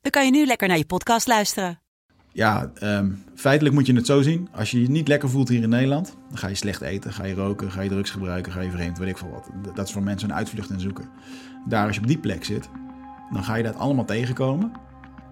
[0.00, 1.80] dan kan je nu lekker naar je podcast luisteren.
[2.32, 4.48] Ja, ehm, feitelijk moet je het zo zien.
[4.52, 7.24] Als je je niet lekker voelt hier in Nederland, dan ga je slecht eten, ga
[7.24, 9.74] je roken, ga je drugs gebruiken, ga je vreemd, weet ik veel wat.
[9.74, 11.08] Dat is voor mensen een uitvlucht en zoeken.
[11.68, 12.68] Daar, als je op die plek zit,
[13.32, 14.72] dan ga je dat allemaal tegenkomen.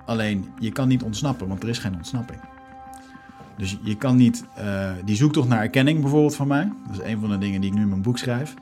[0.06, 2.40] Alleen, je kan niet ontsnappen, want er is geen ontsnapping.
[3.56, 7.20] Dus je kan niet, uh, die zoektocht naar erkenning bijvoorbeeld van mij, dat is een
[7.20, 8.54] van de dingen die ik nu in mijn boek schrijf.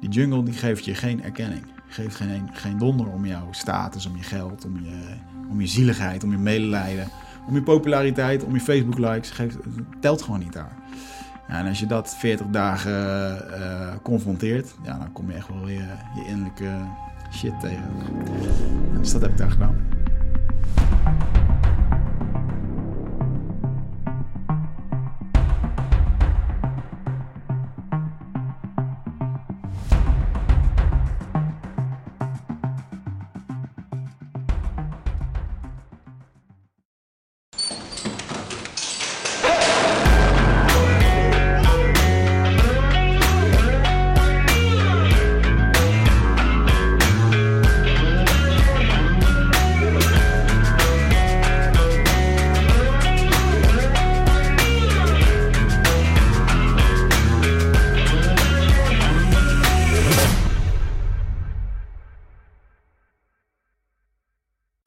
[0.00, 1.62] Die jungle die geeft je geen erkenning.
[1.88, 5.16] Geeft geen, geen donder om jouw status, om je geld, om je,
[5.50, 7.08] om je zieligheid, om je medelijden,
[7.48, 9.30] om je populariteit, om je Facebook likes.
[9.30, 9.56] Geeft,
[10.00, 10.72] telt gewoon niet daar.
[11.48, 12.92] Ja, en als je dat 40 dagen
[13.58, 15.82] uh, confronteert, ja, dan kom je echt wel je,
[16.14, 16.70] je innerlijke
[17.32, 17.84] shit tegen.
[18.92, 19.76] En dus dat heb ik daar gedaan.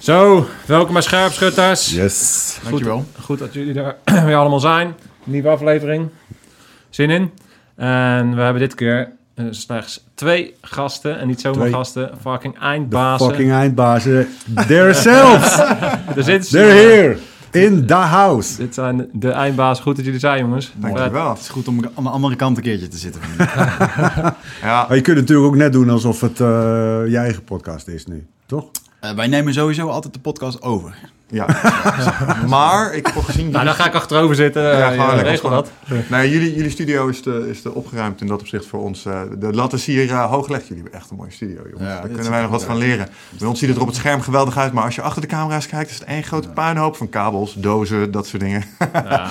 [0.04, 1.92] Zo, welkom bij Scherpschutters.
[1.92, 2.58] Yes.
[2.64, 2.98] Dankjewel.
[3.16, 4.96] Goed, goed dat jullie er weer allemaal zijn.
[5.23, 6.09] Nieuwe aflevering.
[6.90, 7.32] Zin in.
[7.76, 11.19] En we hebben dit keer uh, slechts twee gasten.
[11.19, 11.74] En niet zomaar Twee.
[11.74, 12.12] gasten.
[12.22, 13.28] Fucking eindbazen.
[13.28, 14.28] fucking eindbazen.
[14.68, 15.58] There selves.
[16.16, 16.58] Er zitten ze.
[16.58, 17.18] They're here.
[17.52, 18.58] In the house.
[18.58, 19.84] Dit zijn de eindbazen.
[19.84, 20.74] Goed dat jullie zijn, jongens.
[20.75, 21.30] Dankjewel.
[21.30, 23.22] Het is goed om aan de andere kant een keertje te zitten.
[24.62, 26.47] Ja, Maar je kunt natuurlijk ook net doen alsof het eh,
[27.08, 28.28] je eigen podcast is nu.
[28.46, 28.66] Toch?
[29.03, 31.12] Uh, wij nemen sowieso altijd de podcast over.
[31.34, 31.46] Ja.
[32.48, 33.50] maar ik heb al gezien...
[33.50, 34.62] Nou, dan ga ik achterover zitten.
[34.64, 35.26] Ja, Ja, gewoon lekker.
[35.26, 35.72] regel dat.
[36.10, 39.06] Nee, jullie, jullie studio is te, is te opgeruimd in dat opzicht voor ons.
[39.06, 40.68] eh, de lat is hier eh, hoog gelegd.
[40.68, 41.90] Jullie hebben echt een mooie studio, jongens.
[41.94, 43.08] Ja, Daar kunnen wij nog wat van leren.
[43.40, 44.74] Bij ons ziet het er op het scherm geweldig uit.
[44.74, 48.12] Maar als je achter de camera's kijkt, is het één grote puinhoop van kabels, dozen,
[48.12, 48.64] dat soort dingen.
[48.94, 49.28] Ja,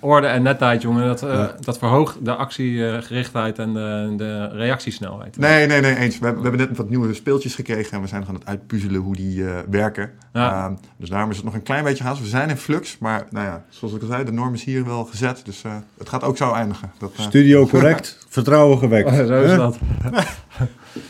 [0.00, 1.06] orde en netheid, jongen.
[1.06, 5.36] Dat, eh, dat verhoogt de actiegerichtheid en de, de reactiesnelheid.
[5.38, 6.18] Nee, nee, nee, eens.
[6.18, 8.46] We, hebben- we hebben net wat nieuwe speeltjes gekregen en we zijn nog aan het
[8.46, 10.10] uitpuzzelen hoe die eh, werken.
[10.34, 10.64] Ja.
[10.64, 12.20] Ehm, dus daarom is het nog een klein beetje haast.
[12.20, 14.84] We zijn in flux, maar nou ja, zoals ik al zei, de norm is hier
[14.84, 15.42] wel gezet.
[15.44, 16.92] Dus eh, het gaat ook zo eindigen.
[16.98, 18.26] Dat, eh, Studio correct.
[18.28, 19.14] Vertrouwen gewekt.
[19.14, 19.78] Zo is dat.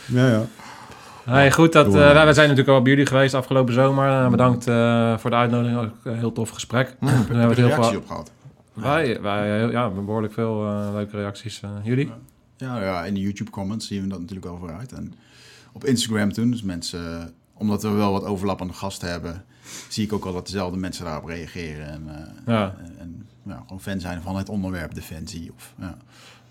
[0.06, 0.46] Ja, ja.
[1.24, 4.30] Hey, goed, dat, eh, wij, wij zijn natuurlijk al bij jullie geweest afgelopen zomer.
[4.30, 5.78] Bedankt eh, voor de uitnodiging.
[5.78, 6.96] Ook een heel tof gesprek.
[7.00, 7.98] Hebben we het heel veel...
[7.98, 8.32] op gehad.
[8.72, 11.60] Wij, wij ja, behoorlijk veel leuke reacties.
[11.82, 12.12] Jullie?
[12.56, 14.92] Ja, ja, in de YouTube comments zien we dat natuurlijk al vooruit.
[14.92, 15.14] En
[15.72, 19.44] op Instagram toen, dus mensen, omdat we wel wat overlappende gasten hebben,
[19.88, 21.86] zie ik ook al dat dezelfde mensen daarop reageren.
[21.88, 22.74] En, eh, Ja.
[22.78, 25.52] en, en, ja, gewoon fan zijn van het onderwerp defensie.
[25.56, 25.96] Of, ja.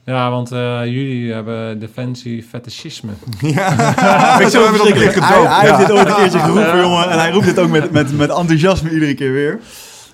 [0.06, 3.12] Ja, want eh, jullie hebben defensie fetischisme.
[3.40, 5.48] ja, ik zo Hij, gedoopt.
[5.48, 7.10] hij heeft dit ooit een keertje geroepen, jongen.
[7.10, 9.60] En hij roept dit ook met, met, met enthousiasme iedere keer weer.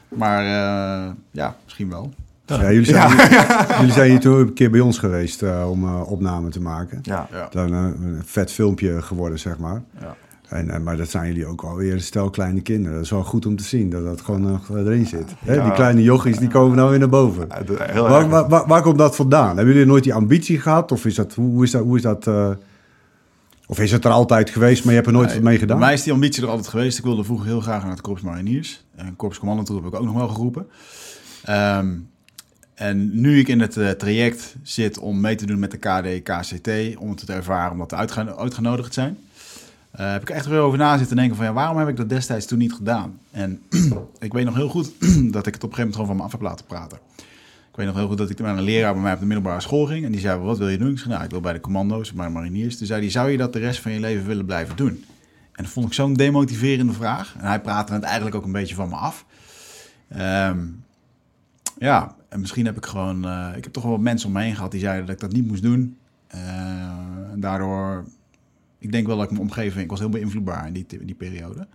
[0.07, 2.13] Maar eh, ja, misschien wel.
[2.45, 5.83] Ja, jullie, zijn Hier, jullie zijn hier toen een keer bij ons geweest eh, om
[5.83, 6.99] uh, opname te maken.
[7.01, 7.27] Ja.
[7.31, 7.47] Ja.
[7.51, 9.81] Dan uh, een vet filmpje geworden, zeg maar.
[9.99, 10.15] Ja.
[10.49, 12.95] En, en, maar dat zijn jullie ook alweer een stel kleine kinderen.
[12.95, 15.33] Dat is wel goed om te zien dat dat gewoon nog erin zit.
[15.45, 15.53] Hè?
[15.53, 15.63] Ja.
[15.63, 17.47] Die kleine jochies die komen nou weer naar boven.
[17.67, 19.55] Ja, Waar, waar, waar, waar komt dat vandaan?
[19.55, 20.91] Hebben jullie nooit die ambitie gehad?
[20.91, 21.83] Of is dat, hoe, is dat?
[21.83, 22.49] Hoe is dat uh,
[23.67, 25.77] of is het er altijd geweest, maar je hebt er nooit Nee, wat mee gedaan?
[25.77, 26.97] Bij mij is die ambitie er altijd geweest.
[26.97, 28.83] Ik wilde vroeger heel graag naar het Korps Mariniers.
[28.95, 30.67] En Korps Commandantroep heb ik ook nog wel geroepen.
[31.49, 32.09] Um,
[32.79, 36.23] en nu ik in het uh, traject zit om mee te doen met de KD,
[36.23, 39.17] KCT, om het te ervaren, omdat we uitgeno uitgenodigd zijn,
[39.99, 42.09] uh, heb ik echt weer over na zitten denken van ja, waarom heb ik dat
[42.09, 43.19] destijds toen niet gedaan?
[43.31, 43.61] En
[44.19, 44.91] ik weet nog heel goed
[45.33, 46.97] dat ik het op een gegeven moment gewoon van me af heb laten praten.
[47.69, 49.61] Ik weet nog heel goed dat ik naar een leraar bij mij op de middelbare
[49.61, 50.91] school ging en die zei, wat wil je doen?
[50.91, 52.77] Ik zei, nou, ik wil bij de commando's, bij de mariniers.
[52.77, 55.05] Toen zei hij, zou je dat de rest van je leven willen blijven doen?
[55.51, 57.35] En dat vond ik zo'n demotiverende vraag.
[57.37, 59.25] En hij praatte het eigenlijk ook een beetje van me af.
[60.17, 60.83] Um,
[61.77, 63.25] ja, en misschien heb ik gewoon...
[63.25, 65.21] Uh, ik heb toch wel wat mensen om me heen gehad die zeiden dat ik
[65.21, 65.97] dat niet moest doen.
[66.35, 66.41] Uh,
[67.31, 68.05] en daardoor...
[68.79, 69.83] Ik denk wel dat ik mijn omgeving...
[69.83, 71.67] Ik was heel beïnvloedbaar in die, in die periode.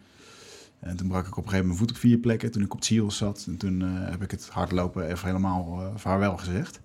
[0.81, 2.71] En toen brak ik op een gegeven moment mijn voet op vier plekken toen ik
[2.73, 3.45] op het Seals zat.
[3.49, 6.81] En toen eh, heb ik het hardlopen even helemaal eh, vaarwel gezegd.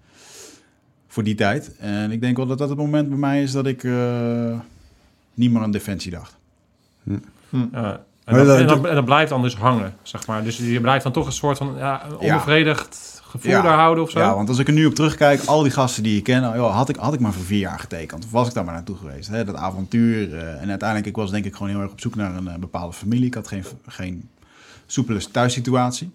[1.08, 1.78] Voor die tijd.
[1.78, 4.60] En ik denk wel dat dat het moment bij mij is dat ik eh,
[5.34, 6.38] niet meer aan defensie dacht.
[7.04, 10.44] En, dat, dat- en, dat, en dat blijft dan dus hangen, zeg maar.
[10.44, 12.40] Dus je blijft dan toch een soort van ja, Ja.
[13.30, 13.62] Gevoel Ja.
[13.62, 14.20] daar houden of zo.
[14.20, 16.76] Ja, want als ik er nu op terugkijk, al die gasten die ik ken, joh,
[16.76, 18.26] had, ik, had ik maar voor vier jaar getekend.
[18.26, 19.30] Of was ik daar maar naartoe geweest.
[19.30, 19.44] Hè?
[19.46, 20.38] Dat avontuur.
[20.38, 22.56] eh, en uiteindelijk, ik was denk ik gewoon heel erg op zoek naar een eh,
[22.56, 23.26] bepaalde familie.
[23.26, 24.30] Ik had geen, geen
[24.86, 26.12] soepele thuissituatie.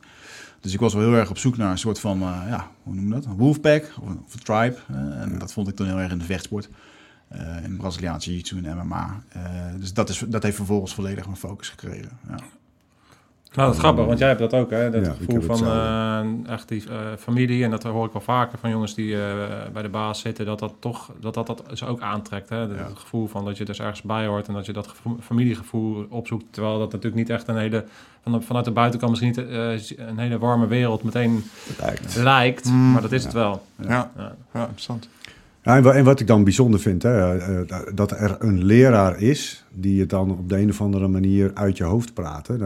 [0.61, 2.94] Dus ik was wel heel erg op zoek naar een soort van, eh, ja, hoe
[2.94, 3.25] noem je dat?
[3.25, 4.76] Een wolfpack of een, of een tribe.
[5.20, 6.69] en dat vond ik toen heel erg in de vechtsport.
[7.64, 9.22] in Braziliaanse jiu-jitsu en MMA.
[9.78, 12.11] Dus dat, is, dat heeft vervolgens volledig mijn focus gekregen.
[12.28, 12.34] Ja.
[13.55, 14.91] Nou, dat is grappig, want jij hebt dat ook, hè?
[14.91, 15.67] Dat Ja, ik gevoel van
[16.47, 17.65] eh, echt die eh, familie.
[17.65, 19.21] En dat hoor ik wel vaker van jongens die eh,
[19.73, 20.47] bij de baas zitten.
[20.47, 22.49] Dat dat toch, dat dat, dat ze ook aantrekt.
[22.49, 22.69] Hè?
[22.69, 22.85] Dat- Ja.
[22.89, 24.49] Het gevoel van dat je dus ergens bij hoort.
[24.49, 26.45] En dat je dat gevoel- familiegevoel opzoekt.
[26.51, 27.85] Terwijl dat natuurlijk niet echt een hele,
[28.23, 29.51] van, vanuit de buitenkant misschien niet
[29.99, 31.45] eh, een hele warme wereld meteen
[32.17, 32.65] lijkt.
[32.71, 32.93] Mm.
[32.93, 33.65] maar dat is het wel.
[33.77, 34.35] Ja, Ja.
[34.53, 35.09] ja interessant.
[35.62, 37.39] Ja, en, wa- en wat ik dan bijzonder vind, hè,
[37.95, 41.77] dat er een leraar is die het dan op de een of andere manier uit
[41.77, 42.47] je hoofd praat.
[42.47, 42.57] hè.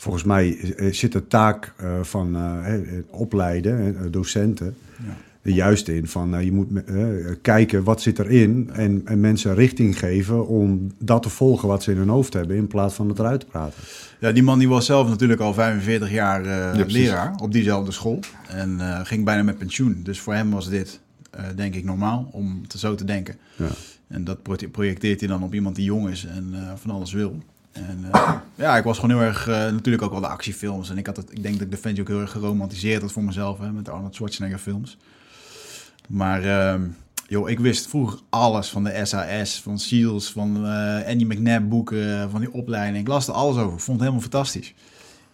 [0.00, 2.80] Volgens mij eh, zit de taak eh, van eh, hè,
[3.10, 4.74] opleiden, docenten,
[5.06, 5.16] Ja.
[5.42, 6.96] er juist in van eh, je moet eh,
[7.42, 11.90] kijken wat zit erin en, en mensen richting geven om dat te volgen wat ze
[11.90, 13.82] in hun hoofd hebben in plaats van het eruit te praten.
[14.20, 17.92] Ja, die man die was zelf natuurlijk al 45 jaar eh, Ja, leraar op diezelfde
[17.92, 18.18] school.
[18.48, 20.00] En eh, ging bijna met pensioen.
[20.02, 21.00] Dus voor hem was dit,
[21.30, 23.36] eh, denk ik, normaal om te, zo te denken.
[23.56, 23.68] Ja.
[24.08, 27.12] En dat pro- projecteert hij dan op iemand die jong is en eh, van alles
[27.12, 27.42] wil.
[27.88, 28.32] En eh,
[28.64, 30.90] ja, ik was gewoon heel erg, eh, natuurlijk ook wel de actiefilms.
[30.90, 33.24] En ik, had het, ik denk dat ik Defensie ook heel erg geromantiseerd had voor
[33.24, 34.96] mezelf, hè, met de Arnold Schwarzenegger films.
[36.08, 36.82] Maar ehm,
[37.26, 42.30] joh, ik wist vroeger alles van de SAS, van SEALs, van eh, Andy McNabb boeken,
[42.30, 42.98] van die opleiding.
[42.98, 43.74] Ik las er alles over.
[43.74, 44.74] Ik vond het helemaal fantastisch.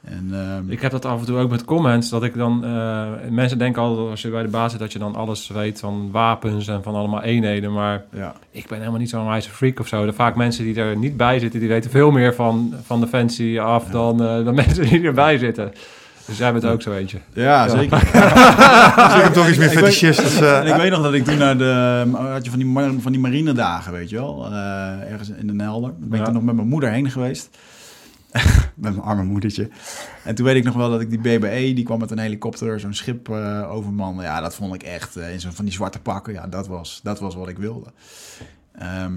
[0.04, 2.08] En, ehm, Ik heb dat af en toe ook met comments.
[2.10, 2.64] Dat ik dan.
[2.64, 5.80] eh, mensen denken altijd als je bij de baas zit dat je dan alles weet
[5.80, 7.72] van wapens en van allemaal eenheden.
[7.72, 8.34] Maar ja.
[8.50, 10.04] ik ben helemaal niet zo'n wijze freak of zo.
[10.06, 13.60] Er vaak mensen die er niet bij zitten, die weten veel meer van, van Defensie
[13.60, 15.72] af dan, eh, dan mensen die erbij zitten.
[16.26, 17.18] Dus jij bent ook zo eentje.
[17.32, 17.98] Ja, zeker.
[19.04, 20.20] Dus ik heb toch iets meer Ik fetischist.
[20.20, 22.04] Dus, eh, En ik weet nog dat ik toen naar de...
[22.32, 24.46] Had je van die, van die marinedagen, weet je wel?
[24.50, 25.92] eh, ergens in Den Helder.
[25.98, 26.24] Ben ik Ja.
[26.24, 27.50] toen nog met mijn moeder heen geweest.
[28.74, 29.68] met mijn arme moedertje.
[30.24, 32.80] En toen weet ik nog wel dat ik die BBE, die kwam met een helikopter,
[32.80, 34.22] zo'n schip eh overman.
[34.22, 36.32] Ja, dat vond ik echt, eh, in zo'n van die zwarte pakken.
[36.32, 37.92] Ja, dat was, dat was wat ik wilde.
[38.72, 39.12] Ehm,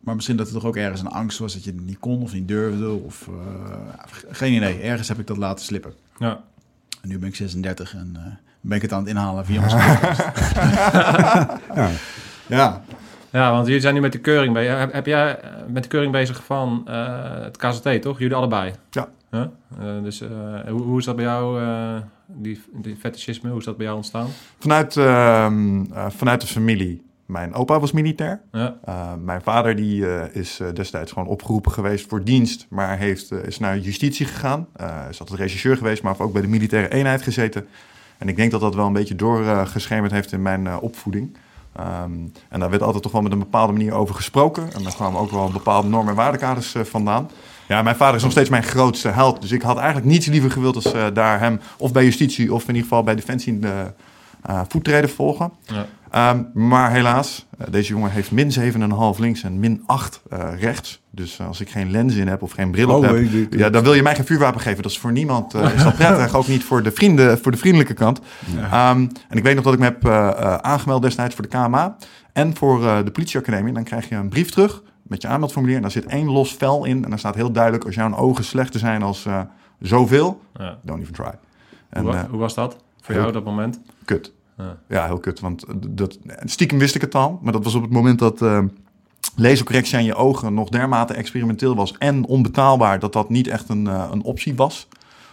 [0.00, 2.22] maar misschien dat er toch ook ergens een angst was dat je het niet kon
[2.22, 2.90] of niet durfde.
[2.90, 4.80] Of, eh, geen idee.
[4.80, 5.94] Ergens heb ik dat laten slippen.
[6.18, 6.42] Ja.
[7.00, 8.22] En nu ben ik 36 en eh,
[8.60, 9.70] ben ik het aan het inhalen via mijn.
[11.74, 11.90] Ja.
[12.46, 12.84] ja,
[13.40, 14.78] ja, want jullie zijn nu met de keuring bezig.
[14.78, 18.18] Heb, heb jij eh, met de keuring bezig van eh, het KZT, toch?
[18.18, 18.72] Jullie allebei?
[18.90, 19.08] Ja.
[19.30, 19.42] Huh?
[19.42, 20.22] Eh, dus
[20.68, 21.60] hoe, hoe is dat bij jou,
[22.26, 24.28] die, die fetischisme, hoe is dat bij jou ontstaan?
[24.58, 27.02] vanuit, ehm, eh, vanuit de familie.
[27.26, 28.40] Mijn opa was militair.
[28.52, 28.76] Ja.
[28.88, 33.32] Uh, mijn vader die, uh, is uh, destijds gewoon opgeroepen geweest voor dienst, maar heeft,
[33.32, 34.66] is naar justitie gegaan.
[35.10, 37.66] is altijd regisseur geweest, maar heeft ook bij de militaire eenheid gezeten.
[38.18, 41.36] En ik denk dat dat wel een beetje doorgeschemerd heeft in mijn opvoeding.
[41.80, 44.72] Um, en daar werd altijd toch wel met een bepaalde manier over gesproken.
[44.72, 47.30] En daar kwamen ook wel bepaalde normen en waardekaders vandaan.
[47.68, 49.40] Ja, mijn vader is nog steeds mijn grootste held.
[49.40, 52.68] Dus ik had eigenlijk niets liever gewild als daar hem of bij justitie of in
[52.68, 53.92] ieder geval bij defensie de
[54.68, 55.52] voettreden volgen.
[55.62, 55.86] Ja.
[56.32, 58.50] Um, maar helaas, uh, deze jongen heeft min
[59.14, 61.02] 7,5 links en min 8 uh, rechts.
[61.10, 63.32] Dus uh, als ik geen lens in heb of geen bril op Oh, heb, ik-
[63.32, 64.82] ik- ja, dan wil je mij geen vuurwapen geven.
[64.82, 67.58] Dat is voor niemand uh, is dat prettig, ook niet voor de, vrienden, voor de
[67.58, 68.20] vriendelijke kant.
[68.56, 71.96] Um, en ik weet nog dat ik me heb uh, aangemeld destijds voor de KMA
[72.32, 73.72] en voor uh, de politieacademie.
[73.72, 76.84] Dan krijg je een brief terug met je aanmeldformulier en daar zit één los vel
[76.84, 77.04] in.
[77.04, 79.40] En daar staat heel duidelijk, als jouw ogen slechter zijn als uh,
[79.80, 80.78] zoveel, Ja.
[80.82, 81.32] don't even try.
[81.90, 83.80] En, Hoe, wa- uh, hoe was dat voor jou op dat moment?
[84.04, 84.32] Kut.
[84.58, 84.78] Ja.
[84.88, 85.40] Ja, heel kut.
[85.40, 87.38] Want dat, stiekem wist ik het al.
[87.42, 88.58] Maar dat was op het moment dat uh,
[89.36, 91.94] lasercorrectie aan je ogen nog dermate experimenteel was.
[91.98, 94.88] En onbetaalbaar dat dat niet echt een, uh, een optie was.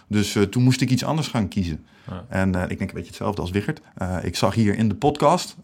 [0.06, 1.84] Dus uh, toen moest ik iets anders gaan kiezen.
[2.06, 2.24] Ja.
[2.28, 3.80] En uh, ik denk een beetje hetzelfde als Wichert.
[4.22, 5.56] Ik zag hier in de podcast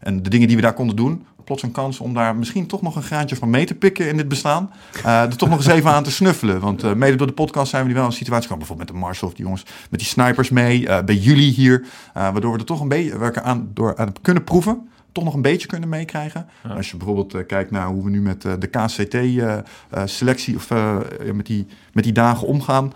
[0.00, 1.26] en de dingen die we daar konden doen.
[1.52, 4.16] Plots een kans om daar misschien toch nog een graantje van mee te pikken in
[4.16, 4.70] dit bestaan.
[4.96, 6.60] Uh, er toch nog eens even aan te snuffelen.
[6.60, 8.66] Want uh, mede door de podcast zijn we nu wel in een situatie gekomen.
[8.66, 10.80] Bijvoorbeeld met de Marshall of die jongens met die snipers mee.
[10.80, 11.84] Uh, bij jullie hier.
[12.12, 14.88] Waardoor we er toch een beetje we er aan, door aan kunnen proeven.
[15.12, 16.46] Toch nog een beetje kunnen meekrijgen.
[16.62, 16.74] Ja.
[16.74, 20.68] Als je bijvoorbeeld uh, kijkt naar hoe we nu met uh, de KCT-selectie of
[21.32, 22.92] met, die, met die dagen omgaan.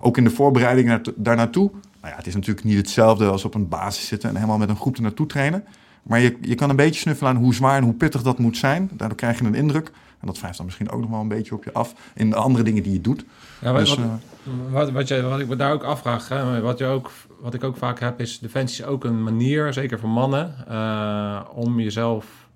[0.00, 1.70] Ook in de voorbereiding naar, daar naartoe.
[2.00, 4.68] Nou ja, het is natuurlijk niet hetzelfde als op een basis zitten en helemaal met
[4.68, 5.64] een groep er naartoe trainen.
[6.08, 8.56] Maar je, je kan een beetje snuffelen aan hoe zwaar en hoe pittig dat moet
[8.56, 8.90] zijn.
[8.92, 9.90] Daardoor krijg je een indruk.
[10.20, 12.36] En dat wrijft dan misschien ook nog wel een beetje op je af in de
[12.36, 13.24] andere dingen die je doet.
[13.60, 16.60] Ja, wat, Dus, wat, eh, wat, wat, je, wat ik me daar ook afvraag, hè,
[16.60, 17.10] wat, je ook,
[17.40, 21.40] wat ik ook vaak heb, is defensie is ook een manier, zeker voor mannen, eh,
[21.54, 22.47] om jezelf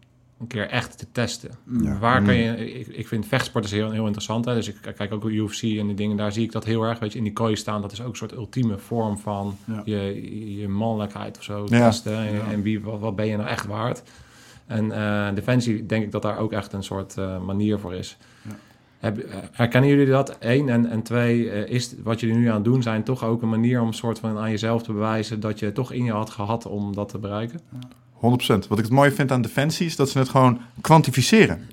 [0.43, 1.51] een keer echt te testen.
[1.81, 1.99] Ja.
[1.99, 4.45] Waar kan je, ik, ik vind vechtsport is heel, heel interessant.
[4.45, 4.55] Hè?
[4.55, 6.99] Dus ik kijk ook UFC en die dingen, daar zie ik dat heel erg.
[6.99, 9.83] Weet je, in die kooi staan, dat is ook een soort ultieme vorm van Ja.
[9.85, 11.89] je, je mannelijkheid of zo Ja.
[11.89, 12.17] testen.
[12.17, 14.03] En, en wie, wat, wat ben je nou echt waard?
[14.67, 18.17] En eh, defensie, denk ik dat daar ook echt een soort eh, manier voor is.
[18.43, 18.51] Ja.
[19.01, 19.13] Eh,
[19.53, 20.37] herkennen jullie dat?
[20.41, 20.69] Eén.
[20.69, 23.81] En, en twee, is wat jullie nu aan het doen zijn toch ook een manier
[23.81, 26.67] om een soort van aan jezelf te bewijzen dat je toch in je had gehad
[26.67, 27.61] om dat te bereiken?
[28.23, 28.69] 100%.
[28.69, 31.69] Wat ik het mooie vind aan defensie is dat ze het gewoon kwantificeren.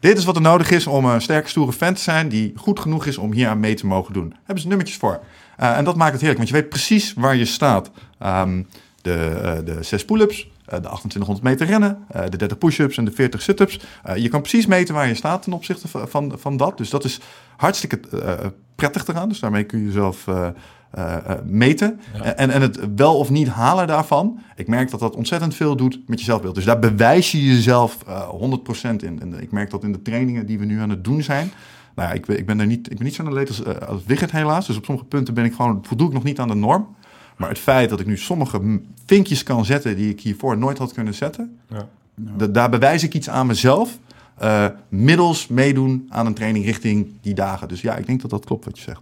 [0.00, 2.80] Dit is wat er nodig is om een sterke, stoere fan te zijn die goed
[2.80, 4.28] genoeg is om hier aan mee te mogen doen.
[4.28, 5.20] Daar hebben ze nummertjes voor.
[5.56, 7.90] Eh, en dat maakt het heerlijk, want je weet precies waar je staat.
[8.18, 8.62] Ehm,
[9.02, 13.04] de, eh, de 6 pull-ups, eh, de 2800 meter rennen, eh, de 30 push-ups en
[13.04, 13.80] de 40 sit-ups.
[14.02, 16.76] Eh, je kan precies meten waar je staat ten opzichte van, van, van dat.
[16.78, 17.20] Dus dat is
[17.56, 19.28] hartstikke eh, prettig eraan.
[19.28, 20.46] Dus daarmee kun je jezelf eh,
[20.90, 22.00] eh, eh, meten.
[22.14, 22.22] Ja.
[22.34, 24.40] En, en het wel of niet halen daarvan.
[24.56, 26.54] Ik merk dat dat ontzettend veel doet met je zelfbeeld.
[26.54, 29.20] Dus daar bewijs je jezelf eh 100% in.
[29.20, 31.50] En ik merk dat in de trainingen die we nu aan het doen zijn.
[31.94, 33.88] Nou ja, ik, ben- ik ben er niet, ik ben niet zo'n atleet als, eh,
[33.88, 34.66] als Wigert helaas.
[34.66, 36.96] Dus op sommige punten ben ik gewoon, voldoe ik nog niet aan de norm.
[37.42, 40.92] Maar het feit dat ik nu sommige vinkjes kan zetten die ik hiervoor nooit had
[40.92, 41.58] kunnen zetten.
[41.68, 41.88] Ja.
[42.14, 43.98] da- daar bewijs ik iets aan mezelf.
[44.38, 47.68] eh, middels meedoen aan een training richting die dagen.
[47.68, 49.00] Dus ja, ik denk dat dat klopt wat je zegt.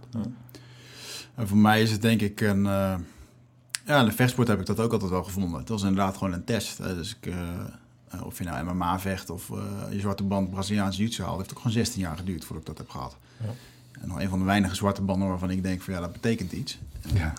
[1.35, 2.65] En voor mij is het denk ik een...
[2.65, 2.93] eh,
[3.85, 5.59] ja, in de vechtsport heb ik dat ook altijd wel gevonden.
[5.59, 6.77] Het was inderdaad gewoon een test.
[6.77, 6.95] hè.
[6.95, 9.57] Dus ik, eh, of je nou MMA vecht of eh,
[9.93, 11.37] je zwarte band Braziliaans jiu-jitsu haalt...
[11.37, 13.15] heeft ook gewoon 16 jaar geduurd voordat ik dat heb gehad.
[13.43, 13.49] Ja.
[14.01, 16.51] En nog een van de weinige zwarte banden waarvan ik denk van ja, dat betekent
[16.51, 16.79] iets.
[17.01, 17.33] En, Ja.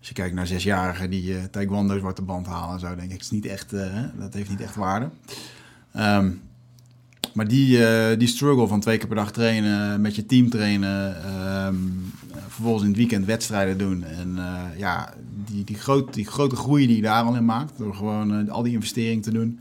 [0.00, 2.80] Als je kijkt naar zesjarigen die eh taekwondo zwarte band halen...
[2.80, 5.08] zo denk ik, is niet echt, eh, dat heeft niet echt waarde.
[5.92, 6.30] Ehm,
[7.34, 11.24] maar die, eh, die struggle van twee keer per dag trainen, met je team trainen,
[11.24, 11.74] ehm,
[12.30, 14.04] eh, vervolgens in het weekend wedstrijden doen.
[14.04, 14.38] En
[14.76, 15.14] ja,
[15.44, 18.62] die, die, groot, die grote groei die je daar al in maakt, door gewoon al
[18.62, 19.60] die investering te doen.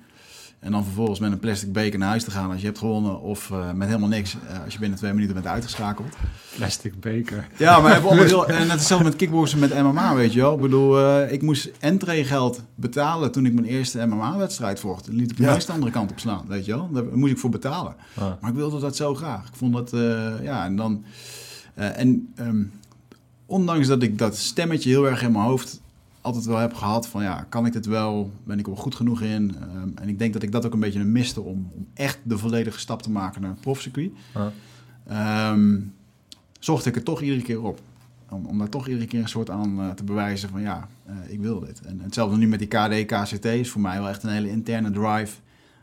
[0.59, 3.21] En dan vervolgens met een plastic beker naar huis te gaan als je hebt gewonnen,
[3.21, 6.15] of eh, met helemaal niks eh, als je binnen twee minuten bent uitgeschakeld.
[6.55, 7.47] Plastic beker.
[7.57, 10.53] Ja, maar even onderdeel, en net hetzelfde met kickboksen met MMA, weet je wel.
[10.55, 15.07] Ik bedoel, eh, ik moest entreegeld betalen toen ik mijn eerste MMA-wedstrijd vocht.
[15.07, 15.45] En liet ik Ja.
[15.45, 16.89] juist de andere kant op slaan, weet je wel.
[16.91, 17.95] Daar moest ik voor betalen.
[18.15, 18.31] Ah.
[18.41, 19.47] Maar ik wilde dat zo graag.
[19.47, 19.89] Ik vond dat,
[20.41, 21.03] ja, en dan...
[21.73, 22.63] en ehm,
[23.45, 25.78] ondanks dat ik dat stemmetje heel erg in mijn hoofd
[26.21, 28.31] altijd wel heb gehad van ja, kan ik dit wel?
[28.43, 29.55] Ben ik er wel goed genoeg in?
[29.55, 32.37] Ehm, en ik denk dat ik dat ook een beetje miste om, om echt de
[32.37, 34.11] volledige stap te maken naar het profcircuit.
[34.33, 35.53] Ah.
[36.59, 37.81] Zocht ik het toch iedere keer op.
[38.29, 41.15] Om, om daar toch iedere keer een soort aan eh, te bewijzen van ja, eh,
[41.27, 41.81] ik wil dit.
[41.81, 44.91] En hetzelfde nu met die KD, KCT is voor mij wel echt een hele interne
[44.91, 45.37] drive.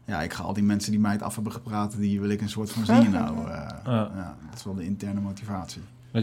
[0.05, 2.41] Ja, ik ga al die mensen die mij het af hebben gepraat, die wil ik
[2.41, 3.51] een soort van zien nou.
[3.51, 5.83] eh, ja, dat is wel de interne motivatie.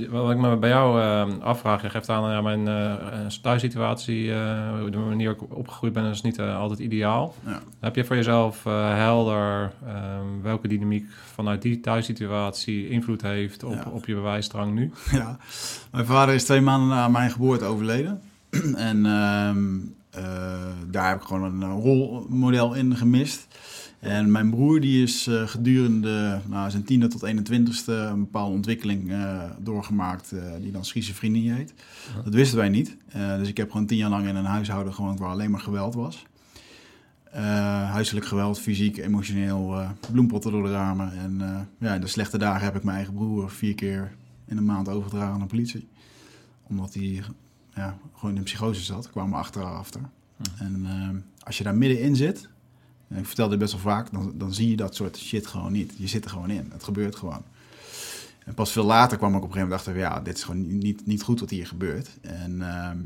[0.09, 4.85] Wat ik me bij jou eh, afvraag, je geeft aan, ja, mijn eh, thuissituatie, eh,
[4.89, 7.35] de manier waarop ik opgegroeid ben, is niet altijd ideaal.
[7.45, 7.59] Ja.
[7.79, 13.85] Heb je voor jezelf helder ehm, welke dynamiek vanuit die thuissituatie invloed heeft op, Ja.
[13.91, 14.91] op je bewijsdrang nu?
[15.11, 15.37] Ja,
[15.91, 18.21] mijn vader is twee maanden na mijn geboorte overleden.
[18.75, 19.77] en ehm,
[20.09, 20.23] eh,
[20.87, 23.47] daar heb ik gewoon een rolmodel in gemist.
[24.03, 29.11] En mijn broer die is eh, gedurende nou, zijn tiende tot 21ste een bepaalde ontwikkeling
[29.11, 31.73] eh, doorgemaakt eh, die dan schizofrenie heet.
[32.23, 32.97] Dat wisten wij niet.
[33.37, 35.93] Dus ik heb gewoon tien jaar lang in een huishouden gewoond waar alleen maar geweld
[35.93, 36.25] was.
[37.91, 41.13] Huiselijk geweld, fysiek, emotioneel, bloempotten door de ramen.
[41.17, 44.11] En ja, in de slechte dagen heb ik mijn eigen broer vier keer
[44.45, 45.87] in een maand overgedragen aan de politie.
[46.67, 47.23] Omdat hij
[47.75, 50.01] ja, gewoon in psychose zat, kwamen achteraf achter.
[50.57, 52.49] En ehm, als je daar middenin zit,
[53.07, 55.71] en ik vertel dit best wel vaak, dan, dan zie je dat soort shit gewoon
[55.71, 55.93] niet.
[55.97, 57.41] Je zit er gewoon in, het gebeurt gewoon.
[58.45, 60.77] En pas veel later kwam ik op een gegeven moment achter, ja, dit is gewoon
[60.77, 62.09] niet, niet goed wat hier gebeurt.
[62.21, 62.97] En ehm,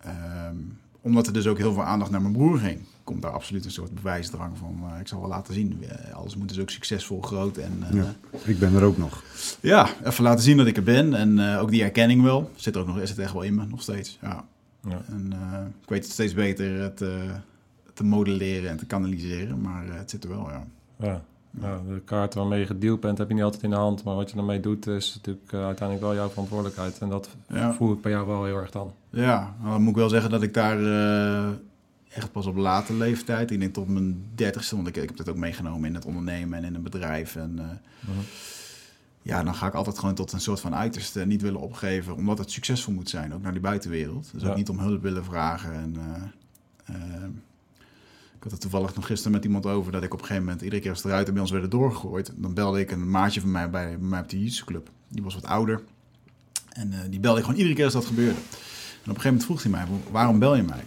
[0.00, 0.56] ehm,
[1.00, 3.70] omdat er dus ook heel veel aandacht naar mijn broer ging, komt daar absoluut een
[3.70, 5.84] soort bewijsdrang van, eh, ik zal wel laten zien.
[5.88, 7.78] Eh, alles moet dus ook succesvol, groot en...
[7.90, 8.14] eh, Ja.
[8.44, 9.22] Ik ben er ook nog.
[9.60, 11.14] ja, even laten zien dat ik er ben.
[11.14, 12.50] En eh, ook die erkenning wel.
[12.56, 14.18] Zit er ook nog, is het echt wel in me, nog steeds.
[14.22, 14.44] Ja.
[14.88, 15.02] Ja.
[15.06, 17.30] En eh, ik weet het steeds beter eh,
[17.94, 19.60] te, modelleren en te kanaliseren.
[19.60, 20.64] Maar eh, het zit er wel, ja.
[20.98, 21.22] Ja.
[21.60, 24.04] Ja, de kaart waarmee je gedeeld bent, heb je niet altijd in de hand.
[24.04, 26.98] Maar wat je ermee doet, is natuurlijk eh, uiteindelijk wel jouw verantwoordelijkheid.
[26.98, 27.72] En dat Ja.
[27.74, 28.92] voel ik bij jou wel heel erg dan.
[29.10, 31.48] Ja, dan moet ik wel zeggen dat ik daar eh,
[32.08, 35.28] echt pas op late leeftijd, ik denk tot mijn dertigste, want ik, ik heb dat
[35.28, 37.36] ook meegenomen in het ondernemen en in een bedrijf.
[37.36, 38.18] En Mhm.
[39.22, 42.38] ja, dan ga ik altijd gewoon tot een soort van uiterste niet willen opgeven, omdat
[42.38, 44.28] het succesvol moet zijn, ook naar die buitenwereld.
[44.32, 44.48] Dus Ja.
[44.48, 45.72] ook niet om hulp willen vragen.
[45.74, 45.96] En,
[48.44, 50.82] had het toevallig nog gisteren met iemand over dat ik op een gegeven moment, iedere
[50.82, 53.70] keer als de ruiten bij ons werden doorgegooid, dan belde ik een maatje van mij
[53.70, 54.90] bij, bij mij op de jiu club.
[55.08, 55.82] Die was wat ouder.
[56.72, 58.30] En eh, die belde ik gewoon iedere keer als dat gebeurde.
[58.34, 60.84] En op een gegeven moment vroeg hij mij, waarom bel je mij?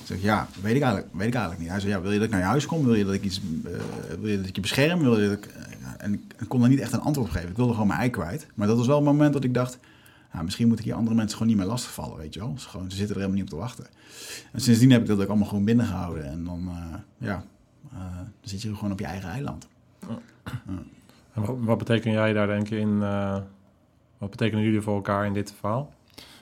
[0.00, 1.70] Ik zeg, ja, weet ik eigenlijk, weet ik eigenlijk niet.
[1.70, 2.84] Hij zei, ja, wil je dat ik naar je huis kom?
[2.84, 3.72] Wil je dat ik, iets, eh,
[4.20, 5.00] wil je dat ik je bescherm?
[5.00, 5.62] Wil je dat ik, eh,
[5.98, 7.48] en ik, kon daar niet echt een antwoord op geven.
[7.48, 8.46] Ik wilde gewoon mijn ei kwijt.
[8.54, 9.78] Maar dat was wel een moment dat ik dacht,
[10.34, 12.54] nou, misschien moet ik hier andere mensen gewoon niet meer lastigvallen, weet je wel.
[12.58, 13.86] Ze, gewoon, ze zitten er helemaal niet op te wachten.
[14.52, 16.24] En sindsdien heb ik dat ook allemaal gewoon binnengehouden.
[16.24, 16.94] En dan, uh,
[17.28, 17.44] ja,
[17.92, 19.68] uh, dan zit je gewoon op je eigen eiland.
[21.32, 23.36] En wat betekent jij daar denk je in, uh,
[24.18, 25.92] wat betekenen jullie voor elkaar in dit verhaal?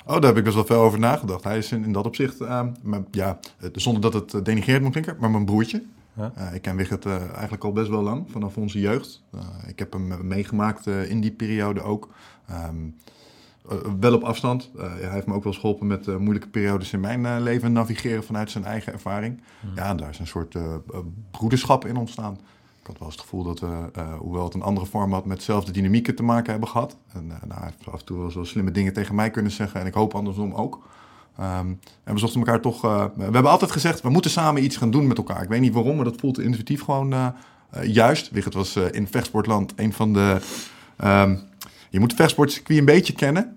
[0.07, 1.45] Oh, daar heb ik best wel veel over nagedacht.
[1.45, 2.39] Hij is in, in dat opzicht,
[2.83, 3.39] maar, ja,
[3.73, 5.83] zonder dat het denigrerend moet klinken, maar mijn broertje.
[6.13, 6.33] Ja.
[6.39, 9.23] Uh, ik ken Wigert uh, eigenlijk al best wel lang, vanaf onze jeugd.
[9.35, 12.09] Uh, ik heb hem meegemaakt in die periode ook.
[12.51, 12.97] Um,
[14.01, 14.71] wel op afstand.
[14.77, 18.51] hij heeft me ook wel eens geholpen met moeilijke periodes in mijn leven navigeren vanuit
[18.51, 19.41] zijn eigen ervaring.
[19.75, 20.57] Ja, en daar is een soort
[21.31, 22.39] broederschap in ontstaan.
[22.81, 25.37] Ik had wel eens het gevoel dat we, hoewel het een andere vorm had, met
[25.37, 26.97] dezelfde dynamieken te maken hebben gehad.
[27.13, 29.81] En nou, hij heeft af en toe wel zo slimme dingen tegen mij kunnen zeggen.
[29.81, 30.83] En ik hoop andersom ook.
[31.41, 32.85] Um, en we zochten elkaar toch.
[32.85, 35.43] Uh, we hebben altijd gezegd: we moeten samen iets gaan doen met elkaar.
[35.43, 37.35] Ik weet niet waarom, maar dat voelt intuïtief gewoon
[37.83, 38.31] juist.
[38.31, 40.41] Wigert was in vechtsportland een van de.
[41.05, 41.51] Um,
[41.93, 43.57] je moet het vechtsportcircuit een beetje kennen.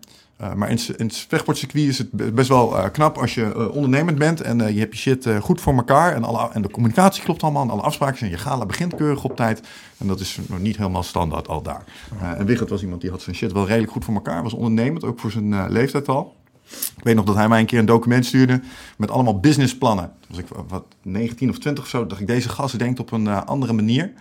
[0.55, 4.73] maar in, in het vechtsportcircuit is het best wel knap als je ondernemend bent en
[4.73, 6.13] je hebt je shit goed voor elkaar.
[6.13, 8.31] En, alle, en de communicatie klopt allemaal en alle afspraken zijn.
[8.31, 9.61] Je gala begint keurig op tijd.
[9.97, 11.83] En dat is nog niet helemaal standaard al daar.
[12.19, 14.43] en Wigert was iemand die had zijn shit wel redelijk goed voor elkaar.
[14.43, 16.35] Was ondernemend, ook voor zijn leeftijd al.
[16.69, 18.61] Ik weet nog dat hij mij een keer een document stuurde
[18.97, 20.11] met allemaal businessplannen.
[20.19, 22.07] Toen was ik wat 19 of 20 of zo.
[22.07, 24.13] dacht ik, deze gast denkt op een andere manier.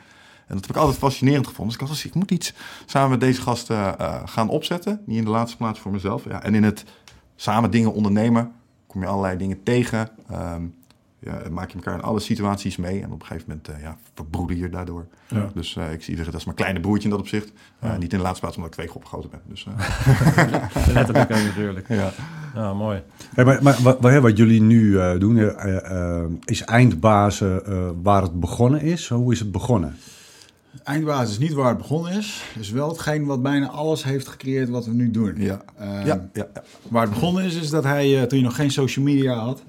[0.47, 1.79] En dat heb ik altijd fascinerend gevonden.
[1.79, 2.55] Dus ik dacht, ik moet iets
[2.87, 5.01] samen met deze gasten uh, gaan opzetten.
[5.07, 6.25] Niet in de laatste plaats voor mezelf.
[6.25, 6.85] Ja, en in het
[7.37, 8.53] samen dingen ondernemen
[8.87, 10.11] kom je allerlei dingen tegen.
[10.33, 10.75] Um,
[11.25, 13.03] ja, maak je elkaar in alle situaties mee.
[13.03, 15.07] En op een gegeven moment uh, ja, verbroeder je daardoor.
[15.29, 15.51] Ja.
[15.55, 17.49] Dus uh, ik zie het als mijn kleine broertje in dat opzicht.
[17.49, 17.97] Uh, ja.
[17.97, 19.41] Niet in de laatste plaats omdat ik twee groepen groter ben.
[19.45, 19.67] Dus,
[20.95, 21.89] Letterlijk en natuurlijk.
[21.89, 22.13] Ja.
[22.55, 23.03] ja, mooi.
[23.35, 25.37] Hey, maar, maar wat, wat, jullie nu doen,
[26.45, 27.63] is eindbazen
[28.03, 29.09] waar het begonnen is?
[29.09, 29.97] Hoe is het begonnen?
[30.83, 32.43] Eindbasis is niet waar het begonnen is.
[32.59, 35.35] is wel hetgeen wat bijna alles heeft gecreëerd wat we nu doen.
[35.37, 35.65] Ja.
[35.79, 36.51] ja, ja, ja.
[36.89, 39.63] Waar het begonnen is, is dat hij, toen je nog geen social media had...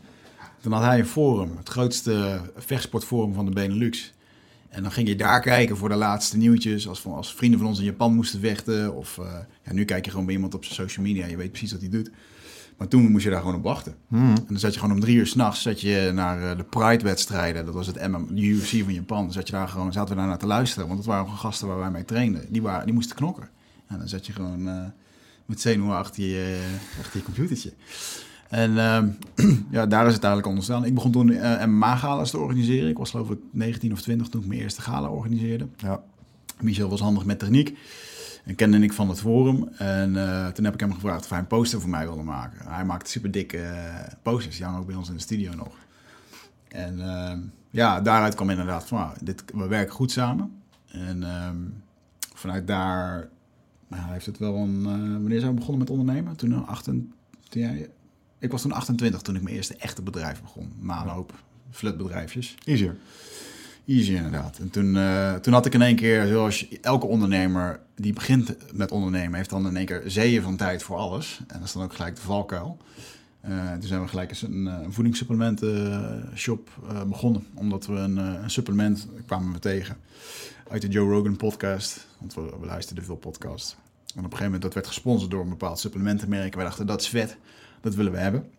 [0.66, 4.14] Toen had hij een forum, het grootste vechtsportforum van de Benelux.
[4.70, 6.88] En dan ging je daar kijken voor de laatste nieuwtjes.
[6.88, 8.96] Als, als vrienden van ons in Japan moesten vechten.
[8.96, 9.26] Of uh,
[9.64, 11.26] ja, nu kijk je gewoon bij iemand op zijn social media.
[11.26, 12.10] Je weet precies wat hij doet.
[12.78, 13.96] Maar toen moest je daar gewoon op wachten.
[14.08, 14.36] Hmm.
[14.36, 15.64] En dan zat je gewoon om drie uur s'nachts
[16.14, 17.66] naar uh, de Pride-wedstrijden.
[17.66, 19.24] Dat was het MM, de UFC van Japan.
[19.24, 20.88] Dan zat je daar gewoon, zaten we daar naar te luisteren.
[20.88, 22.46] Want dat waren gewoon gasten waar wij mee trainden.
[22.50, 23.50] Die, waren, die moesten knokken.
[23.88, 24.84] En dan zat je gewoon uh,
[25.46, 26.60] met zenuwen achter je,
[27.00, 27.74] achter je computertje.
[28.50, 29.04] En uh,
[29.78, 30.86] ja, daar is het eigenlijk ontstaan.
[30.86, 32.90] Ik begon toen uh, MMA-gala's te organiseren.
[32.90, 35.68] Ik was geloof ik 19 of 20 toen ik mijn eerste gala organiseerde.
[35.78, 36.04] Ja.
[36.62, 37.78] Michel was handig met techniek.
[38.46, 39.70] En kende ik van het forum.
[39.78, 42.68] En uh, toen heb ik hem gevraagd of hij een poster voor mij wilde maken.
[42.68, 43.74] Hij maakte super dikke
[44.22, 44.56] posters.
[44.56, 45.76] Die hangen ook bij ons in de studio nog.
[46.68, 50.62] En ehm, ja, daaruit kwam inderdaad van, nou, dit, we werken goed samen.
[50.88, 51.58] En ehm,
[52.34, 53.30] vanuit daar
[53.88, 54.84] nou, heeft het wel een...
[55.22, 56.36] wanneer zijn we begonnen met ondernemen?
[56.36, 57.14] Toen 28
[57.50, 57.76] jaar
[58.46, 60.74] ik was toen 28 toen ik mijn eerste echte bedrijf begon.
[60.80, 61.34] Na een hoop
[61.72, 62.56] flutbedrijfjes.
[62.64, 62.96] Easier.
[63.86, 64.58] Easier inderdaad.
[64.58, 68.92] En toen, uh, toen had ik in één keer, zoals elke ondernemer die begint met
[68.92, 71.40] ondernemen, heeft dan in één keer zeeën van tijd voor alles.
[71.48, 72.78] En dat is dan ook gelijk de valkuil.
[73.50, 77.48] Uh, toen zijn we gelijk eens een, voedingssupplementenshop uh, begonnen.
[77.54, 79.98] Omdat we een, een, supplement kwamen we tegen
[80.70, 82.08] uit de Joe Rogan podcast.
[82.20, 83.72] Want we, we luisterden veel podcasts.
[83.72, 86.56] En op een gegeven moment dat werd gesponsord door een bepaald supplementenmerk.
[86.56, 87.38] We dachten dat is vet.
[87.82, 88.50] Dat willen we hebben.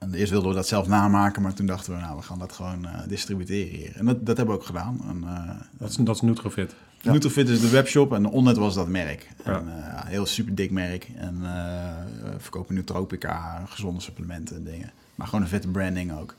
[0.00, 2.52] En eerst wilden we dat zelf namaken, maar toen dachten we, nou, we gaan dat
[2.52, 3.96] gewoon uh, distribueren hier.
[3.96, 5.00] En dat, dat hebben we ook gedaan.
[5.08, 6.74] En, uh, dat, is, dat is Nutrofit.
[7.00, 7.12] Ja.
[7.12, 9.28] Nutrofit is de webshop en Onnet was dat merk.
[9.44, 9.58] Ja.
[9.58, 11.10] En, uh, heel super dik merk.
[11.16, 14.90] En we verkopen Nutropica, gezonde supplementen en dingen.
[15.14, 16.34] Maar gewoon een vette branding ook.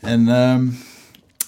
[0.00, 0.78] En um,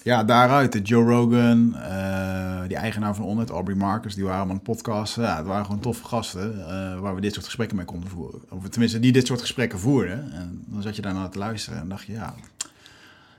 [0.03, 4.51] ja, daaruit de Joe Rogan, uh, die eigenaar van Onnet, Aubrey Marcus, die waren op
[4.51, 5.17] een podcast.
[5.17, 8.41] Ja, het waren gewoon toffe gasten uh, waar we dit soort gesprekken mee konden voeren.
[8.49, 10.33] Of tenminste, die dit soort gesprekken voerden.
[10.33, 12.35] En dan zat je daarna te luisteren en dacht je, ja,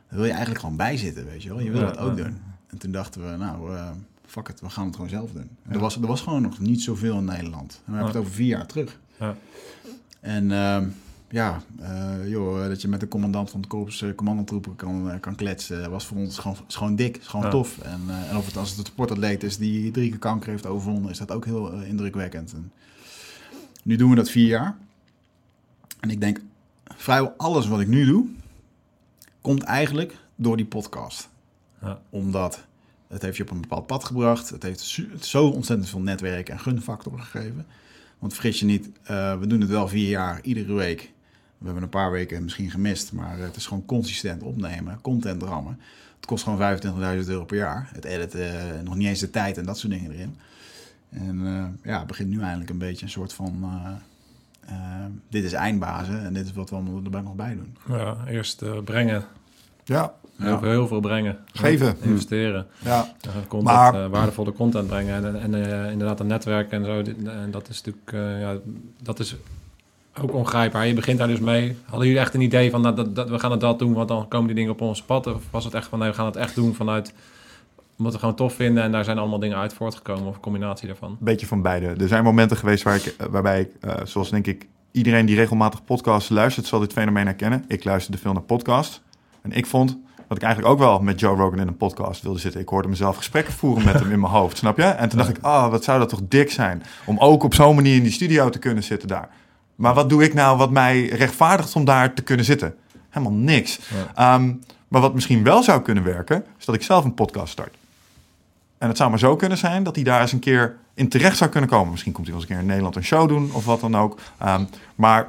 [0.08, 1.60] daar wil je eigenlijk gewoon bij zitten, weet je wel.
[1.60, 2.24] Je wil ja, dat ook ja.
[2.24, 2.42] doen.
[2.68, 3.90] En toen dachten we, nou, uh,
[4.26, 5.50] fuck it, we gaan het gewoon zelf doen.
[5.70, 7.82] Er, was, er was gewoon nog niet zoveel in Nederland.
[7.86, 9.00] En we hebben het over vier jaar terug.
[10.20, 10.88] En ehm,
[11.34, 15.20] ja, uh, joh, dat je met de commandant van het korps uh, commandantroepen kan, uh,
[15.20, 17.52] kan kletsen, was voor ons gewoon, gewoon dik, is gewoon ja.
[17.52, 17.78] tof.
[17.78, 21.12] En, en of het als het een sportatleet is die drie keer kanker heeft overwonnen,
[21.12, 22.54] is dat ook heel indrukwekkend.
[22.54, 22.72] En
[23.84, 24.78] nu doen we dat vier jaar.
[26.00, 26.42] En ik denk,
[26.84, 28.28] vrijwel alles wat ik nu doe,
[29.42, 31.30] komt eigenlijk door die podcast.
[31.82, 32.02] Ja.
[32.10, 32.66] Omdat
[33.08, 34.50] het heeft je op een bepaald pad gebracht.
[34.50, 37.66] Het heeft zo ontzettend veel netwerk en gunfactor gegeven.
[38.20, 41.13] Want vergis je niet, eh, we doen het wel vier jaar, iedere week.
[41.64, 45.80] We hebben een paar weken misschien gemist, maar het is gewoon consistent opnemen, content rammen.
[46.16, 46.78] Het kost gewoon
[47.24, 47.90] 25.000 euro per jaar.
[47.94, 50.36] Het editen, eh, nog niet eens de tijd en dat soort dingen erin.
[51.10, 53.70] En eh, ja, het begint nu eindelijk een beetje een soort van...
[54.66, 57.78] eh, dit is eindbazen en dit is wat we allemaal erbij nog bij doen.
[57.98, 59.24] Ja, eerst eh, brengen.
[59.84, 61.38] Ja, Heel, veel, heel veel brengen.
[61.54, 61.96] Geven.
[62.02, 62.68] Investeren.
[62.80, 63.14] ja.
[63.48, 65.26] Content, Maar- eh, waardevolle content brengen.
[65.40, 67.02] En, en inderdaad een netwerk en zo.
[67.26, 68.12] En dat is natuurlijk...
[68.14, 68.58] eh, ja,
[69.02, 69.36] dat is
[70.22, 70.88] ook ongrijpbaar.
[70.88, 71.78] Je begint daar dus mee.
[71.86, 72.82] Hadden jullie echt een idee van...
[72.82, 75.02] nou, dat, dat, we gaan het dat doen, want dan komen die dingen op ons
[75.02, 75.28] pad?
[75.28, 76.00] Of was het echt van...
[76.00, 77.14] nee, we gaan het echt doen vanuit...
[77.98, 78.84] omdat we gewoon tof vinden...
[78.84, 80.28] en daar zijn allemaal dingen uit voortgekomen...
[80.28, 81.18] of een combinatie daarvan?
[81.20, 81.86] beetje van beide.
[81.86, 85.36] Er zijn momenten geweest waar ik, eh, waarbij ik, eh, zoals denk ik iedereen die
[85.36, 87.66] regelmatig podcasts luistert, zal dit fenomeen herkennen.
[87.68, 89.02] Ik luisterde veel naar podcasts.
[89.42, 89.98] En ik vond
[90.28, 92.62] dat ik eigenlijk ook wel met Joe Rogan in een podcast wilde zitten.
[92.62, 94.84] Ik hoorde mezelf gesprekken voeren met hem in mijn hoofd, snap je?
[94.84, 97.76] En toen dacht ik, ah, wat zou dat toch dik zijn om ook op zo'n
[97.76, 99.30] manier in die studio te kunnen zitten daar.
[99.76, 102.76] Maar wat doe ik nou wat mij rechtvaardigt om daar te kunnen zitten?
[103.10, 103.80] Helemaal niks.
[104.16, 104.54] Ehm,
[104.88, 107.76] maar wat misschien wel zou kunnen werken, is dat ik zelf een podcast start.
[108.78, 111.38] En het zou maar zo kunnen zijn dat hij daar eens een keer in terecht
[111.38, 111.92] zou kunnen komen.
[111.92, 113.98] Misschien komt hij wel eens een keer in Nederland een show doen of wat dan
[113.98, 114.20] ook.
[114.38, 114.64] Ehm,
[114.96, 115.28] maar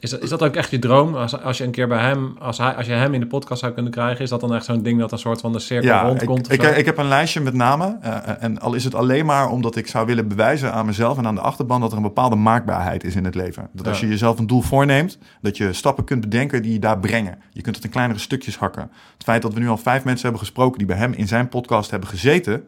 [0.00, 1.14] Is dat, is dat ook echt je droom?
[1.14, 2.36] Als, als je een keer bij hem...
[2.38, 4.24] Als, hij, als je hem in de podcast zou kunnen krijgen...
[4.24, 6.46] is dat dan echt zo'n ding dat een soort van de cirkel ja, ik, rondkomt?
[6.46, 6.70] of ik, zo?
[6.70, 8.02] ik heb een lijstje met namen.
[8.02, 11.26] eh, en al is het alleen maar omdat ik zou willen bewijzen aan mezelf en
[11.26, 13.68] aan de achterban dat er een bepaalde maakbaarheid is in het leven.
[13.72, 16.98] Dat als je jezelf een doel voorneemt, dat je stappen kunt bedenken die je daar
[16.98, 17.38] brengen.
[17.52, 18.90] Je kunt het in kleinere stukjes hakken.
[19.12, 21.48] Het feit dat we nu al vijf mensen hebben gesproken die bij hem in zijn
[21.48, 22.64] podcast hebben gezeten,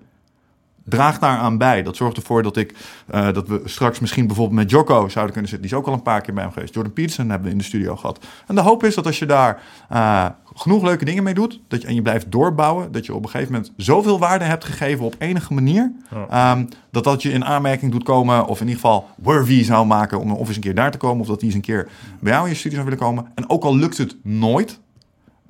[0.90, 1.82] draagt daaraan bij.
[1.82, 2.74] Dat zorgt ervoor dat, ik,
[3.06, 5.68] eh, dat we straks misschien bijvoorbeeld met Jocko zouden kunnen zitten.
[5.68, 6.74] Die is ook al een paar keer bij hem geweest.
[6.74, 8.26] Jordan Peterson hebben we in de studio gehad.
[8.46, 11.60] En de hoop is dat als je daar eh, genoeg leuke dingen mee doet...
[11.68, 12.92] Dat je, en je blijft doorbouwen...
[12.92, 15.92] dat je op een gegeven moment zoveel waarde hebt gegeven op enige manier...
[16.30, 18.46] ehm, dat dat je in aanmerking doet komen...
[18.46, 21.20] of in ieder geval worthy zou maken om of eens een keer daar te komen...
[21.20, 21.88] of dat die eens een keer
[22.20, 23.26] bij jou in je studio zou willen komen.
[23.34, 24.80] En ook al lukt het nooit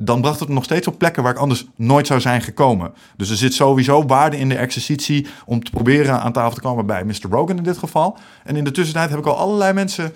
[0.02, 2.92] dan bracht het me nog steeds op plekken waar ik anders nooit zou zijn gekomen.
[3.16, 6.86] Dus er zit sowieso waarde in de exercitie om te proberen aan tafel te komen
[6.86, 7.30] bij Mr.
[7.30, 8.18] Rogan in dit geval.
[8.44, 10.14] En in de tussentijd heb ik al allerlei mensen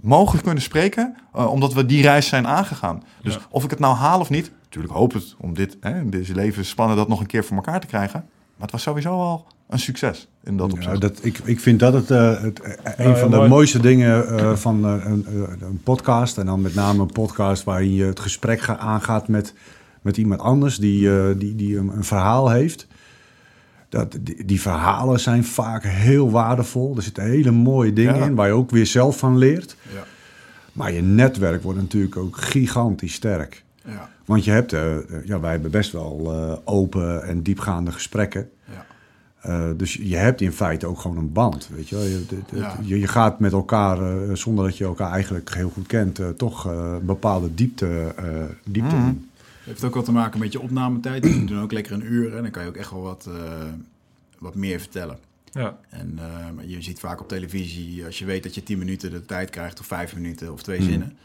[0.00, 3.02] mogen kunnen spreken, eh, omdat we die reis zijn aangegaan.
[3.22, 6.10] Dus of ik het nou haal of niet, natuurlijk hoop het om dit, hè, in
[6.10, 8.28] deze levenspannen dat nog een keer voor elkaar te krijgen.
[8.60, 11.00] Maar het was sowieso al een succes in dat Ja, opzicht.
[11.00, 13.48] dat, ik, ik vind dat het, eh, het eh, een heel van de mooi.
[13.48, 15.26] mooiste dingen eh, van eh, een,
[15.60, 16.38] een podcast.
[16.38, 19.54] En dan met name een podcast waarin je het gesprek ga- aangaat met,
[20.02, 22.86] met iemand anders die, eh, die, die een, een verhaal heeft.
[23.88, 26.96] Dat, die, die verhalen zijn vaak heel waardevol.
[26.96, 28.24] Er zitten hele mooie dingen Ja.
[28.24, 29.76] in waar je ook weer zelf van leert.
[29.94, 30.04] Ja.
[30.72, 33.64] Maar je netwerk wordt natuurlijk ook gigantisch sterk.
[33.84, 34.10] Ja.
[34.24, 38.50] Want je hebt, eh, eh, ja, wij hebben best wel eh, open en diepgaande gesprekken.
[38.64, 38.86] Ja.
[39.40, 42.04] Eh, dus je hebt in feite ook gewoon een band, weet je wel.
[42.04, 42.76] Je, de- de- Ja.
[42.82, 46.28] je, je gaat met elkaar, eh, zonder dat je elkaar eigenlijk heel goed kent, eh,
[46.28, 48.24] toch eh, een bepaalde diepte, eh
[48.64, 49.06] diepte Mhm.
[49.06, 49.28] in.
[49.64, 51.24] heeft ook wat te maken met je opnametijd.
[51.24, 53.34] We doen ook lekker een uur en dan kan je ook echt wel wat, eh,
[54.38, 55.18] wat meer vertellen.
[55.52, 55.78] Ja.
[55.88, 59.26] En eh, je ziet vaak op televisie, als je weet dat je 10 minuten de
[59.26, 60.88] tijd krijgt, of 5 minuten of twee Hmm.
[60.88, 61.16] zinnen,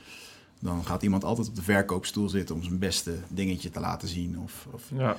[0.66, 4.40] dan gaat iemand altijd op de verkoopstoel zitten om zijn beste dingetje te laten zien.
[4.40, 5.16] Of, of, ja.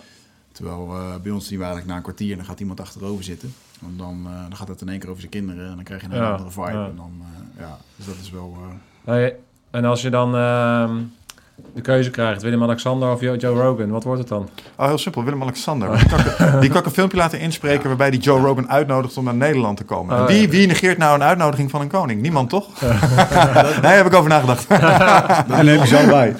[0.53, 3.25] terwijl eh, bij ons zien we eigenlijk na een kwartier en dan gaat iemand achterover
[3.25, 3.55] zitten.
[3.81, 6.01] En dan, eh, dan gaat het in één keer over zijn kinderen en dan krijg
[6.01, 6.71] je een hele Ja, andere vibe.
[6.71, 6.87] ja.
[6.87, 8.57] En dan, eh, ja, dus dat is wel...
[9.71, 11.03] en als je dan ehm,
[11.77, 14.49] de keuze krijgt, Willem-Alexander of Jo- Joe Rogan, wat wordt het dan?
[14.77, 15.25] Oh, heel simpel.
[15.25, 15.97] Willem-Alexander.
[15.99, 19.17] Die kan, ik- die kan ik een filmpje laten inspreken waarbij die Joe Rogan uitnodigt
[19.17, 20.17] om naar Nederland te komen.
[20.17, 20.49] En Oh, wie, ja.
[20.49, 22.23] wie negeert nou een uitnodiging van een koning?
[22.23, 22.81] Niemand, toch?
[22.81, 22.91] nee,
[23.83, 24.67] daar heb ik over nagedacht.
[24.67, 26.35] En heb je zo bij.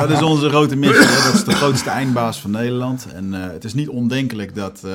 [0.00, 1.06] dat is onze grote missie.
[1.24, 3.06] Dat is de grootste eindbaas van Nederland.
[3.14, 4.80] En eh, het is niet ondenkelijk dat...
[4.84, 4.90] eh,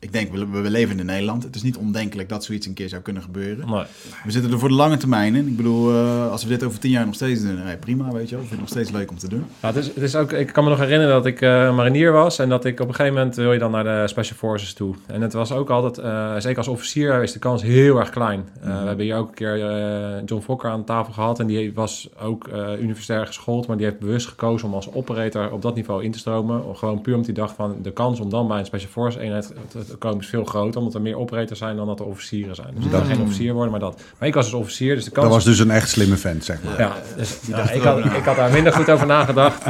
[0.00, 1.42] ik denk, we, we leven in Nederland.
[1.42, 3.68] Het is niet ondenkelijk dat zoiets een keer zou kunnen gebeuren.
[3.70, 3.84] Nee.
[4.24, 5.46] We zitten er voor de lange termijn in.
[5.46, 8.28] Ik bedoel, eh, als we dit over tien jaar nog steeds doen, hey, prima, weet
[8.28, 8.44] je wel.
[8.44, 9.44] Ik vind het nog steeds leuk om te doen.
[9.60, 12.12] Ja, het is, het is ook, ik kan me nog herinneren dat ik eh, marinier
[12.12, 14.72] was en dat ik op een gegeven moment wil je dan naar de Special Forces
[14.74, 14.94] toe.
[15.06, 18.48] En het was ook altijd, eh, zeker als officier, is de kans heel erg klein.
[18.60, 21.74] Eh, We hebben hier ook een keer eh, John Fokker aan tafel gehad en die
[21.74, 25.74] was ook eh, universitair geschoold, maar die heeft bewust gekozen om als operator op dat
[25.74, 26.76] niveau in te stromen.
[26.76, 29.52] Gewoon puur omdat hij dacht van de kans om dan bij een Special Forces eenheid
[29.68, 29.85] te,
[30.18, 32.68] is veel groter, omdat er meer operators zijn dan dat er officieren zijn.
[32.74, 34.02] Dus ik kan geen officier worden, maar dat.
[34.18, 36.44] Maar ik was dus officier, dus de kans Dat was dus een echt slimme vent,
[36.44, 36.78] zeg maar.
[36.78, 37.40] ja, dus,
[37.72, 39.64] ik, had, ik had daar minder goed over nagedacht.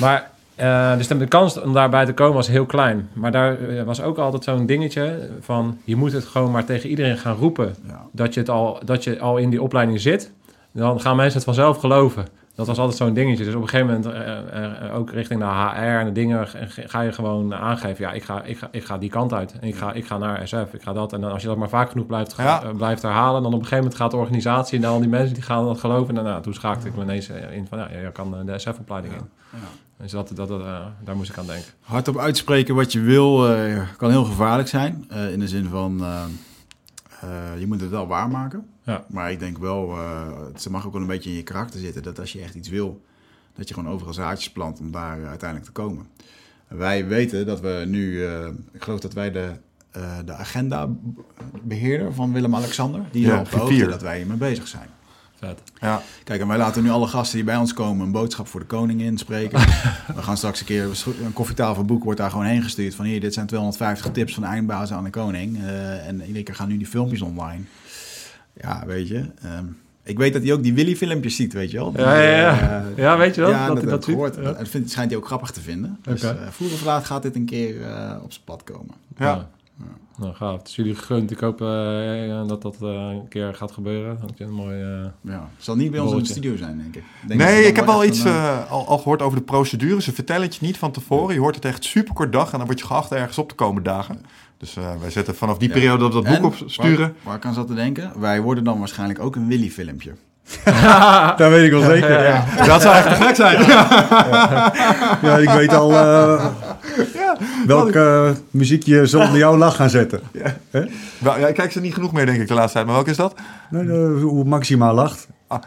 [0.00, 3.08] Maar eh, dus de, kans om daarbij te komen was heel klein.
[3.12, 5.78] Maar daar eh, was ook altijd zo'n dingetje van...
[5.84, 7.74] je moet het gewoon maar tegen iedereen gaan roepen...
[7.86, 8.06] Ja.
[8.12, 10.32] dat je, het al, dat je al in die opleiding zit.
[10.72, 12.26] Dan gaan mensen het vanzelf geloven.
[12.54, 13.44] Dat was altijd zo'n dingetje.
[13.44, 17.00] Dus op een gegeven moment, eh, eh, ook richting de HR en de dingen, ga
[17.00, 19.52] je gewoon aangeven, ja, ik ga, ik ga, ik ga die kant uit.
[19.60, 21.12] En ik ga, ik ga naar SF, ik ga dat.
[21.12, 22.62] En dan als je dat maar vaak genoeg blijft, Ja.
[22.62, 25.34] eh, blijft herhalen, dan op een gegeven moment gaat de organisatie en al die mensen
[25.34, 26.18] die gaan dat geloven.
[26.18, 28.58] En nou, toen schakelde ik me ineens eh, in van, ja, je kan eh, de
[28.58, 29.20] SF-opleiding in.
[29.96, 31.70] Dus dat, dat, dat, eh, daar moest ik aan denken.
[31.80, 35.04] Hardop uitspreken wat je wil eh, kan heel gevaarlijk zijn.
[35.08, 36.22] eh, in de zin van, eh,
[37.20, 38.66] eh, je moet het wel waarmaken.
[38.82, 39.04] Ja.
[39.08, 42.02] Maar ik denk wel, eh, het mag ook wel een beetje in je karakter zitten.
[42.02, 43.02] Dat als je echt iets wil,
[43.54, 46.06] dat je gewoon overal zaadjes plant om daar eh, uiteindelijk te komen.
[46.68, 49.50] Wij weten dat we nu, eh, ik geloof dat wij de,
[49.90, 50.88] eh, de agenda
[51.62, 53.88] beheerder van Willem-Alexander, die is Ja, al op griffier.
[53.88, 54.88] dat wij hiermee bezig zijn.
[55.34, 55.62] Vet.
[55.80, 56.02] Ja.
[56.24, 58.66] Kijk, en wij laten nu alle gasten die bij ons komen een boodschap voor de
[58.66, 59.58] koning inspreken.
[60.16, 60.84] We gaan straks een keer
[61.24, 62.94] een koffietafelboek wordt daar gewoon heen gestuurd.
[62.94, 65.56] Van hier, dit zijn 250 tips van de eindbazen aan de koning.
[65.58, 67.64] Eh, en iedere keer gaan nu die filmpjes online.
[68.60, 69.24] Ja, weet je.
[69.42, 69.64] ehm,
[70.04, 71.92] ik weet dat hij ook die Willy-filmpjes ziet, weet je wel.
[71.96, 72.84] Ja, ja, ja.
[72.90, 73.40] eh, Ja, weet je?
[73.40, 74.14] Ja, Dat dat, hij dat, ziet?
[74.14, 74.34] gehoord.
[74.36, 74.42] Ja.
[74.42, 75.98] Dat vindt, schijnt hij ook grappig te vinden.
[76.02, 78.94] Dus eh, vroeg of laat gaat dit een keer eh, op zijn pad komen.
[79.16, 79.48] Ja.
[80.16, 80.58] Nou, gaaf.
[80.58, 81.30] Het is jullie gegund.
[81.30, 84.18] Ik hoop eh, dat dat eh, een keer gaat gebeuren.
[84.20, 84.76] Dat een mooi...
[85.20, 87.02] Ja, zal niet bij ons in de studio zijn, denk ik.
[87.26, 90.02] denk Nee, ik heb wel echt iets een, al, al gehoord over de procedure.
[90.02, 91.34] Ze vertellen het je niet van tevoren.
[91.34, 93.54] Je hoort het echt super kort dag en dan word je geacht ergens op te
[93.54, 94.24] komen dagen.
[94.62, 95.74] Dus eh, wij zetten vanaf die Ja.
[95.74, 96.98] periode dat we dat boek En, opsturen.
[96.98, 98.12] Waar, waar ik aan zat te denken?
[98.16, 100.12] Wij worden dan waarschijnlijk ook een Willy-filmpje.
[101.36, 102.24] Dat weet ik wel zeker.
[102.24, 103.58] Ja, Dat zou echt te gek zijn.
[105.28, 106.46] ja ik weet al eh,
[107.66, 110.20] welk eh, muziekje ze onder jouw lach gaan zetten.
[111.22, 112.86] Ja, ik kijk ze niet genoeg meer, denk ik, de laatste tijd.
[112.86, 113.34] Maar welke is dat?
[113.70, 113.86] Nee,
[114.20, 115.28] hoe Maxima lacht.
[115.46, 115.58] Ah,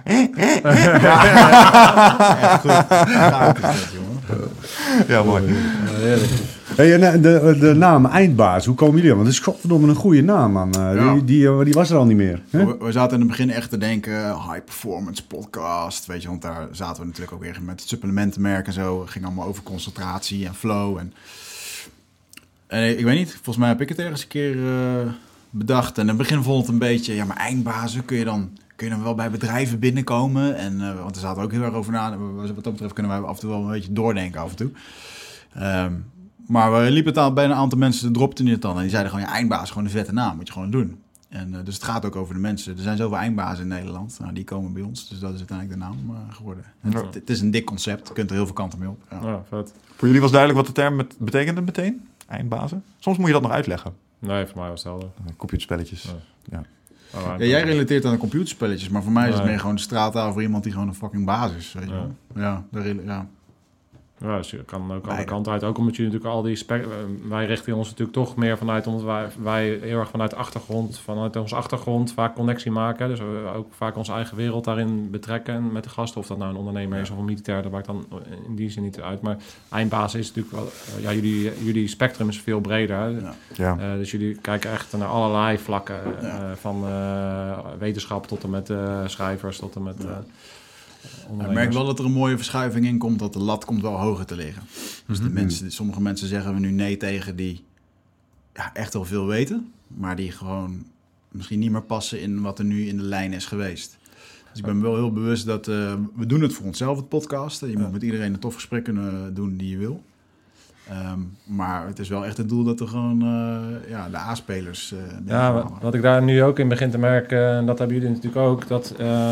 [2.60, 2.72] goed.
[3.94, 4.15] Jongen.
[5.08, 5.44] ja, mooi.
[6.76, 9.16] Hey, eh, de, de naam Eindbaas, hoe komen jullie aan?
[9.18, 10.74] Want het is godverdomme een goede naam, man.
[10.74, 11.14] Eh, Ja.
[11.14, 12.42] die, die, eh, die was er al niet meer.
[12.50, 12.66] hè?
[12.66, 16.42] We, we zaten in het begin echt te denken, high performance podcast, weet je, want
[16.42, 19.02] daar zaten we natuurlijk ook weer met het supplementenmerk en zo.
[19.02, 20.98] Het ging allemaal over concentratie en flow.
[20.98, 21.14] En,
[22.68, 25.12] en ik weet niet, volgens mij heb ik het ergens een keer eh,
[25.50, 25.96] bedacht.
[25.96, 28.88] En in het begin vond het een beetje, ja, maar eindbazen kun je dan, kun
[28.88, 30.56] je dan wel bij bedrijven binnenkomen?
[30.56, 32.18] En, eh, want er zaten we ook heel erg over na.
[32.18, 34.72] Wat dat betreft kunnen wij af en toe wel een beetje doordenken af en toe.
[35.54, 35.94] Ehm,
[36.48, 38.76] maar we liepen het aan bij een aantal mensen, dropten het dan.
[38.76, 41.00] En die zeiden gewoon, ja, eindbaas, gewoon een vette naam, moet je gewoon doen.
[41.30, 42.76] En, eh, dus het gaat ook over de mensen.
[42.76, 44.18] Er zijn zoveel eindbazen in Nederland.
[44.20, 45.10] Nou, die komen bij ons.
[45.10, 46.64] Dus dat is uiteindelijk de naam eh, geworden.
[46.80, 47.04] Het, Ja.
[47.12, 48.08] het is een dik concept.
[48.08, 49.02] Je kunt er heel veel kanten mee op.
[49.12, 49.20] Ja.
[49.24, 49.74] ja, vet.
[49.96, 52.08] Voor jullie was duidelijk wat de term met, betekende meteen?
[52.28, 52.84] Eindbazen?
[53.00, 53.94] Soms moet je dat nog uitleggen.
[54.20, 55.10] Nee, voor mij was het helder.
[55.38, 56.04] Computerspelletjes.
[56.04, 56.12] Ja.
[56.58, 56.62] Ja.
[57.16, 58.90] Oh, Ja, jij relateert aan de computerspelletjes.
[58.90, 61.26] Maar voor mij is het meer gewoon de straattaal voor iemand die gewoon een fucking
[61.26, 61.74] basis is.
[61.74, 61.96] Weet je Ja.
[62.34, 62.44] wel.
[62.44, 63.28] Ja, daar ja.
[64.26, 65.24] Ja, dus je kan ook alle Beide.
[65.24, 65.64] kanten uit.
[65.64, 66.82] Ook omdat je natuurlijk al die spek...
[66.84, 66.88] eh,
[67.30, 68.88] Wij richten ons natuurlijk toch meer vanuit...
[68.88, 71.00] Omdat wij, wij heel erg vanuit de achtergrond...
[71.00, 73.08] Vanuit onze achtergrond vaak connectie maken.
[73.10, 76.22] Dus we ook vaak onze eigen wereld daarin betrekken met de gasten.
[76.22, 77.62] Of dat nou een ondernemer is of een militair.
[77.64, 78.06] Dat maakt dan
[78.48, 79.22] in die zin niet uit.
[79.22, 79.38] Maar
[79.70, 80.66] eindbaas is natuurlijk wel...
[80.98, 82.98] eh, ja, jullie, jullie spectrum is veel breder.
[82.98, 83.06] hè.
[83.08, 83.34] Ja.
[83.54, 83.78] Ja.
[83.80, 86.00] Eh, dus jullie kijken echt naar allerlei vlakken.
[86.18, 86.50] eh, Ja.
[86.50, 90.06] eh, van eh, wetenschap tot en met eh, schrijvers tot en met...
[90.06, 90.12] eh,
[91.42, 93.20] Ik merk wel dat er een mooie verschuiving in komt.
[93.20, 94.64] Dat de lat komt wel hoger te liggen.
[95.06, 95.28] Dus Mhm.
[95.28, 97.64] de mensen, sommige mensen zeggen we nu nee tegen die
[98.54, 99.72] ja, echt wel veel weten.
[99.88, 100.86] Maar die gewoon
[101.32, 103.98] misschien niet meer passen in wat er nu in de lijn is geweest.
[104.50, 107.10] Dus ik ben me wel heel bewust dat eh, we doen het voor onszelf, het
[107.10, 107.70] podcasten.
[107.70, 110.04] Je moet met iedereen een tof gesprek kunnen doen die je wil.
[110.90, 114.92] Ehm, maar het is wel echt het doel dat er gewoon eh, ja, de A-spelers...
[114.92, 118.12] eh, Ja, wat, ik daar nu ook in begin te merken, en dat hebben jullie
[118.12, 119.32] natuurlijk ook, dat eh,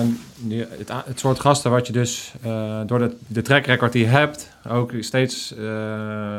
[1.05, 5.63] het, soort gasten wat je dus eh, door de, de die hebt, ook steeds eh,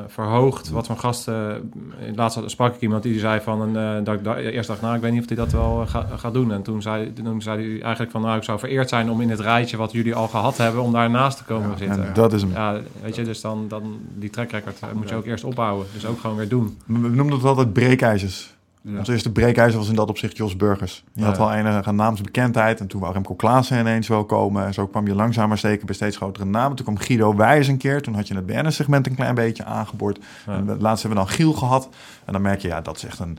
[0.06, 0.70] verhoogt.
[0.70, 1.72] Wat voor gasten.
[2.14, 4.80] Laatst had- sprak ik iemand die zei van een, eh, dat ik da- eerst dacht,
[4.80, 6.52] nou, ik weet niet of hij dat wel eh, ga- gaat doen.
[6.52, 9.30] En toen zei, toen zei hij eigenlijk van, nou, ik zou vereerd zijn om in
[9.30, 12.06] het rijtje wat jullie al gehad hebben, om daarnaast te komen zitten.
[12.06, 12.50] En dat is hem.
[12.52, 15.86] Ja, weet je, dus dan, dan die track record eh, moet je ook eerst opbouwen.
[15.92, 16.78] Dus ook gewoon weer doen.
[16.86, 18.53] We noemden het altijd breekijzers.
[18.86, 18.98] Ja.
[18.98, 21.04] Ons eerste breekijzer was in dat opzicht Jos Burgers.
[21.12, 21.28] Die Ja.
[21.28, 22.80] had wel enige naamsbekendheid.
[22.80, 24.66] En toen wou Remco Klaassen ineens wel komen.
[24.66, 26.76] En zo kwam je langzaam maar zeker bij steeds grotere namen.
[26.76, 28.02] Toen kwam Guido Wijs een keer.
[28.02, 30.18] Toen had je het BN'er-segment een klein beetje aangeboord.
[30.46, 30.52] Ja.
[30.54, 31.88] En laatst hebben we dan Giel gehad.
[32.24, 33.38] En dan merk je, ja, dat is echt een...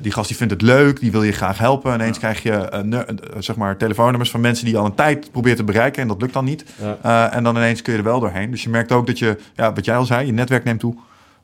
[0.00, 1.92] Die gast die vindt het leuk, die wil je graag helpen.
[1.92, 4.86] En ineens krijg je eh, ne- eh, zeg maar telefoonnummers van mensen die je al
[4.86, 6.02] een tijd probeert te bereiken.
[6.02, 6.64] En dat lukt dan niet.
[7.02, 8.50] Eh, en dan ineens kun je er wel doorheen.
[8.50, 10.94] Dus je merkt ook dat je, ja, wat jij al zei, je netwerk neemt toe.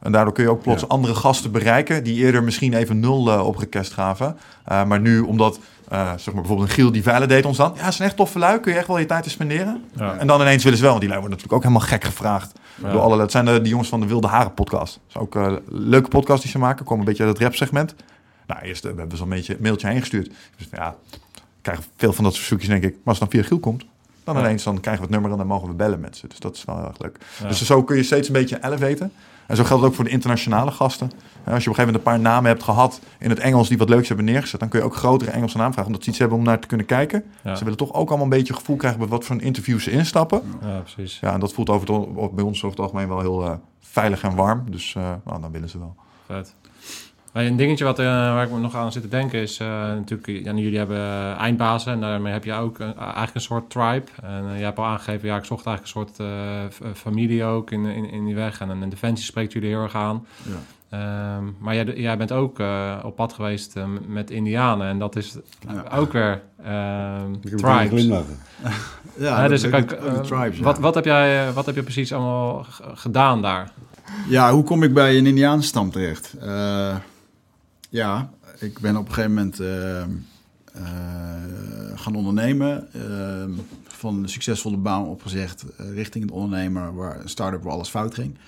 [0.02, 0.86] En daardoor kun je ook plots Ja.
[0.88, 4.36] andere gasten bereiken die eerder misschien even nul eh, op request gaven.
[4.64, 7.72] Eh, maar nu, omdat eh, zeg maar bijvoorbeeld een Giel die validate ons dan.
[7.76, 8.60] Ja, het is een echt toffe lui.
[8.60, 9.84] Kun je echt wel je tijd in spenderen?
[9.96, 10.16] Ja.
[10.16, 10.92] En dan ineens willen ze wel.
[10.92, 12.52] Want die lui worden natuurlijk ook helemaal gek gevraagd.
[12.82, 12.92] Ja.
[12.92, 14.92] Door alle, dat zijn de, die jongens van de Wilde Haren podcast.
[14.92, 16.84] Dat is ook een leuke podcast die ze maken.
[16.84, 17.94] Komen een beetje uit het rap segment.
[18.46, 20.30] Nou, eerst we hebben ze een beetje, mailtje heen gestuurd.
[20.56, 21.18] Dus ja, ik
[21.62, 22.90] krijg veel van dat soort verzoekjes denk ik.
[22.92, 23.84] Maar als het dan via Giel komt,
[24.24, 26.26] Dan ineens dan krijgen we het nummer en dan mogen we bellen met ze.
[26.28, 27.18] Dus dat is wel heel erg leuk.
[27.48, 29.12] Dus zo kun je steeds een beetje elevaten.
[29.46, 31.10] En zo geldt het ook voor de internationale gasten.
[31.10, 33.78] Als je op een gegeven moment een paar namen hebt gehad in het Engels die
[33.78, 36.18] wat leuks hebben neergezet, dan kun je ook grotere Engelse namen vragen, omdat ze iets
[36.18, 37.24] hebben om naar te kunnen kijken.
[37.42, 37.54] Ja.
[37.54, 39.90] Ze willen toch ook allemaal een beetje gevoel krijgen bij wat voor een interview ze
[39.90, 40.42] instappen.
[40.62, 41.18] Ja, precies.
[41.20, 44.22] Ja, en dat voelt over het, bij ons over het algemeen wel heel eh, veilig
[44.22, 44.70] en warm.
[44.70, 45.94] Dus eh, nou, dan willen ze wel.
[46.26, 46.54] Vet.
[47.32, 50.26] Een dingetje wat, eh, waar ik me nog aan zit te denken is eh, natuurlijk,
[50.44, 54.04] ja, jullie hebben eh, eindbazen en daarmee heb je ook een- eigenlijk een soort tribe.
[54.22, 57.84] En jij hebt al aangegeven, ja, ik zocht eigenlijk een soort eh, familie ook in,
[57.84, 58.60] in, in die weg.
[58.60, 60.26] En, en Defensie spreekt jullie heel erg aan.
[60.42, 60.52] Ja.
[60.88, 63.74] Ehm, maar jij, jij bent ook eh, op pad geweest
[64.06, 65.36] met Indianen en dat is
[65.68, 65.96] Ja.
[65.96, 67.88] ook weer ehm Ik heb meteen tribes.
[68.00, 68.38] glimlachen.
[69.18, 70.62] Ja, dus ik ja.
[70.62, 73.70] wat, wat, heb jij, wat heb je precies allemaal gedaan daar?
[74.28, 76.34] Ja, hoe kom ik bij een Indianenstam terecht?
[77.92, 80.08] Ja, ik ben op een gegeven moment eh, eh,
[81.94, 82.92] gaan ondernemen.
[82.92, 87.88] eh, van een succesvolle baan opgezegd eh, richting het ondernemer, waar een start-up waar alles
[87.88, 88.38] fout ging.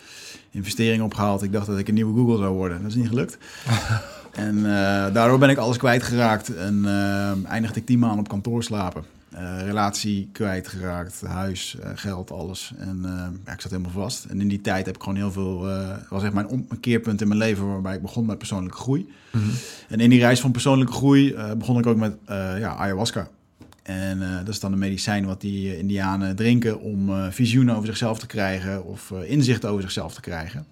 [0.51, 1.43] Investeringen opgehaald.
[1.43, 2.79] Ik dacht dat ik een nieuwe Google zou worden.
[2.83, 3.39] Dat is niet gelukt.
[4.33, 4.63] en
[5.13, 9.05] daardoor ben ik alles kwijtgeraakt en eh, eindigde ik tien maanden op kantoor slapen.
[9.35, 12.73] Eh, relatie kwijtgeraakt, huis, eh, geld, alles.
[12.79, 14.25] En eh, ja, ik zat helemaal vast.
[14.25, 15.59] En in die tijd heb ik gewoon heel veel...
[16.09, 19.13] was echt mijn om- een keerpunt in mijn leven waarbij ik begon met persoonlijke groei.
[19.89, 23.29] En in die reis van persoonlijke groei begon ik ook met ja, ayahuasca.
[23.83, 28.19] En dat is dan een medicijn wat die indianen drinken om eh, visioenen over zichzelf
[28.19, 30.67] te krijgen of eh, inzichten over zichzelf te krijgen.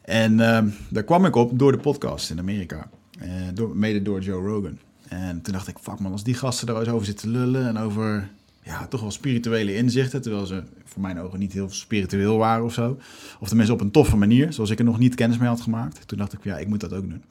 [0.00, 2.88] En eh, daar kwam ik op door de podcast in Amerika.
[3.54, 4.78] Door, mede door Joe Rogan.
[5.14, 7.78] En toen dacht ik, fuck man, als die gasten daar eens over zitten lullen en
[7.78, 8.28] over
[8.62, 12.72] ja, toch wel spirituele inzichten, terwijl ze voor mijn ogen niet heel spiritueel waren of
[12.72, 12.98] zo.
[13.40, 16.08] Of tenminste op een toffe manier, zoals ik er nog niet kennis mee had gemaakt.
[16.08, 17.22] Toen dacht ik, ja, ik moet dat ook doen.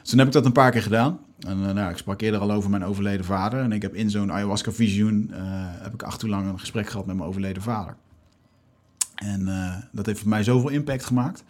[0.00, 1.18] Dus toen heb ik dat een paar keer gedaan.
[1.38, 3.60] En eh, nou, ik sprak eerder al over mijn overleden vader.
[3.60, 5.40] En ik heb in zo'n ayahuasca-visioen eh,
[5.82, 7.96] heb ik acht uur lang een gesprek gehad met mijn overleden vader.
[9.14, 11.44] En eh, dat heeft voor mij zoveel impact gemaakt.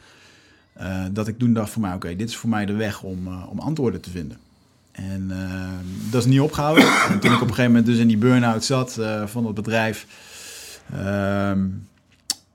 [1.13, 3.59] dat ik toen dacht voor mij, oké, dit is voor mij de weg om, om
[3.59, 4.39] antwoorden te vinden.
[4.95, 6.85] En eh, dat is niet opgehouden.
[7.11, 9.55] en toen ik op een gegeven moment dus in die burn-out zat eh, van het
[9.55, 10.07] bedrijf...
[10.93, 11.61] ehm,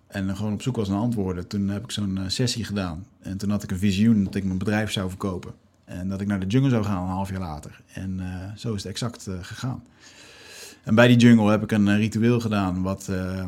[0.09, 1.47] en gewoon op zoek was naar antwoorden.
[1.47, 3.05] Toen heb ik zo'n eh, sessie gedaan.
[3.21, 5.53] En toen had ik een visioen dat ik mijn bedrijf zou verkopen.
[5.85, 7.81] En dat ik naar de jungle zou gaan een half jaar later.
[7.93, 9.83] En eh, zo is het exact gegaan.
[10.83, 12.81] En bij die jungle heb ik een ritueel gedaan...
[12.81, 13.45] wat eh,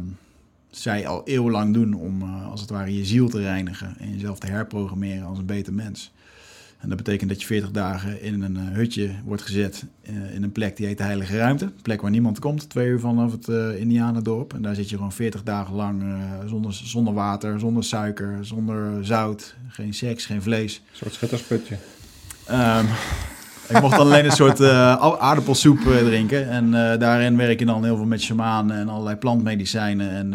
[0.70, 3.96] zij al eeuwenlang doen om als het ware je ziel te reinigen...
[4.00, 6.12] en jezelf te herprogrammeren als een beter mens.
[6.82, 10.44] En dat betekent dat je 40 dagen in een eh, hutje wordt gezet eh, in
[10.44, 11.66] een plek die heet de Heilige Ruimte.
[11.66, 14.54] Een plek waar niemand komt, twee uur vanaf het eh Indianendorp.
[14.54, 16.04] En daar zit je gewoon 40 dagen lang
[16.48, 20.76] zonder, zonder water, zonder suiker, zonder zout, geen seks, geen vlees.
[20.76, 21.76] Een soort schuttersputje.
[22.46, 22.86] Ehm,
[23.70, 24.62] ik mocht dan alleen een soort
[25.20, 26.50] aardappelsoep drinken.
[26.50, 30.10] En daarin werk je dan heel veel met shamanen en allerlei plantmedicijnen.
[30.12, 30.34] En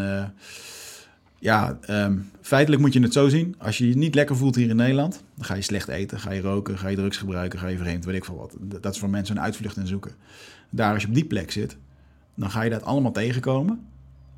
[1.38, 3.54] ja, ehm, feitelijk moet je het zo zien.
[3.58, 6.30] Als je je niet lekker voelt hier in Nederland, dan ga je slecht eten, ga
[6.30, 8.56] je roken, ga je drugs gebruiken, ga je vreemd, weet ik veel wat.
[8.80, 10.12] Dat is voor mensen een uitvlucht en zoeken.
[10.70, 11.76] Daar, als je op die plek zit,
[12.34, 13.80] dan ga je dat allemaal tegenkomen.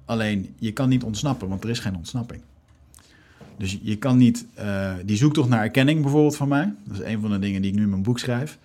[0.04, 2.40] Alleen, je kan niet ontsnappen, want er is geen ontsnapping.
[3.56, 7.20] Dus je kan niet, eh, die zoektocht naar erkenning bijvoorbeeld van mij, dat is een
[7.20, 8.58] van de dingen die ik nu in mijn boek schrijf.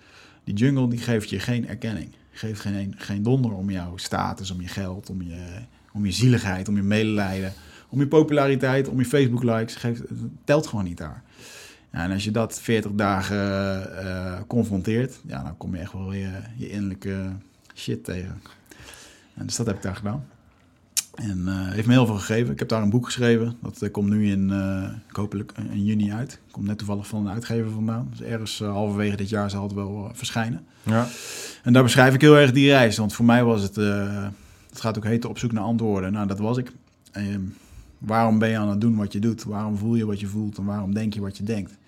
[0.44, 2.08] Die jungle die geeft je geen erkenning.
[2.30, 5.44] Geeft geen, geen donder om jouw status, om je geld, om je,
[5.92, 7.52] om je zieligheid, om je medelijden,
[7.94, 9.74] om je populariteit, om je Facebook likes.
[9.74, 11.22] Geeft, het telt gewoon niet daar.
[11.92, 13.38] Ja, en als je dat 40 dagen
[13.98, 17.16] eh, confronteert, ja, dan kom je echt wel je, je innerlijke
[17.74, 18.42] shit tegen.
[19.34, 20.24] En dus dat heb ik daar gedaan.
[21.14, 22.52] En eh, heeft me heel veel gegeven.
[22.52, 23.56] Ik heb daar een boek geschreven.
[23.62, 24.50] Dat eh, komt nu in,
[25.08, 26.40] ik hopelijk in juni uit.
[26.50, 28.08] Komt net toevallig van een uitgever vandaan.
[28.10, 30.66] Dus ergens halverwege dit jaar zal het wel verschijnen.
[30.82, 31.06] Ja.
[31.62, 32.96] En daar beschrijf ik heel erg die reis.
[32.96, 33.76] Want voor mij was het,
[34.70, 36.12] het gaat ook heten op zoek naar antwoorden.
[36.12, 36.72] Nou, dat was ik.
[37.12, 37.40] Ehm,
[37.98, 39.44] waarom ben je aan het doen wat je doet?
[39.44, 40.58] Waarom voel je wat je voelt?
[40.58, 41.78] En waarom denk je wat je denkt?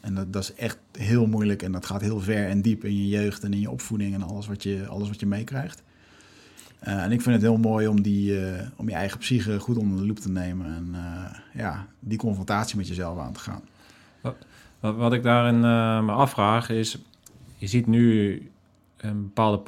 [0.00, 1.62] En dat, dat is echt heel moeilijk.
[1.62, 4.22] En dat gaat heel ver en diep in je jeugd en in je opvoeding en
[4.22, 5.82] alles wat je, alles wat je meekrijgt.
[6.78, 9.76] Eh, en ik vind het heel mooi om, die, eh, om je eigen psyche goed
[9.76, 10.66] onder de loep te nemen.
[10.66, 13.62] En eh, ja, die confrontatie met jezelf aan te gaan.
[14.20, 14.36] Wat,
[14.96, 15.60] wat ik daarin
[16.04, 16.98] me afvraag is,
[17.56, 18.42] je ziet nu
[18.96, 19.58] een bepaalde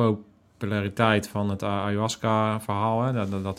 [0.61, 3.13] populariteit van het ayahuasca-verhaal.
[3.13, 3.43] Dat, dat,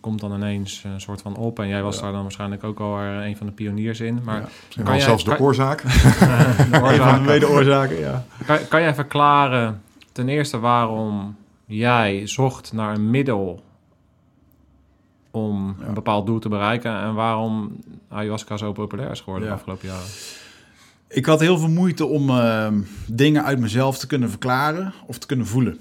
[0.00, 1.58] komt dan ineens een soort van op.
[1.58, 2.02] En jij was Ja.
[2.02, 4.20] daar dan waarschijnlijk ook al er een van de pioniers in.
[4.24, 4.82] Maar Ja.
[4.84, 5.82] Kan jij- zelfs de kan- oorzaak.
[6.72, 7.24] de oorzaken.
[7.24, 8.24] medeoorzaken, ja.
[8.46, 9.82] kan, kan jij verklaren
[10.12, 11.36] ten eerste waarom
[11.66, 13.62] jij zocht naar een middel
[15.30, 15.86] om Ja.
[15.86, 17.76] een bepaald doel te bereiken en waarom
[18.08, 19.54] ayahuasca zo populair is geworden Ja.
[19.54, 20.06] de afgelopen jaren?
[21.08, 25.26] Ik had heel veel moeite om ehm, dingen uit mezelf te kunnen verklaren of te
[25.26, 25.78] kunnen voelen.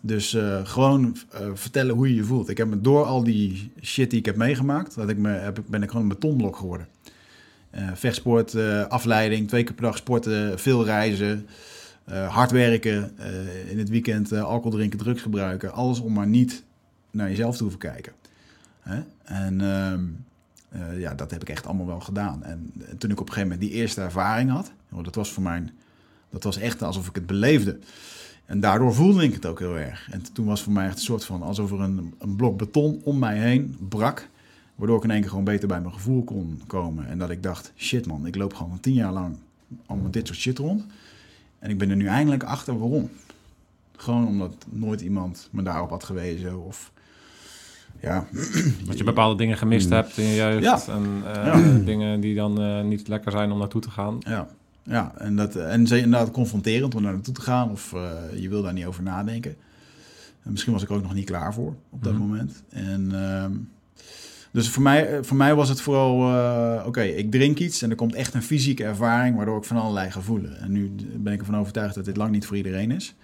[0.00, 2.48] Dus eh, gewoon eh, vertellen hoe je je voelt.
[2.48, 5.62] Ik heb me door al die shit die ik heb meegemaakt, dat ik me, heb,
[5.66, 6.88] ben ik gewoon een betonblok geworden.
[7.70, 8.56] Eh, vechtsport,
[8.88, 11.46] afleiding, twee keer per dag sporten, veel reizen,
[12.28, 13.12] hard werken,
[13.68, 15.72] in het weekend alcohol drinken, drugs gebruiken.
[15.72, 16.64] Alles om maar niet
[17.10, 18.12] naar jezelf te hoeven kijken.
[18.80, 19.00] Hè?
[19.24, 20.04] En ehm,
[20.68, 22.44] eh, ja, dat heb ik echt allemaal wel gedaan.
[22.44, 25.32] En, en toen ik op een gegeven moment die eerste ervaring had, joh, dat was
[25.32, 25.62] voor mij,
[26.30, 27.78] dat was echt alsof ik het beleefde.
[28.46, 30.08] En daardoor voelde ik het ook heel erg.
[30.10, 33.00] En toen was voor mij echt een soort van alsof er een, een blok beton
[33.04, 34.28] om mij heen brak.
[34.74, 37.06] Waardoor ik in één keer gewoon beter bij mijn gevoel kon komen.
[37.08, 39.36] En dat ik dacht, shit man, ik loop gewoon tien jaar lang
[39.86, 40.84] al met dit soort shit rond.
[41.58, 43.10] En ik ben er nu eindelijk achter waarom.
[43.96, 46.64] Gewoon omdat nooit iemand me daarop had gewezen.
[46.64, 46.92] Of
[48.00, 48.26] ja,
[48.86, 50.62] Dat je bepaalde dingen gemist hebt in je jeugd.
[50.64, 50.80] Ja.
[50.94, 51.78] En eh, Ja.
[51.84, 54.16] dingen die dan eh, niet lekker zijn om naartoe te gaan.
[54.20, 54.48] Ja,
[54.86, 57.70] ja en, dat, en ze inderdaad confronterend om daar naartoe te gaan.
[57.70, 59.56] Of eh, je wil daar niet over nadenken.
[60.42, 62.22] En misschien was ik ook nog niet klaar voor op dat Mhm.
[62.22, 62.62] moment.
[62.68, 63.52] En, ehm,
[64.52, 67.90] dus voor mij, eh, voor mij was het vooral, eh, oké, ik drink iets en
[67.90, 70.58] er komt echt een fysieke ervaring waardoor ik van allerlei ga voelen.
[70.60, 73.14] En nu ben ik ervan overtuigd dat dit lang niet voor iedereen is.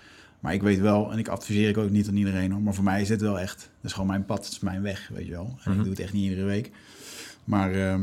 [0.41, 2.85] Maar ik weet wel, en ik adviseer ik ook niet aan iedereen hoor, maar voor
[2.85, 5.25] mij is dit wel echt, dat is gewoon mijn pad, het is mijn weg, weet
[5.27, 5.45] je wel.
[5.65, 5.79] En Mhm.
[5.79, 6.71] ik doe het echt niet iedere week.
[7.45, 8.03] Maar ehm,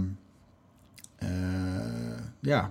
[1.16, 1.28] eh,
[2.39, 2.70] ja,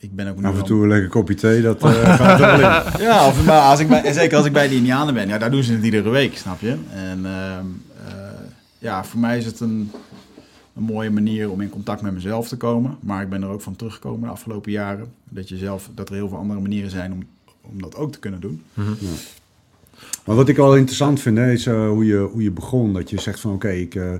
[0.00, 2.46] ik ben ook nu Af en toe een lekker kopje thee, dat eh, gaat er
[2.46, 3.02] wel in.
[3.06, 5.38] ja, of, maar als ik bij, en zeker als ik bij de Indianen ben, ja,
[5.38, 6.76] daar doen ze het iedere week, snap je?
[6.94, 7.66] En ehm,
[8.06, 8.14] eh,
[8.78, 9.90] ja, voor mij is het een,
[10.76, 12.96] een mooie manier om in contact met mezelf te komen.
[13.00, 15.12] Maar ik ben er ook van teruggekomen de afgelopen jaren.
[15.28, 17.22] Dat, je zelf, dat er heel veel andere manieren zijn om,
[17.60, 18.62] om dat ook te kunnen doen.
[20.24, 22.92] Maar wat ik wel interessant vind, hè, is eh, hoe, je, hoe je begon.
[22.92, 24.12] Dat je zegt van oké, ik, eh,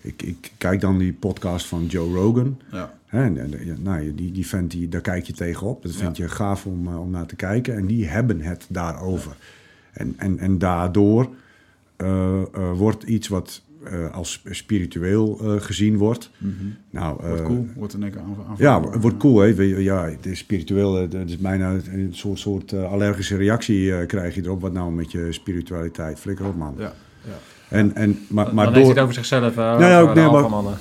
[0.00, 2.58] ik, ik kijk dan die podcast van Joe Rogan.
[2.72, 5.82] Ja, Hè, en, en, ja, nou, die, die vent, die, daar kijk je tegenop.
[5.82, 6.24] Dat vind Ja.
[6.24, 7.76] je gaaf om, eh, om naar te kijken.
[7.76, 9.36] En die hebben het daarover.
[9.92, 11.28] En, en, en daardoor
[11.96, 13.62] eh, eh, wordt iets wat
[14.12, 16.30] als spiritueel gezien wordt.
[16.90, 17.66] Nou, wordt cool.
[17.76, 19.38] Wordt een lekker aan, Ja, het wordt cool.
[19.40, 19.46] Hè?
[19.62, 20.94] Ja, het is spiritueel.
[20.94, 24.60] Het is bijna een soort, soort allergische reactie krijg je erop.
[24.60, 26.18] Wat nou met je spiritualiteit?
[26.18, 26.74] Flikker op, man.
[26.78, 26.92] Ja,
[27.24, 27.38] ja.
[27.68, 28.94] En, en, maar, Dan maar heeft hij door...
[28.94, 29.56] het over zichzelf.
[29.56, 30.74] Uh, Nee, ook- nee, maar- mannen.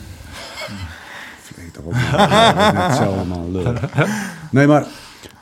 [1.42, 2.02] Flikker op, man.
[2.02, 3.52] Ja, net hetzelfde, man.
[3.52, 3.74] Lul.
[4.52, 4.86] Nee, maar...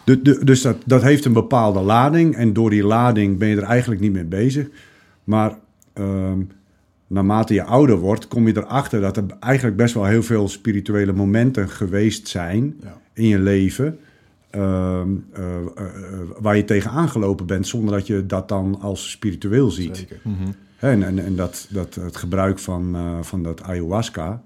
[0.04, 2.36] de- de- dus dat, dat heeft een bepaalde lading.
[2.36, 4.68] En door die lading ben je er eigenlijk niet mee bezig.
[5.24, 5.56] Maar
[5.94, 6.40] ehm,
[7.08, 11.14] naarmate je ouder wordt, kom je erachter dat er eigenlijk best wel heel veel spirituele
[11.14, 12.98] momenten geweest zijn Ja.
[13.14, 14.00] in je leven.
[14.50, 19.10] ehm, eh, eh, eh, waar je tegen aangelopen bent, zonder dat je dat dan als
[19.12, 19.98] spiritueel ziet.
[19.98, 20.20] Zeker.
[20.24, 20.30] Hè,
[20.80, 24.42] En, en, en dat, dat het gebruik van, eh, van dat ayahuasca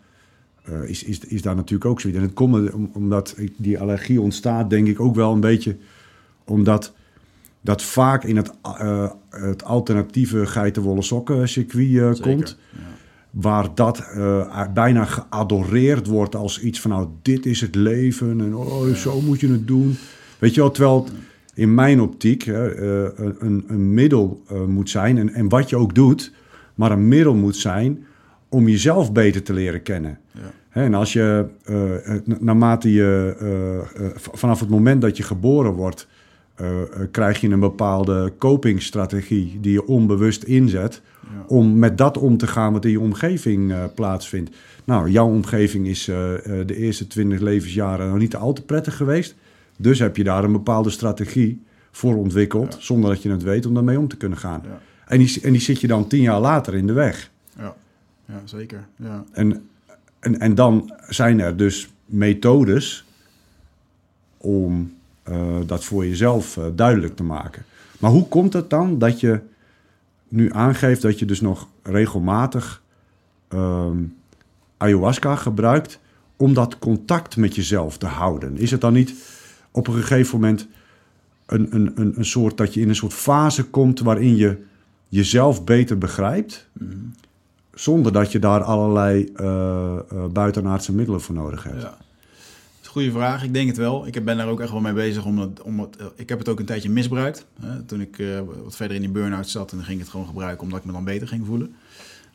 [0.63, 2.19] eh, is, is, is daar natuurlijk ook zoiets.
[2.19, 5.75] En het komt om- omdat die allergie ontstaat, denk ik ook wel een beetje
[6.43, 6.93] omdat
[7.61, 12.57] dat vaak in het, eh, het alternatieve geitenwolle sokken circuit komt.
[13.29, 14.03] Waar dat
[14.73, 19.39] bijna geadoreerd wordt als iets van nou, dit is het leven en oh, zo moet
[19.39, 19.97] je het doen.
[20.39, 21.07] Weet je wel, terwijl
[21.59, 22.63] in mijn optiek eh,
[23.15, 26.33] een, een, middel eh, moet zijn en, en wat je ook doet,
[26.75, 28.05] maar een middel moet zijn
[28.49, 30.19] om jezelf beter te leren kennen.
[30.31, 30.41] Ja.
[30.69, 31.75] En als je, eh,
[32.25, 33.35] na- naarmate je,
[34.15, 36.07] vanaf het moment dat je geboren wordt,
[37.11, 41.45] krijg je een bepaalde copingstrategie die je onbewust inzet Ja.
[41.47, 44.55] om met dat om te gaan wat in je omgeving plaatsvindt.
[44.85, 49.35] Nou, jouw omgeving is de eerste 20 levensjaren nog niet al te prettig geweest.
[49.81, 52.79] Dus heb je daar een bepaalde strategie voor ontwikkeld, Ja.
[52.79, 54.61] zonder dat je het weet, om daarmee om te kunnen gaan.
[54.65, 54.79] Ja.
[55.05, 57.31] En, die, en die zit je dan tien jaar later in de weg.
[57.57, 57.75] Ja,
[58.25, 58.87] ja zeker.
[58.95, 59.23] Ja.
[59.31, 59.69] En,
[60.19, 63.05] en, en dan zijn er dus methodes
[64.37, 67.63] om eh, dat voor jezelf eh, duidelijk te maken.
[67.99, 69.39] Maar hoe komt het dan dat je
[70.27, 72.83] nu aangeeft dat je dus nog regelmatig
[73.47, 73.97] ehm,
[74.77, 75.99] ayahuasca gebruikt
[76.35, 78.57] om dat contact met jezelf te houden?
[78.57, 79.13] Is het dan niet
[79.71, 80.67] op een gegeven moment
[81.45, 84.57] een, een, een, een soort dat je in een soort fase komt waarin je
[85.07, 86.67] jezelf beter begrijpt?
[87.73, 89.97] Zonder dat je daar allerlei eh,
[90.31, 91.81] buitenaardse middelen voor nodig hebt.
[91.81, 91.97] Ja.
[92.85, 93.43] Goede vraag.
[93.43, 94.07] Ik denk het wel.
[94.07, 95.25] Ik ben daar ook echt wel mee bezig.
[95.25, 97.45] Om het, om het, eh, ik heb het ook een tijdje misbruikt.
[97.61, 98.23] Hè, toen ik
[98.63, 99.71] wat verder in die burn-out zat.
[99.71, 101.75] En dan ging ik het gewoon gebruiken omdat ik me dan beter ging voelen.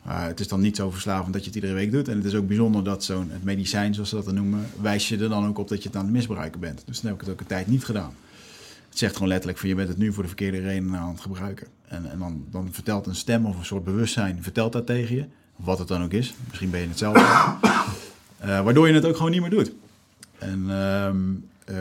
[0.04, 2.08] Maar het is dan niet zo verslavend dat je het iedere week doet.
[2.08, 5.08] En het is ook bijzonder dat zo'n het medicijn, zoals ze dat dan noemen, wijst
[5.08, 6.82] je er dan ook op dat je het aan het misbruiken bent.
[6.86, 8.14] Dus dan heb ik het ook een tijd niet gedaan.
[8.88, 11.20] Het zegt gewoon letterlijk van je bent het nu voor de verkeerde reden aan het
[11.20, 11.66] gebruiken.
[11.88, 15.24] En, en dan, dan vertelt een stem of een soort bewustzijn, vertelt dat tegen je.
[15.56, 16.34] Wat het dan ook is.
[16.48, 17.14] Misschien ben je het zelf.
[17.14, 17.70] wel.
[18.38, 19.72] Eh, waardoor je het ook gewoon niet meer doet.
[20.38, 21.16] En ehm,
[21.64, 21.76] eh,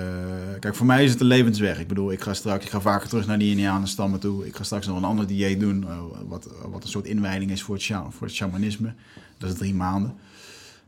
[0.60, 1.80] kijk, voor mij is het een levensweg.
[1.80, 4.48] Ik bedoel, ik ga straks, ik ga vaker terug naar die Indianenstammen toe.
[4.48, 7.62] Ik ga straks nog een ander dieet doen, eh, wat, wat een soort inwijding is
[7.62, 8.94] voor het, sha- voor het shamanisme.
[9.38, 10.14] Dat is drie maanden.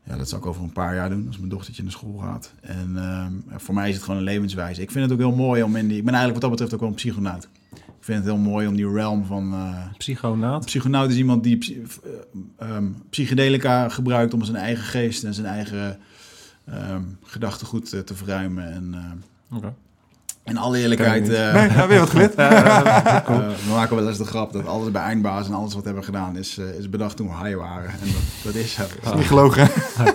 [0.04, 2.54] Ja, dat zal ik over een paar jaar doen, als mijn dochtertje naar school gaat.
[2.62, 4.82] En ehm, voor mij is het gewoon een levenswijze.
[4.82, 5.98] Ik vind het ook heel mooi om in die...
[5.98, 7.48] Ik ben eigenlijk wat dat betreft ook wel een psychonaut.
[7.74, 9.56] Ik vind het heel mooi om die realm van...
[9.98, 10.60] Psychonaat.
[10.60, 11.82] een psychonaut is iemand die
[12.58, 16.00] ehm, psychedelica gebruikt om zijn eigen geest en zijn eigen
[16.66, 18.72] ehm, gedachtegoed eh, te verruimen.
[18.74, 18.94] En
[19.52, 19.74] eh, Oké.
[20.44, 22.36] in alle eerlijkheid, eh, Nee, nou, weer wat geleerd.
[22.36, 23.26] eh,
[23.66, 26.04] we maken wel eens de grap dat alles bij Eindbaas en alles wat we hebben
[26.06, 27.90] gedaan is, eh, is bedacht toen we high waren.
[27.90, 28.84] En dat, dat is zo.
[29.16, 29.70] Niet gelogen.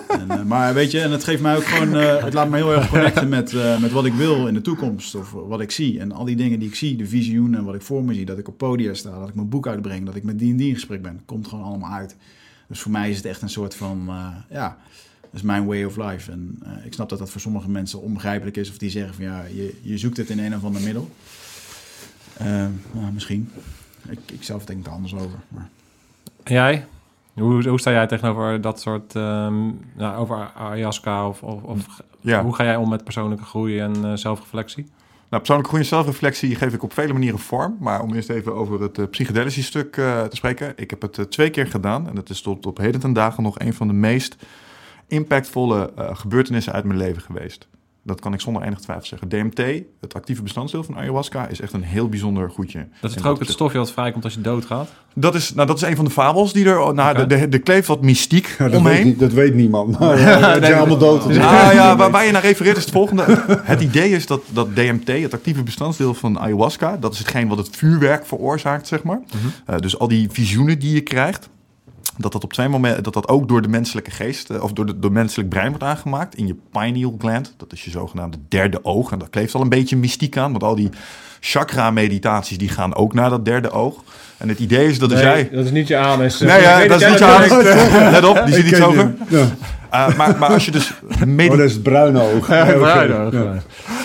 [0.07, 2.73] En, maar weet je, en het geeft mij ook gewoon, eh, het laat me heel
[2.73, 5.15] erg connecten met, eh, met wat ik wil in de toekomst.
[5.15, 5.99] Of wat ik zie.
[5.99, 8.25] En al die dingen die ik zie, de visioenen en wat ik voor me zie.
[8.25, 10.57] Dat ik op podia sta, dat ik mijn boek uitbreng, dat ik met die en
[10.57, 11.21] die in gesprek ben.
[11.25, 12.15] Komt gewoon allemaal uit.
[12.67, 14.77] Dus voor mij is het echt een soort van, eh, ja, dat
[15.33, 16.31] is mijn way of life.
[16.31, 18.69] En eh, ik snap dat dat voor sommige mensen onbegrijpelijk is.
[18.69, 21.09] Of die zeggen van, ja, je, je zoekt het in een of ander middel.
[22.91, 23.51] Nou, misschien.
[24.09, 25.39] Ik, ik zelf denk er anders over.
[25.47, 25.69] Maar.
[26.43, 26.85] En jij?
[27.33, 29.63] Hoe, hoe sta jij tegenover dat soort, ehm,
[29.95, 32.43] nou, over ayahuasca of, of, of Ja.
[32.43, 34.83] hoe ga jij om met persoonlijke groei en eh, zelfreflectie?
[35.29, 37.77] Nou, persoonlijke groei en zelfreflectie geef ik op vele manieren vorm.
[37.79, 40.73] Maar om eerst even over het eh, psychedelische stuk eh, te spreken.
[40.75, 42.07] Ik heb het twee keer gedaan.
[42.07, 44.35] En dat is tot op heden ten dagen nog een van de meest
[45.11, 47.67] impactvolle eh, gebeurtenissen uit mijn leven geweest.
[48.03, 49.29] Dat kan ik zonder enig twijfel zeggen.
[49.29, 52.87] DMT, het actieve bestanddeel van ayahuasca, is echt een heel bijzonder goedje.
[53.01, 54.89] Dat is toch wat ook het stofje dat vrijkomt als je doodgaat?
[55.15, 56.93] Dat is, nou, dat is een van de fabels die er...
[56.93, 57.27] Nou, Oké.
[57.27, 59.05] de, de, er kleeft wat mystiek Ja, dat, weet, omheen.
[59.05, 59.99] niet- dat weet niemand.
[59.99, 61.25] Maar ja, het zijn allemaal dood.
[61.25, 61.33] Ah
[61.73, 63.43] ja, waar, waar je naar refereert is het volgende.
[63.63, 67.57] Het idee is dat, dat DMT, het actieve bestanddeel van ayahuasca, dat is hetgeen wat
[67.57, 69.21] het vuurwerk veroorzaakt, zeg maar.
[69.65, 71.49] Eh, dus al die visioenen die je krijgt,
[72.17, 74.85] dat dat op twee momenten, dat dat ook door de menselijke geest, eh, of door
[74.85, 77.53] de door menselijk brein wordt aangemaakt in je pineal gland.
[77.57, 79.11] Dat is je zogenaamde derde oog.
[79.11, 80.89] En dat kleeft al een beetje mystiek aan, want al die
[81.39, 84.03] chakra-meditaties die gaan ook naar dat derde oog.
[84.37, 85.49] En het idee is dat als jij...
[85.51, 86.23] dat is niet je aan.
[86.23, 88.11] Is, Nee, ja, dat is niet je aan.
[88.11, 89.13] Let op, die zit iets over.
[89.27, 89.47] Ja.
[89.91, 90.93] Eh, maar, maar als je dus
[91.37, 92.47] Oh, dat is het bruine oog.
[92.47, 93.01] Ja, oké.
[93.01, 93.57] Ja.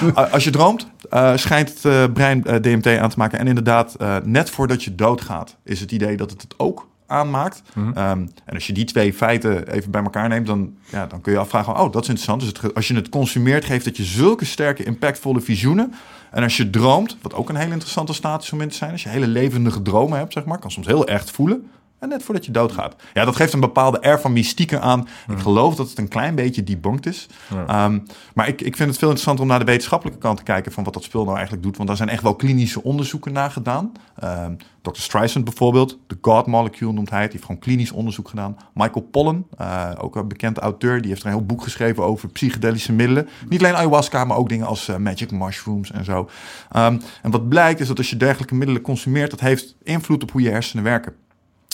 [0.02, 3.38] Uh, Als je droomt, uh, schijnt het brein DMT aan te maken.
[3.38, 7.62] En inderdaad, net voordat je doodgaat, is het idee dat het het ook aanmaakt.
[7.74, 8.10] Mm -hmm.
[8.10, 11.32] um, en als je die twee feiten even bij elkaar neemt, dan, ja, dan kun
[11.32, 12.40] je afvragen: oh, dat is interessant.
[12.40, 15.94] Dus het, als je het consumeert, geeft het je zulke sterke, impactvolle visioenen.
[16.30, 18.92] En als je droomt, wat ook een hele interessante staat is om in te zijn,
[18.92, 21.70] als je hele levendige dromen hebt, zeg maar, kan soms heel echt voelen.
[21.98, 22.94] En net voordat je doodgaat.
[23.14, 25.08] Ja, dat geeft een bepaalde air van mystieke aan.
[25.28, 27.28] Ik geloof dat het een klein beetje debunked is.
[27.66, 27.84] Ja.
[27.84, 28.02] Um,
[28.34, 30.72] maar ik, ik vind het veel interessanter om naar de wetenschappelijke kant te kijken...
[30.72, 31.76] van wat dat spul nou eigenlijk doet.
[31.76, 33.92] Want daar zijn echt wel klinische onderzoeken naar gedaan.
[34.24, 35.00] Um, Dr.
[35.00, 37.30] Streisand bijvoorbeeld, de God Molecule noemt hij het.
[37.30, 38.56] Die heeft gewoon klinisch onderzoek gedaan.
[38.74, 41.00] Michael Pollan, uh, ook een bekend auteur...
[41.00, 43.28] die heeft er een heel boek geschreven over psychedelische middelen.
[43.48, 46.28] Niet alleen ayahuasca, maar ook dingen als uh, magic mushrooms en zo.
[46.76, 49.30] Um, en wat blijkt is dat als je dergelijke middelen consumeert...
[49.30, 51.14] dat heeft invloed op hoe je hersenen werken.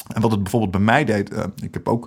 [0.08, 2.04] En wat het bijvoorbeeld bij mij deed, uh, ik heb ook,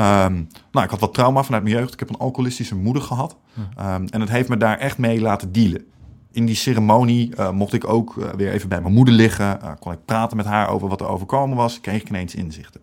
[0.00, 1.92] um, nou, ik had wat trauma vanuit mijn jeugd.
[1.92, 3.36] Ik heb een alcoholistische moeder gehad.
[3.58, 5.84] Um, en het heeft me daar echt mee laten dealen.
[6.32, 9.60] In die ceremonie uh, mocht ik ook uh, weer even bij mijn moeder liggen.
[9.78, 11.80] Kon ik praten met haar over wat er overkomen was.
[11.80, 12.80] Kreeg ik ineens inzichten.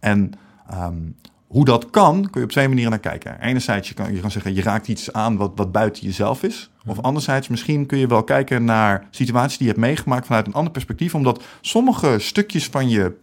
[0.00, 0.32] En
[0.74, 1.16] um,
[1.46, 3.40] hoe dat kan, kun je op twee manieren naar kijken.
[3.40, 6.70] Enerzijds, je kan, je kan zeggen, je raakt iets aan wat, wat buiten jezelf is.
[6.86, 10.52] Of anderzijds, misschien kun je wel kijken naar situaties die je hebt meegemaakt vanuit een
[10.52, 11.14] ander perspectief.
[11.14, 13.16] Omdat sommige stukjes van je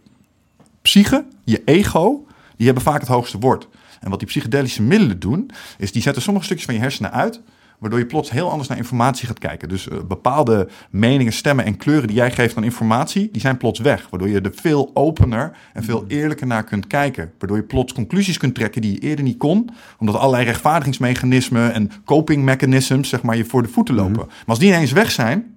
[0.84, 2.26] psyche, je ego,
[2.56, 3.68] die hebben vaak het hoogste woord.
[4.00, 7.40] En wat die psychedelische middelen doen, is die zetten sommige stukjes van je hersenen uit,
[7.78, 9.68] waardoor je plots heel anders naar informatie gaat kijken.
[9.68, 13.80] Dus uh, bepaalde meningen, stemmen en kleuren die jij geeft aan informatie, die zijn plots
[13.80, 14.06] weg.
[14.10, 17.32] Waardoor je er veel opener en veel eerlijker naar kunt kijken.
[17.38, 21.90] Waardoor je plots conclusies kunt trekken die je eerder niet kon, omdat allerlei rechtvaardigingsmechanismen en
[22.04, 24.12] coping mechanisms, zeg maar, je voor de voeten lopen.
[24.12, 24.28] Mm-hmm.
[24.28, 25.54] Maar als die ineens weg zijn,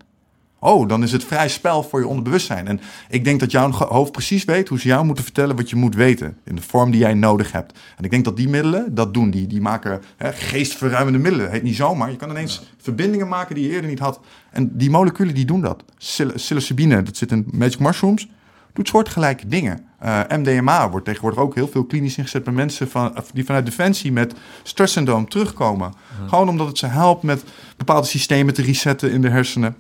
[0.60, 2.68] Oh, dan is het vrij spel voor je onderbewustzijn.
[2.68, 2.80] En
[3.10, 5.96] ik denk dat jouw hoofd precies weet hoe ze jou moeten vertellen wat je moet
[5.96, 6.38] weten.
[6.44, 7.80] In de vorm die jij nodig hebt.
[7.98, 9.30] En ik denk dat die middelen dat doen.
[9.30, 11.52] Die, die maken hè, geestverruimende middelen.
[11.52, 12.12] Heet niet zomaar.
[12.12, 12.68] Je kan ineens ja.
[12.82, 14.20] verbindingen maken die je eerder niet had.
[14.52, 15.84] En die moleculen die doen dat.
[15.98, 18.28] Psil psilocybine, dat zit in magic mushrooms,
[18.74, 19.86] doet soortgelijke dingen.
[20.04, 24.12] Uh, MDMA wordt tegenwoordig ook heel veel klinisch ingezet bij mensen van, die vanuit defensie
[24.12, 24.34] met
[24.64, 25.94] stresssyndroom terugkomen.
[26.22, 26.28] Ja.
[26.28, 27.44] Gewoon omdat het ze helpt met
[27.78, 29.76] bepaalde systemen te resetten in de hersenen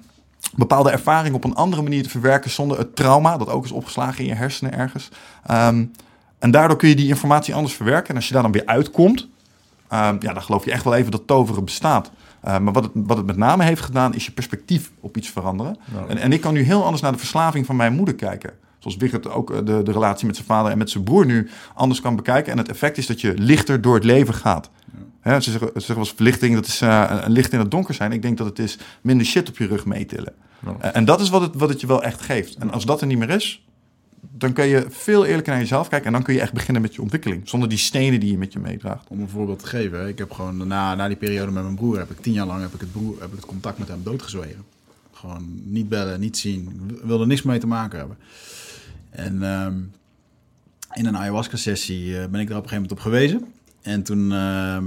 [0.55, 4.23] bepaalde ervaring op een andere manier te verwerken zonder het trauma, dat ook is opgeslagen
[4.23, 5.09] in je hersenen ergens.
[5.51, 5.91] Um,
[6.39, 8.09] en daardoor kun je die informatie anders verwerken.
[8.09, 9.27] En als je daar dan weer uitkomt, um,
[10.19, 12.11] ja, dan geloof je echt wel even dat toveren bestaat.
[12.45, 15.29] Uh, maar wat het, wat het met name heeft gedaan, is je perspectief op iets
[15.29, 15.77] veranderen.
[15.93, 16.09] Nou.
[16.09, 18.53] En, en ik kan nu heel anders naar de verslaving van mijn moeder kijken.
[18.79, 21.49] Zoals Wigert ook eh, de, de relatie met zijn vader en met zijn broer nu
[21.73, 22.51] anders kan bekijken.
[22.51, 24.69] En het effect is dat je lichter door het leven gaat.
[25.28, 27.93] Hè, ze, zeggen, ze zeggen wel verlichting, dat is eh, een licht in het donker
[27.93, 28.11] zijn.
[28.11, 30.34] Ik denk dat het is minder shit op je rug meetillen.
[30.80, 30.91] Ja.
[30.93, 32.55] En dat is wat het, wat het je wel echt geeft.
[32.55, 33.65] En als dat er niet meer is,
[34.32, 36.07] dan kun je veel eerlijker naar jezelf kijken.
[36.07, 37.49] En dan kun je echt beginnen met je ontwikkeling.
[37.49, 39.07] Zonder die stenen die je met je meedraagt.
[39.07, 41.97] Om een voorbeeld te geven, ik heb gewoon na, na die periode met mijn broer,
[41.97, 44.03] heb ik tien jaar lang heb ik het, broer, heb ik het contact met hem
[44.03, 44.63] doodgezwegen.
[45.13, 48.17] Gewoon niet bellen, niet zien, w- wilde niks mee te maken hebben.
[49.09, 49.75] En ehm,
[50.93, 53.45] in een ayahuasca-sessie eh, ben ik daar op een gegeven moment op gewezen.
[53.82, 54.86] En toen, ehm,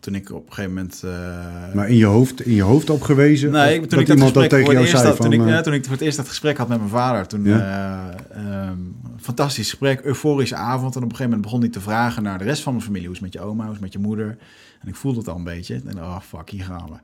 [0.00, 1.02] toen ik op een gegeven moment...
[1.04, 3.50] eh, Maar in je hoofd, in je hoofd op gewezen?
[3.50, 5.24] Nee, ik, toen dat ik dat iemand dat tegen jou zei had, van...
[5.24, 7.26] toen, ik, eh, ja, toen ik voor het eerst dat gesprek had met mijn vader,
[7.26, 8.14] toen Ja.
[8.30, 8.78] eh, ehm,
[9.20, 10.96] fantastisch gesprek, euforische avond.
[10.96, 13.06] En op een gegeven moment begon hij te vragen naar de rest van mijn familie.
[13.06, 14.36] Hoe is het met je oma, hoe is het met je moeder?
[14.80, 15.80] En ik voelde het al een beetje.
[15.86, 16.96] En oh fuck, hier gaan we.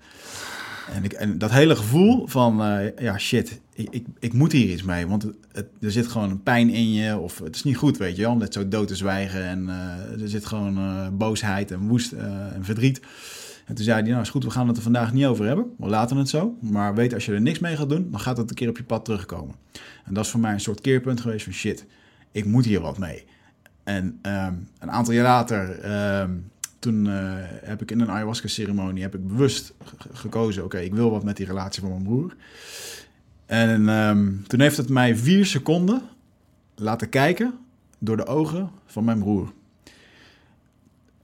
[0.92, 4.82] En, en dat hele gevoel van, eh, ja shit, ik, ik, ik moet hier iets
[4.82, 5.06] mee.
[5.06, 5.24] Want
[5.80, 7.18] er zit gewoon een pijn in je.
[7.18, 8.30] Of het is niet goed, weet je wel.
[8.30, 9.44] Om net zo dood te zwijgen.
[9.44, 13.00] En eh, er zit gewoon eh, boosheid en woest en verdriet.
[13.66, 15.66] En toen zei hij, nou is goed, we gaan het er vandaag niet over hebben.
[15.78, 16.56] We laten het zo.
[16.60, 18.76] Maar weet, als je er niks mee gaat doen, dan gaat het een keer op
[18.76, 19.54] je pad terugkomen.
[20.04, 21.86] En dat is voor mij een soort keerpunt geweest van shit,
[22.32, 23.24] ik moet hier wat mee.
[23.84, 26.30] En ehm, een aantal jaar later, ehm,
[26.84, 31.10] toen eh, heb ik in een ayahuasca-ceremonie heb ik bewust ge- gekozen, oké, ik wil
[31.10, 32.36] wat met die relatie van mijn broer.
[33.46, 36.02] En ehm, toen heeft het mij vier seconden
[36.74, 37.54] laten kijken
[37.98, 39.52] door de ogen van mijn broer.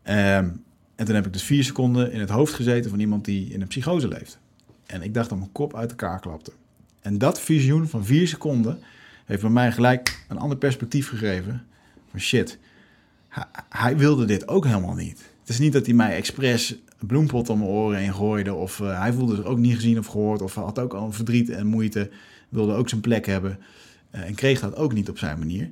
[0.02, 0.48] Ehm,
[0.94, 3.60] en toen heb ik dus vier seconden in het hoofd gezeten van iemand die in
[3.60, 4.38] een psychose leeft.
[4.86, 6.52] En ik dacht dat mijn kop uit elkaar klapte.
[7.00, 8.78] En dat visioen van vier seconden
[9.24, 11.66] heeft bij mij gelijk een ander perspectief gegeven.
[12.10, 12.58] Van shit,
[13.68, 15.29] hij wilde dit ook helemaal niet.
[15.50, 18.54] Is niet dat hij mij expres bloempot om mijn oren heen gooide.
[18.54, 20.42] Of eh, hij voelde zich ook niet gezien of gehoord.
[20.42, 22.10] Of had ook al verdriet en moeite.
[22.48, 23.58] Wilde ook zijn plek hebben.
[24.10, 25.70] eh, en kreeg dat ook niet op zijn manier.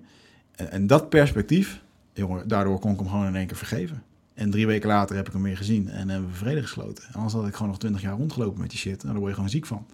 [0.55, 1.81] En, en dat perspectief,
[2.13, 4.03] jongen, daardoor kon ik hem gewoon in één keer vergeven.
[4.35, 7.05] En drie weken later heb ik hem weer gezien en hebben we vrede gesloten.
[7.09, 9.03] En anders had ik gewoon nog twintig jaar rondgelopen met die shit.
[9.03, 9.87] En daar word je gewoon ziek van.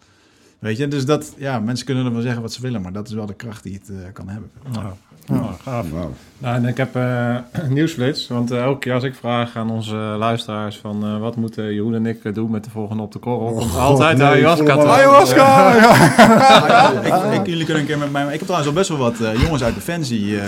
[0.64, 3.08] Weet je, dus dat, ja, mensen kunnen er wel zeggen wat ze willen, maar dat
[3.08, 4.50] is wel de kracht die het eh, kan hebben.
[4.72, 4.86] Nou,
[5.26, 5.90] nou, gaaf.
[5.90, 6.12] Wauw.
[6.38, 7.36] Nou, en ik heb eh
[7.68, 11.74] nieuwsflits, want eh, elke keer als ik vraag aan onze luisteraars van eh, wat moeten
[11.74, 14.26] Jeroen en ik doen met de volgende op de korrel, Oh, komt God, altijd nee,
[14.26, 14.72] ayahuasca.
[14.72, 14.92] al.
[14.92, 15.74] Ayahuasca!
[15.76, 16.92] Ja.
[17.32, 18.24] ik, ik, jullie kunnen een keer met mij.
[18.24, 20.46] Ik heb trouwens al best wel wat eh, jongens uit Defensie eh,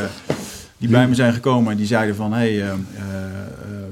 [0.79, 2.73] die bij me zijn gekomen en die zeiden van, hé, hey,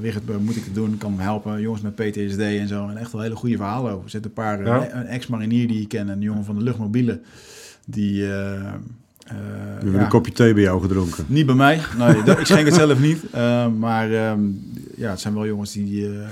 [0.04, 0.98] Wigert, eh, moet ik het doen?
[0.98, 1.60] Kan me helpen?
[1.60, 2.88] Jongens met PTSD en zo.
[2.88, 4.04] En echt wel hele goede verhalen over.
[4.04, 4.94] Er zitten een paar, eh, Ja.
[5.00, 7.20] een ex-marinier die ik ken, en een jongen van de luchtmobiele,
[7.86, 8.22] die.
[8.26, 8.64] eh, eh,
[9.26, 9.34] We
[9.74, 11.24] hebben ja, een kopje thee bij jou gedronken.
[11.28, 11.80] Niet bij mij.
[11.98, 13.30] Nee, dat- ik schenk het zelf niet.
[13.30, 14.40] Eh, maar ehm,
[14.96, 16.28] ja, het zijn wel jongens die, eh,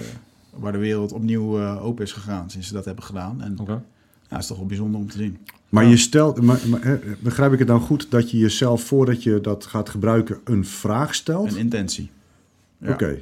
[0.51, 3.43] waar de wereld opnieuw eh, open is gegaan sinds ze dat hebben gedaan.
[3.43, 3.83] En Oké.
[4.31, 5.39] ja, is toch wel bijzonder om te zien.
[5.69, 5.91] Maar Ja.
[5.91, 6.61] je stelt, maar,
[7.21, 11.15] begrijp ik het dan goed dat je jezelf voordat je dat gaat gebruiken een vraag
[11.15, 11.51] stelt?
[11.53, 12.11] Een intentie.
[12.79, 12.93] Ja.
[12.93, 13.19] Oké.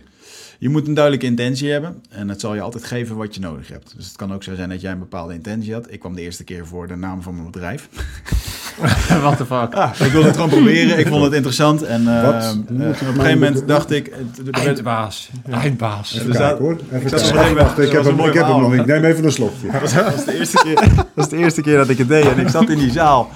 [0.63, 3.69] Je moet een duidelijke intentie hebben en het zal je altijd geven wat je nodig
[3.69, 3.93] hebt.
[3.97, 5.87] Dus het kan ook zo zijn dat jij een bepaalde intentie had.
[5.93, 7.89] Ik kwam de eerste keer voor de naam van mijn bedrijf.
[9.23, 9.75] What the fuck?
[10.07, 10.99] ik wilde het gewoon proberen.
[10.99, 11.83] Ik vond het interessant.
[11.83, 14.13] En eh, eh, op een gegeven moment dacht ik...
[14.37, 15.31] het- Eindbaas.
[15.51, 16.15] Eindbaas.
[16.15, 16.77] Even Dus kijken hoor.
[16.93, 17.55] Even kijken.
[17.55, 18.75] Wacht, ik heb hem, ik heb hem nog.
[18.75, 19.71] Ik neem even een slokje.
[19.73, 22.09] Dat was, dat was de eerste keer, dat was de eerste keer dat ik het
[22.09, 22.25] deed.
[22.25, 23.31] En ik zat in die zaal.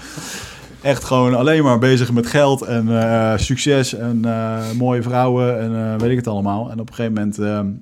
[0.85, 5.93] Echt gewoon alleen maar bezig met geld en eh, succes en eh, mooie vrouwen en
[5.93, 6.71] eh, weet ik het allemaal.
[6.71, 7.73] En op een gegeven moment,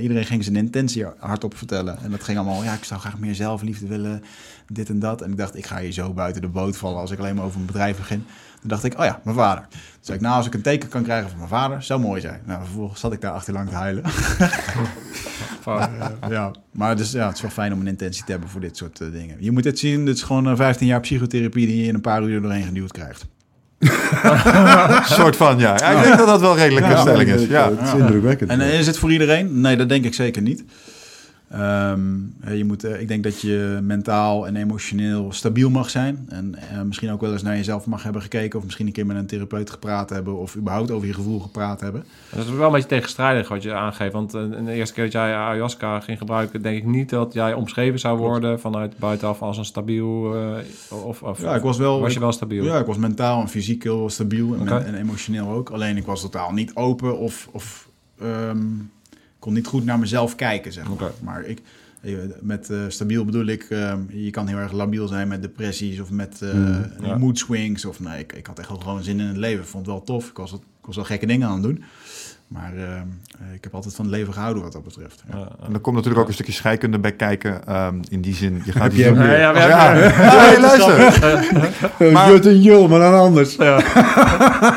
[0.00, 1.98] iedereen ging zijn intentie hardop vertellen.
[2.02, 4.22] En dat ging allemaal, ja, ik zou graag meer zelfliefde willen,
[4.68, 5.22] dit en dat.
[5.22, 7.44] En ik dacht, ik ga hier zo buiten de boot vallen als ik alleen maar
[7.44, 8.24] over mijn bedrijf begin.
[8.60, 9.66] Toen dacht ik, oh ja, mijn vader.
[9.70, 12.20] Toen zei ik, nou, als ik een teken kan krijgen van mijn vader, zou mooi
[12.20, 12.40] zijn.
[12.44, 14.04] Nou, vervolgens zat ik daar achterlang te huilen.
[16.28, 18.76] Ja, maar dus, ja, het is wel fijn om een intentie te hebben voor dit
[18.76, 19.36] soort eh, dingen.
[19.38, 22.00] Je moet het zien, dit is gewoon eh, 15 jaar psychotherapie die je in een
[22.00, 23.26] paar uur doorheen geduwd krijgt.
[25.18, 25.76] soort van, ja.
[25.78, 25.90] ja.
[25.90, 27.46] Ik denk dat dat wel een redelijke Ja, stelling is.
[27.46, 27.70] Ja.
[27.70, 28.50] het is indrukwekkend.
[28.50, 29.60] En eh, is het voor iedereen?
[29.60, 30.64] Nee, dat denk ik zeker niet.
[31.50, 32.00] Ehm,
[32.40, 36.26] eh, je moet, eh, ik denk dat je mentaal en emotioneel stabiel mag zijn.
[36.28, 38.58] En eh, misschien ook wel eens naar jezelf mag hebben gekeken.
[38.58, 40.38] Of misschien een keer met een therapeut gepraat hebben.
[40.38, 42.04] Of überhaupt over je gevoel gepraat hebben.
[42.30, 44.12] Dat is wel een beetje tegenstrijdig wat je aangeeft.
[44.12, 47.52] Want eh, de eerste keer dat jij ayahuasca ging gebruiken, denk ik niet dat jij
[47.54, 50.34] omschreven zou worden vanuit buitenaf als een stabiel.
[50.34, 50.56] eh,
[51.04, 51.98] of, of Ja, ik was wel...
[52.00, 52.64] was ik- je wel stabiel?
[52.64, 55.70] Ja, ik was mentaal en fysiek heel stabiel en, en emotioneel ook.
[55.70, 57.88] Alleen ik was totaal niet open of, of
[58.20, 58.58] ehm,
[59.44, 61.12] kon niet goed naar mezelf kijken, zeg maar.
[61.22, 61.60] Maar ik,
[62.00, 66.00] eh, met eh, stabiel bedoel ik, ehm, je kan heel erg labiel zijn met depressies
[66.00, 67.18] of met eh Mm, ja.
[67.18, 67.84] mood swings.
[67.84, 69.62] Of nee, ik, ik had echt wel gewoon zin in het leven.
[69.62, 70.28] Ik vond het wel tof.
[70.28, 71.84] Ik was Ik was wel gekke dingen aan het doen.
[72.48, 75.22] Maar eh, ik heb altijd van het leven gehouden wat dat betreft.
[75.32, 75.38] Ja.
[75.38, 77.66] Ja, En er komt natuurlijk ook een stukje scheikunde bij kijken.
[77.66, 79.38] Ehm, in die zin, je gaat die weer?
[79.38, 82.12] ja, we Ja, hebben- hey, luister.
[82.12, 83.56] Maar- Jut en Jul, maar dan anders.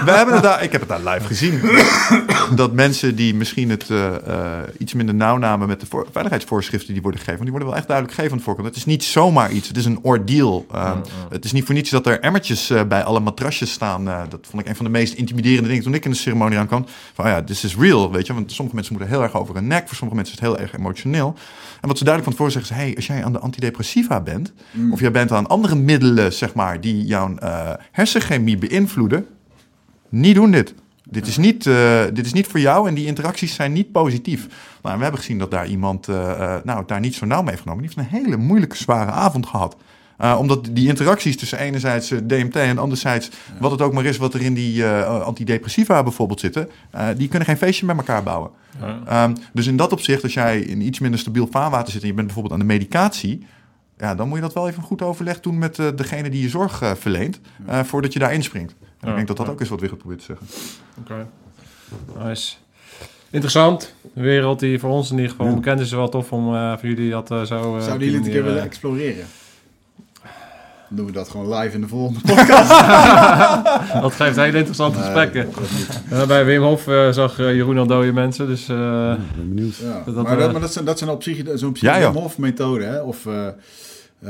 [0.06, 1.62] We hebben het daar, ik heb het daar live gezien.
[2.56, 6.94] dat mensen die misschien het eh, eh, iets minder nauw namen met de voor- veiligheidsvoorschriften
[6.94, 8.68] die worden gegeven, want die worden wel echt duidelijk gegeven aan de voorkant.
[8.68, 10.66] Het is niet zomaar iets, het is een ordeal.
[10.76, 14.08] Um, Het is niet voor niets dat er emmertjes eh, bij alle matrasjes staan.
[14.08, 16.58] Eh, dat vond ik een van de meest intimiderende dingen toen ik in de ceremonie
[16.58, 16.86] aankwam.
[17.14, 18.34] Van oh ja, this is real, weet je.
[18.34, 20.60] Want sommige mensen moeten heel erg over hun nek, voor sommige mensen is het heel
[20.60, 21.36] erg emotioneel.
[21.82, 24.54] En wat ze duidelijk van tevoren zeggen is, hey, als jij aan de antidepressiva bent,
[24.92, 29.26] of jij bent aan andere middelen, zeg maar, die jouw eh, hersenchemie beïnvloeden,
[30.10, 30.74] niet doen dit.
[31.10, 34.48] Dit is, niet, eh, dit is niet voor jou en die interacties zijn niet positief.
[34.82, 37.50] Nou, en we hebben gezien dat daar iemand eh, nou, daar niet zo nauw mee
[37.50, 37.84] heeft genomen.
[37.84, 39.76] Die heeft een hele moeilijke, zware avond gehad.
[40.18, 44.18] Eh, omdat die interacties tussen enerzijds eh, DMT en anderzijds wat het ook maar is
[44.18, 48.24] wat er in die eh, antidepressiva bijvoorbeeld zitten, eh, die kunnen geen feestje met elkaar
[48.24, 48.50] bouwen.
[48.82, 49.00] Ja.
[49.06, 52.14] Ehm, dus in dat opzicht, als jij in iets minder stabiel vaarwater zit en je
[52.14, 53.46] bent bijvoorbeeld aan de medicatie,
[53.98, 56.50] ja, dan moet je dat wel even goed overleg doen met eh, degene die je
[56.50, 58.72] zorg eh, verleent, eh, voordat je daar inspringt.
[58.80, 59.52] En Ja, ik denk dat dat ja.
[59.52, 60.48] ook is wat Wigert probeert te zeggen.
[61.00, 61.28] Oké.
[62.28, 62.56] Nice.
[63.30, 63.94] Interessant.
[64.16, 65.52] Een wereld die voor ons in ieder geval Ja.
[65.52, 65.86] onbekend is.
[65.86, 67.76] is wel tof om eh, voor jullie dat eh, zo...
[67.78, 69.26] eh, Zouden jullie het een keer willen exploreren?
[70.90, 72.20] Dan doen we dat gewoon live in de volgende
[74.02, 75.50] Dat geeft hele interessante gesprekken.
[76.28, 78.70] bij Wim Hof eh, zag eh, Jeroen al dode mensen, dus...
[78.70, 79.76] eh, Ja, ben benieuwd.
[79.76, 80.04] Ja.
[80.06, 81.76] Dat- maar, dat, dat, maar dat zijn, dat zijn op zich zo'n.
[82.12, 82.84] Wim methode.
[82.84, 83.02] Hè?
[83.02, 83.26] Of
[84.20, 84.30] eh,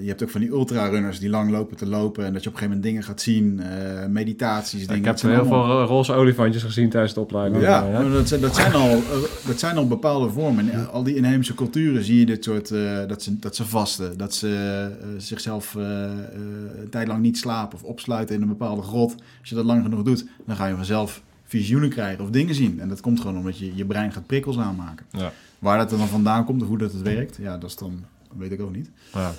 [0.00, 2.54] je hebt ook van die ultrarunners die lang lopen te lopen en dat je op
[2.54, 4.96] een gegeven moment dingen gaat zien, eh, meditaties, dingen.
[4.96, 7.62] ik heb heel allemaal- veel roze olifantjes gezien tijdens de opleiding.
[7.62, 9.06] Ja, dat zijn, dat, zijn al, eh,
[9.46, 10.70] dat zijn al bepaalde vormen.
[10.70, 12.68] En al die inheemse culturen zie je dit soort,
[13.08, 18.34] dat, ze, dat ze vasten, dat ze zichzelf een tijd lang niet slapen of opsluiten
[18.34, 19.14] in een bepaalde grot.
[19.40, 22.80] Als je dat lang genoeg doet, dan ga je vanzelf visioenen krijgen of dingen zien.
[22.80, 25.06] En dat komt gewoon omdat je je brein gaat prikkels aanmaken.
[25.10, 25.32] Ja.
[25.58, 28.04] Waar dat dan vandaan komt of hoe dat het werkt, ja, dat is dan,
[28.38, 28.90] weet ik ook niet.
[29.12, 29.32] Ja.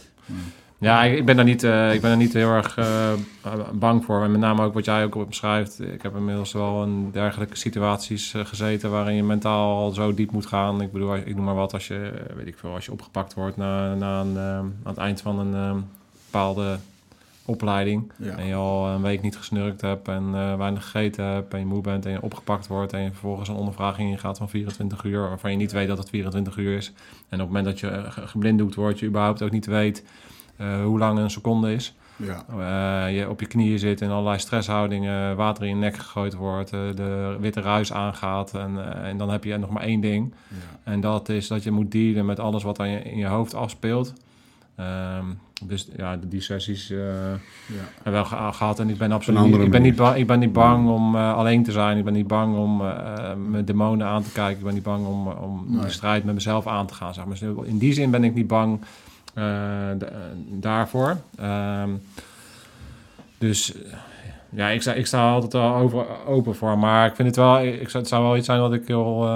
[0.80, 3.14] Ja, ik, ben daar niet, eh, ik ben daar niet heel erg eh,
[3.72, 4.24] bang voor.
[4.24, 5.82] En met name ook wat jij ook beschrijft.
[5.82, 10.32] Ik heb inmiddels wel in dergelijke situaties eh, gezeten waarin je mentaal al zo diep
[10.32, 10.82] moet gaan.
[10.82, 13.58] Ik bedoel, ik noem maar wat, als je, weet ik veel, als je opgepakt wordt
[13.58, 15.86] na, na een, aan het eind van een
[16.26, 16.78] bepaalde
[17.48, 18.12] opleiding.
[18.18, 18.38] Ja.
[18.38, 21.66] En je al een week niet gesnurkt hebt en eh, weinig gegeten hebt en je
[21.66, 25.20] moe bent en je opgepakt wordt en je vervolgens een ondervraging ingaat van 24 uur
[25.22, 26.88] waarvan je niet weet dat het 24 uur is.
[27.30, 30.04] En op het moment dat je eh, ge- geblinddoekt wordt, je überhaupt ook niet weet
[30.58, 31.96] eh, hoe lang een seconde is.
[32.16, 33.06] Ja.
[33.08, 37.38] Je op je knieën zit in allerlei stresshoudingen, water in je nek gegooid wordt, de
[37.40, 40.34] witte ruis aangaat en, en dan heb je nog maar één ding.
[40.48, 40.92] Ja.
[40.92, 43.54] En dat is dat je moet dealen met alles wat aan je, in je hoofd
[43.54, 44.14] afspeelt.
[44.78, 45.26] Ehm,
[45.64, 47.84] dus ja, die sessies eh, Ja.
[47.96, 48.80] hebben wel ge- gehad.
[48.80, 49.94] En ik ben absoluut ik ben niet, manier.
[49.96, 51.98] ba- ik ben niet bang om eh, alleen te zijn.
[51.98, 54.58] Ik ben niet bang om eh, mijn demonen aan te kijken.
[54.58, 55.82] Ik ben niet bang om, om Nee.
[55.82, 57.14] de strijd met mezelf aan te gaan.
[57.14, 57.38] Zeg maar.
[57.40, 58.80] Dus in die zin ben ik niet bang
[60.60, 61.18] daarvoor.
[61.38, 61.90] Ehm,
[63.38, 63.74] dus
[64.50, 66.78] ja, ik sta, ik sta altijd wel over, open voor.
[66.78, 69.30] Maar ik vind het wel, ik, zou- het zou wel iets zijn wat ik heel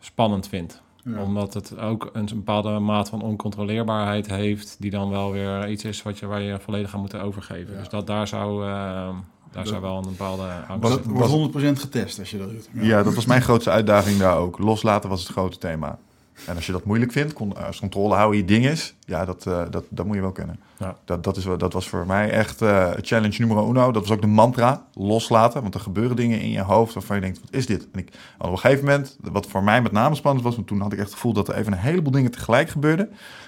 [0.00, 0.80] spannend vind
[1.14, 1.22] Ja.
[1.22, 6.02] omdat het ook een bepaalde maat van oncontroleerbaarheid heeft, die dan wel weer iets is
[6.02, 7.72] wat je, waar je volledig aan moet overgeven.
[7.72, 7.78] Ja.
[7.78, 9.14] Dus dat daar zou, eh, daar
[9.50, 11.10] Dat- zou wel een bepaalde angst Dat zitten.
[11.12, 12.68] wordt 100% getest als je dat doet.
[12.72, 13.02] Ja.
[13.02, 14.58] dat was mijn grootste uitdaging daar ook.
[14.58, 15.98] Loslaten was het grote thema.
[16.46, 19.46] En als je dat moeilijk vindt, con- als controle houden je ding is, ja, dat,
[19.46, 20.58] eh, dat, dat moet je wel kunnen.
[20.78, 20.96] Ja.
[21.04, 23.92] Dat, dat, is, wel- dat was voor mij echt eh, challenge numero uno.
[23.92, 25.62] Dat was ook de mantra, loslaten.
[25.62, 27.86] Want er gebeuren dingen in je hoofd waarvan je denkt, wat is dit?
[27.92, 28.08] En ik,
[28.38, 30.98] op een gegeven moment, wat voor mij met name spannend was, want toen had ik
[30.98, 33.06] echt het gevoel dat er even een heleboel dingen tegelijk gebeurden.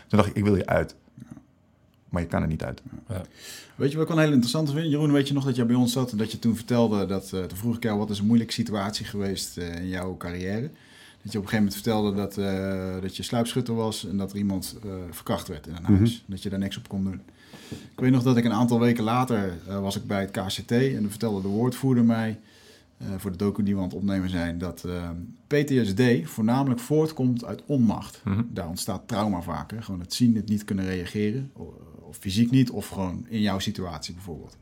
[0.09, 0.95] Toen dacht ik, ik wil je uit.
[2.09, 2.83] Maar je kan er niet uit.
[3.75, 4.91] Weet je wat ik wel een heel interessant vind?
[4.91, 7.33] Jeroen, weet je nog dat jij bij ons zat en dat je toen vertelde dat,
[7.33, 10.71] eh, toen vroeg ik jou wat is een moeilijke situatie geweest eh, in jouw carrière?
[11.23, 14.31] Dat je op een gegeven moment vertelde dat, eh, dat je sluipschutter was en dat
[14.33, 16.25] er iemand eh, verkracht werd in een huis.
[16.27, 17.21] Dat je daar niks op kon doen.
[17.71, 20.71] Ik weet nog dat ik een aantal weken later eh, was ik bij het KCT
[20.73, 22.39] en dan vertelde de woordvoerder mij,
[23.17, 24.85] voor de docu die we aan het opnemen zijn, dat
[25.47, 28.21] PTSD voornamelijk voortkomt uit onmacht.
[28.25, 28.43] Mhm.
[28.51, 29.71] Daar ontstaat trauma vaak.
[29.71, 29.83] Hè?
[29.83, 31.51] Gewoon het zien, het niet kunnen reageren.
[31.57, 34.57] o- Of fysiek niet, of gewoon in jouw situatie bijvoorbeeld.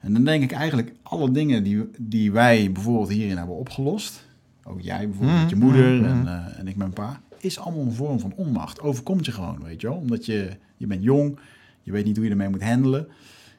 [0.00, 4.25] En dan denk ik eigenlijk, alle dingen die, die wij bijvoorbeeld hierin hebben opgelost.
[4.66, 7.20] Ook jij bijvoorbeeld met je moeder en, eh, en ik met mijn pa.
[7.38, 8.80] Is allemaal een vorm van onmacht.
[8.80, 9.96] Overkomt je gewoon, weet je wel.
[9.96, 11.38] Omdat je, je bent jong,
[11.82, 13.08] je weet niet hoe je ermee moet handelen.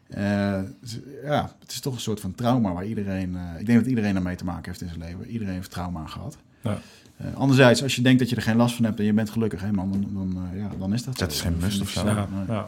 [0.07, 3.35] Eh, dus, ja, het is toch een soort van trauma waar iedereen...
[3.35, 5.25] eh, ik denk dat iedereen ermee te maken heeft in zijn leven.
[5.25, 6.37] Iedereen heeft trauma gehad.
[6.61, 6.79] Ja.
[7.17, 9.29] Eh, anderzijds, als je denkt dat je er geen last van hebt en je bent
[9.29, 11.23] gelukkig, hè, man, dan, dan, eh, ja, dan is dat zo.
[11.23, 12.05] Dat is geen must of zo.
[12.05, 12.45] het Ja, nee.
[12.47, 12.67] ja.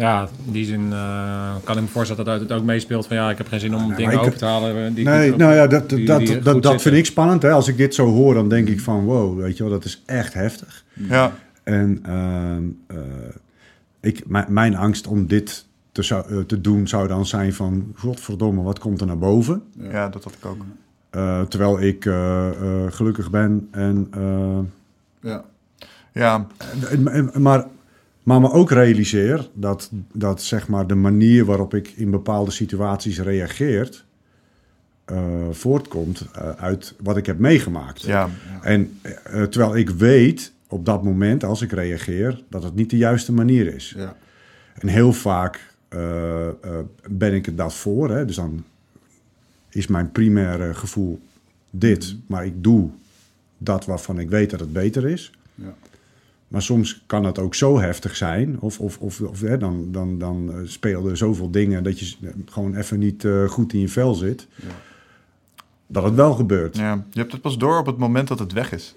[0.00, 3.30] Ja, in die zin eh, kan ik me voorstellen dat het ook meespeelt van ja,
[3.30, 4.86] ik heb geen zin om dingen ik- open te halen.
[4.86, 6.80] eh, Die Nee, nou ja, dat, die- dat, die dat, dat, zitten.
[6.80, 7.42] vind ik spannend.
[7.42, 7.50] Hè?
[7.50, 10.02] Als ik dit zo hoor, dan denk ik van wow, weet je wel, dat is
[10.06, 10.84] echt heftig.
[10.94, 11.32] Ja,
[11.62, 12.96] En ehm, eh,
[14.00, 17.92] ik, mijn, angst om dit te, zou- te doen zou dan zijn van...
[17.96, 19.62] godverdomme, wat komt er naar boven?
[19.78, 20.08] ja.
[20.08, 20.64] dat had ik ook.
[21.10, 24.08] Eh, terwijl ik eh, eh, gelukkig ben en...
[24.10, 24.58] eh,
[25.30, 25.44] Ja.
[26.12, 26.46] Ja,
[26.90, 27.64] en- en- maar,
[28.30, 33.20] maar me ook realiseer dat, dat zeg maar de manier waarop ik in bepaalde situaties
[33.20, 34.04] reageert...
[35.04, 35.18] eh,
[35.50, 38.02] voortkomt eh, uit wat ik heb meegemaakt.
[38.02, 38.28] ja,
[38.62, 42.96] En eh, terwijl ik weet op dat moment, als ik reageer, dat het niet de
[42.96, 43.94] juiste manier is.
[43.96, 44.16] Ja.
[44.74, 45.68] En heel vaak
[47.08, 48.10] ben ik er dat voor.
[48.10, 48.24] Hè?
[48.24, 48.64] Dus dan
[49.70, 51.20] is mijn primaire gevoel
[51.70, 52.90] dit, maar ik doe
[53.58, 55.32] dat waarvan ik weet dat het beter is.
[56.50, 56.56] Ja.
[56.56, 60.18] Maar soms kan het ook zo heftig zijn, of, of, of, of hè, dan, dan,
[60.18, 63.80] dan eh, spelen er zoveel dingen dat je s- gewoon even niet eh, goed in
[63.80, 64.46] je vel zit.
[65.86, 66.76] Dat het wel gebeurt.
[66.76, 67.04] ja.
[67.12, 68.94] Je hebt het pas door op het moment dat het weg is.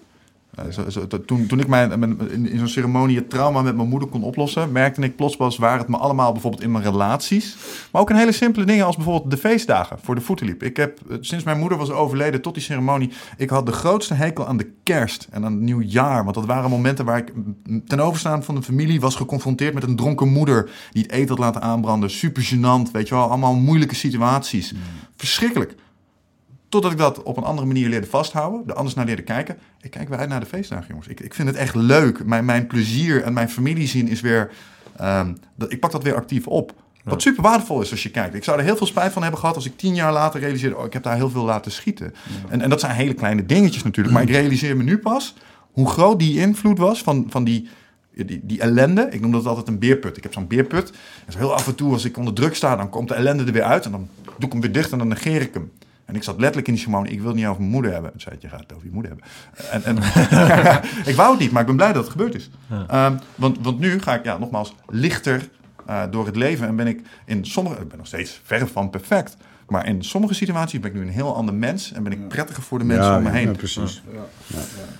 [0.56, 3.62] Eh, zo, zo, dat- toen, toen ik mijn, mijn- in, in zo'n ceremonie het trauma
[3.62, 6.72] met mijn moeder kon oplossen, merkte ik plots pas waar het me allemaal bijvoorbeeld in
[6.72, 7.56] mijn relaties,
[7.92, 10.64] maar ook in hele simpele dingen als bijvoorbeeld de feestdagen voor de voeten liep.
[10.64, 14.14] Ik heb eh, sinds mijn moeder was overleden tot die ceremonie, ik had de grootste
[14.14, 17.84] hekel aan de kerst en aan het nieuwjaar, want dat waren momenten waar ik mm,
[17.88, 21.40] ten overstaan van de familie was geconfronteerd met een dronken moeder die het eten had
[21.40, 24.74] laten aanbranden, super gênant, weet je wel, allemaal moeilijke situaties.
[25.16, 25.76] Verschrikkelijk.
[26.74, 29.58] Totdat ik dat op een andere manier leerde vasthouden, er anders naar leerde kijken.
[29.82, 31.08] Ik kijk weer uit naar de feestdagen, jongens.
[31.08, 32.26] Ik, ik vind het echt leuk.
[32.26, 34.52] Mijn, mijn plezier en mijn familie zien is weer...
[34.98, 36.74] ehm, dat, ik pak dat weer actief op.
[37.04, 38.36] Wat super waardevol is als je kijkt.
[38.36, 40.78] Ik zou er heel veel spijt van hebben gehad als ik tien jaar later realiseerde...
[40.78, 42.14] oh, ik heb daar heel veel laten schieten.
[42.50, 44.16] En, en dat zijn hele kleine dingetjes natuurlijk.
[44.16, 45.36] Maar ik realiseer me nu pas
[45.72, 47.68] hoe groot die invloed was van, van die,
[48.16, 49.08] die, die ellende.
[49.12, 50.18] Ik noem dat altijd een beerput.
[50.18, 50.92] Ik heb zo'n beerput.
[51.26, 52.76] En zo heel af en toe als ik onder druk sta...
[52.76, 53.86] dan komt de ellende er weer uit.
[53.86, 55.72] En dan doe ik hem weer dicht en dan negeer ik hem.
[56.06, 57.12] En ik zat letterlijk in die ceremonie.
[57.12, 58.12] Ik wil het niet over mijn moeder hebben.
[58.12, 59.30] Toen zei het, je gaat het over je moeder hebben.
[59.72, 59.98] En, en
[61.12, 62.50] ik wou het niet, maar ik ben blij dat het gebeurd is.
[62.88, 65.50] Ehm, want, want nu ga ik, ja, nogmaals, lichter
[65.86, 66.68] eh, door het leven.
[66.68, 67.82] En ben ik in sommige...
[67.82, 69.38] Ik ben nog steeds ver van perfect.
[69.68, 71.92] Maar in sommige situaties ben ik nu een heel ander mens.
[71.92, 73.48] En ben ik prettiger voor de mensen Ja, om me heen.
[73.48, 74.04] ja, precies.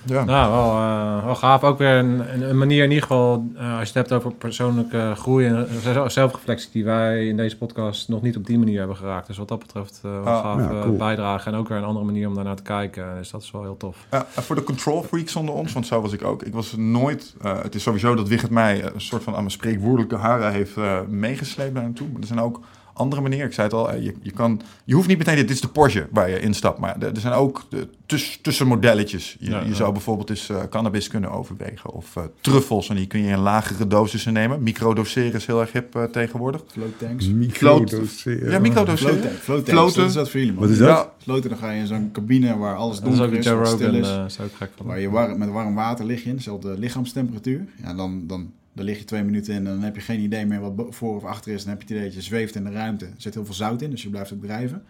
[0.04, 0.24] Ja.
[0.24, 0.70] Nou, wel,
[1.18, 1.62] eh, wel gaaf.
[1.64, 5.12] Ook weer een, een, manier in ieder geval, eh, als je het hebt over persoonlijke
[5.16, 8.96] groei en eh, zelfreflectie, die wij in deze podcast nog niet op die manier hebben
[8.96, 9.26] geraakt.
[9.26, 10.96] Dus wat dat betreft eh wel Ah, gaaf ja, eh, cool.
[10.96, 11.52] bijdragen.
[11.52, 13.14] En ook weer een andere manier om daarnaar te kijken.
[13.16, 13.96] Dus dat is wel heel tof.
[14.28, 16.42] Voor de control freaks onder ons, want zo was ik ook.
[16.42, 17.34] Ik was nooit.
[17.42, 20.76] eh, het is sowieso dat Wigert mij een soort van aan mijn spreekwoordelijke haren heeft
[21.08, 22.08] meegesleept daar naartoe.
[22.12, 22.60] Maar er zijn ook
[22.94, 23.46] andere manieren.
[23.46, 25.36] Ik zei het al, eh, je, je, kan, je hoeft niet meteen.
[25.36, 26.78] Dit is de Porsche waar je instapt.
[26.78, 29.36] Maar er, er zijn ook de tuss, tussenmodelletjes.
[29.38, 29.74] Je, Ja, je ja.
[29.74, 31.92] zou bijvoorbeeld eens eh, cannabis kunnen overwegen.
[31.92, 32.88] Of eh, truffels.
[32.88, 34.62] En die kun je in lagere dosissen nemen.
[34.62, 36.62] Microdoseren is heel erg hip eh, tegenwoordig.
[36.66, 37.26] Float tanks.
[37.28, 38.50] Microdoseren.
[38.50, 39.18] Ja, microdoseren.
[39.18, 39.32] Float.
[39.32, 39.80] Float tanks.
[39.80, 40.00] Floten.
[40.00, 40.62] Dat is dat voor jullie, man.
[40.62, 40.88] Wat is dat?
[40.88, 43.70] Ja, Floten, dan ga je in zo'n cabine waar alles Dat is ook donker is,
[43.70, 44.38] stil is.
[44.82, 47.64] Waar je warm, met warm water lig je in, dezelfde lichaamstemperatuur.
[47.82, 50.46] Ja, dan, dan, dan lig je twee minuten in en dan heb je geen idee
[50.46, 51.64] meer wat voor of achter is.
[51.64, 53.04] Dan heb je het idee dat je zweeft in de ruimte.
[53.04, 54.82] Er zit heel veel zout in, dus je blijft ook drijven.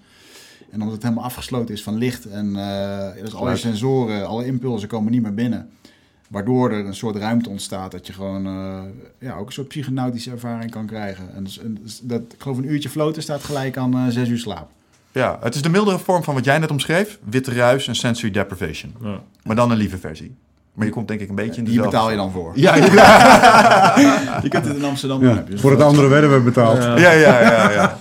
[0.70, 4.88] En omdat het helemaal afgesloten is van licht en eh, dus alle sensoren, alle impulsen
[4.88, 5.70] komen niet meer binnen.
[6.28, 8.82] Waardoor er een soort ruimte ontstaat dat je gewoon eh,
[9.18, 11.34] ja, ook een soort psychonautische ervaring kan krijgen.
[11.34, 14.28] En dus, en dus dat, ik geloof een uurtje floten staat gelijk aan eh, zes
[14.28, 14.70] uur slaap.
[15.12, 17.18] ja, het is de mildere vorm van wat jij net omschreef.
[17.24, 18.94] Witte ruis en sensory deprivation.
[19.02, 19.22] Ja.
[19.42, 20.34] Maar dan een lieve versie.
[20.74, 21.90] Maar je komt denk ik een beetje in Die dezelfde...
[21.90, 22.52] betaal je dan voor.
[22.54, 22.74] Ja,
[23.96, 25.34] ja, Je kunt het in Amsterdam doen.
[25.34, 25.44] Je.
[25.44, 26.82] Dus voor het andere werden we betaald.
[26.82, 26.96] Ja.
[26.96, 27.98] ja, ja, ja.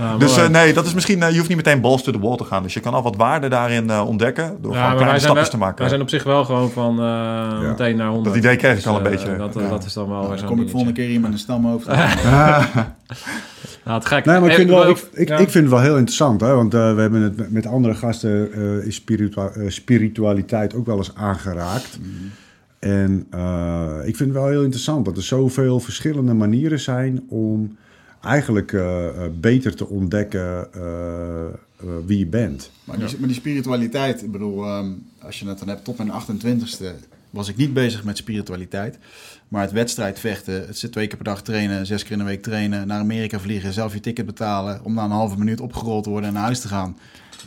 [0.00, 0.10] Ja.
[0.10, 2.20] Ja, Dus eh, nee, dat is misschien, eh, je hoeft niet meteen balls to the
[2.20, 2.62] wall te gaan.
[2.62, 5.20] Dus je kan al wat waarde daarin eh, ontdekken door Ja, gewoon kleine wij zijn,
[5.20, 5.78] stapjes wel- te maken.
[5.78, 8.36] wij zijn op zich wel gewoon van eh, meteen naar 100.
[8.36, 9.36] idee kreeg ik al een eh, beetje.
[9.36, 9.68] Dat, Ja.
[9.68, 11.86] dat is dan wel Nou, dan kom ik volgende keer hier met een stamhoofd.
[13.84, 14.24] Nou, het gek.
[14.24, 15.36] Nee, maar ik Eh, vind, wel, ik, ook- ik, ja.
[15.36, 16.54] ik vind het wel heel interessant, hè?
[16.54, 20.96] want eh, we hebben het met- andere gasten eh, is spiritua- eh, spiritualiteit ook wel
[20.96, 21.98] eens aangeraakt.
[22.78, 27.76] En eh, ik vind het wel heel interessant dat er zoveel verschillende manieren zijn om
[28.20, 31.52] eigenlijk eh, eh, beter te ontdekken eh, eh,
[32.06, 32.70] wie je bent.
[32.84, 34.90] Maar die, maar die spiritualiteit, ik bedoel, ehm,
[35.22, 36.84] als je het dan hebt tot mijn 28ste,
[37.30, 38.98] was ik niet bezig met spiritualiteit.
[39.48, 42.42] Maar het wedstrijdvechten, het zit twee keer per dag trainen, zes keer in de week
[42.42, 46.10] trainen, naar Amerika vliegen, zelf je ticket betalen, om na een halve minuut opgerold te
[46.10, 46.96] worden en naar huis te gaan,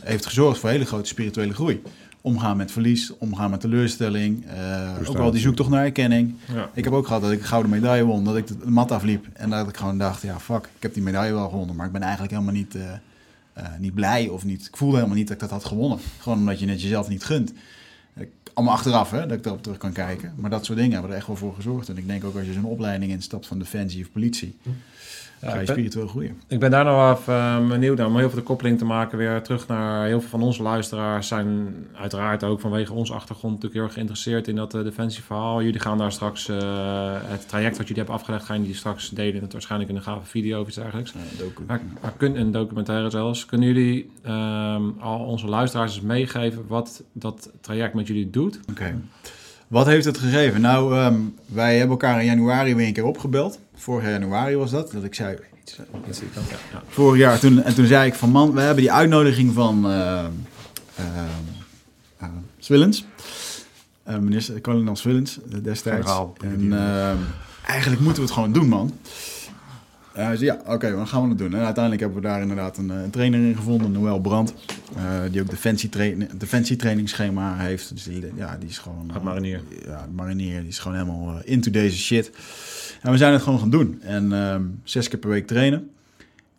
[0.00, 1.82] heeft gezorgd voor hele grote spirituele groei.
[2.24, 6.34] Omgaan met verlies, omgaan met teleurstelling, eh, ook wel die zoektocht naar erkenning.
[6.54, 6.70] Ja.
[6.74, 9.26] Ik heb ook gehad dat ik een gouden medaille won, dat ik de mat afliep
[9.32, 11.92] en dat ik gewoon dacht, ja fuck, ik heb die medaille wel gewonnen, maar ik
[11.92, 12.92] ben eigenlijk helemaal niet, eh,
[13.52, 15.98] eh, niet blij of niet, ik voelde helemaal niet dat ik dat had gewonnen.
[16.18, 17.52] Gewoon omdat je het jezelf niet gunt.
[18.16, 20.32] Ik- allemaal achteraf, hè, dat ik erop terug kan kijken.
[20.36, 21.88] Maar dat soort dingen hebben er echt wel voor gezorgd.
[21.88, 24.56] En ik denk ook als je zo'n opleiding instapt van Defensie of politie,
[25.50, 26.40] ga je spiritueel groeien.
[26.48, 28.84] Ik ben daar nog wel even eh, benieuwd naar om heel veel de koppeling te
[28.84, 33.54] maken weer terug naar heel veel van onze luisteraars zijn uiteraard ook vanwege onze achtergrond
[33.54, 35.62] natuurlijk heel erg geïnteresseerd in dat eh, defensieverhaal.
[35.62, 36.56] Jullie gaan daar straks eh,
[37.22, 40.26] het traject wat jullie hebben afgelegd, gaan jullie straks delen, het waarschijnlijk in een gave
[40.26, 41.12] video of iets dergelijks.
[41.12, 41.44] Ja.
[41.66, 43.46] Maar, maar kun, een documentaire zelfs.
[43.46, 48.60] Kunnen jullie ehm, al onze luisteraars eens meegeven wat dat traject met jullie doet?
[48.70, 48.94] Oké.
[49.74, 50.60] Wat heeft het gegeven?
[50.60, 51.14] Nou, ehm,
[51.46, 53.58] wij hebben elkaar in januari weer een keer opgebeld.
[53.74, 54.92] Vorig januari was dat.
[54.92, 55.48] Dat ik zei, ik.
[55.64, 55.84] Ja,
[56.72, 56.82] ja.
[56.88, 57.38] vorig jaar.
[57.38, 60.18] Toen, en toen zei ik van man, we hebben die uitnodiging van eh
[60.94, 61.04] eh,
[62.18, 63.04] eh, Swillens.
[64.02, 66.06] Eh, minister, kolonel Swillens eh, destijds.
[66.06, 66.72] Generaal, en brigadier.
[66.78, 67.12] eh,
[67.66, 68.98] eigenlijk moeten we het gewoon doen, man.
[70.14, 71.54] Eh, hij zei, ja, oké, dan gaan we het doen.
[71.54, 74.54] En uiteindelijk hebben we daar inderdaad een, eh, een trainer in gevonden, Noël Brandt.
[74.96, 77.90] eh, die ook defensietrain- defensietrainingsschema heeft.
[77.94, 79.10] Dus die, ja, die is gewoon...
[79.12, 79.60] Gaat marinier.
[79.86, 80.58] Ja, marinier.
[80.60, 82.30] Die is gewoon helemaal into deze shit.
[83.02, 83.98] En we zijn het gewoon gaan doen.
[84.02, 85.90] En ehm, zes keer per week trainen.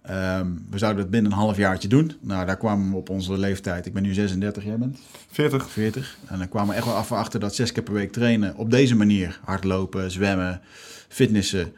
[0.01, 2.11] Ehm, we zouden het binnen een half jaartje doen.
[2.21, 3.85] Nou, daar kwamen we op onze leeftijd.
[3.85, 4.97] Ik ben nu 36, jij bent
[5.31, 5.69] 40.
[5.69, 6.17] 40.
[6.27, 8.71] En dan kwamen we echt wel af achter dat zes keer per week trainen op
[8.71, 9.39] deze manier.
[9.43, 10.61] Hardlopen, zwemmen,
[11.07, 11.73] fitnessen.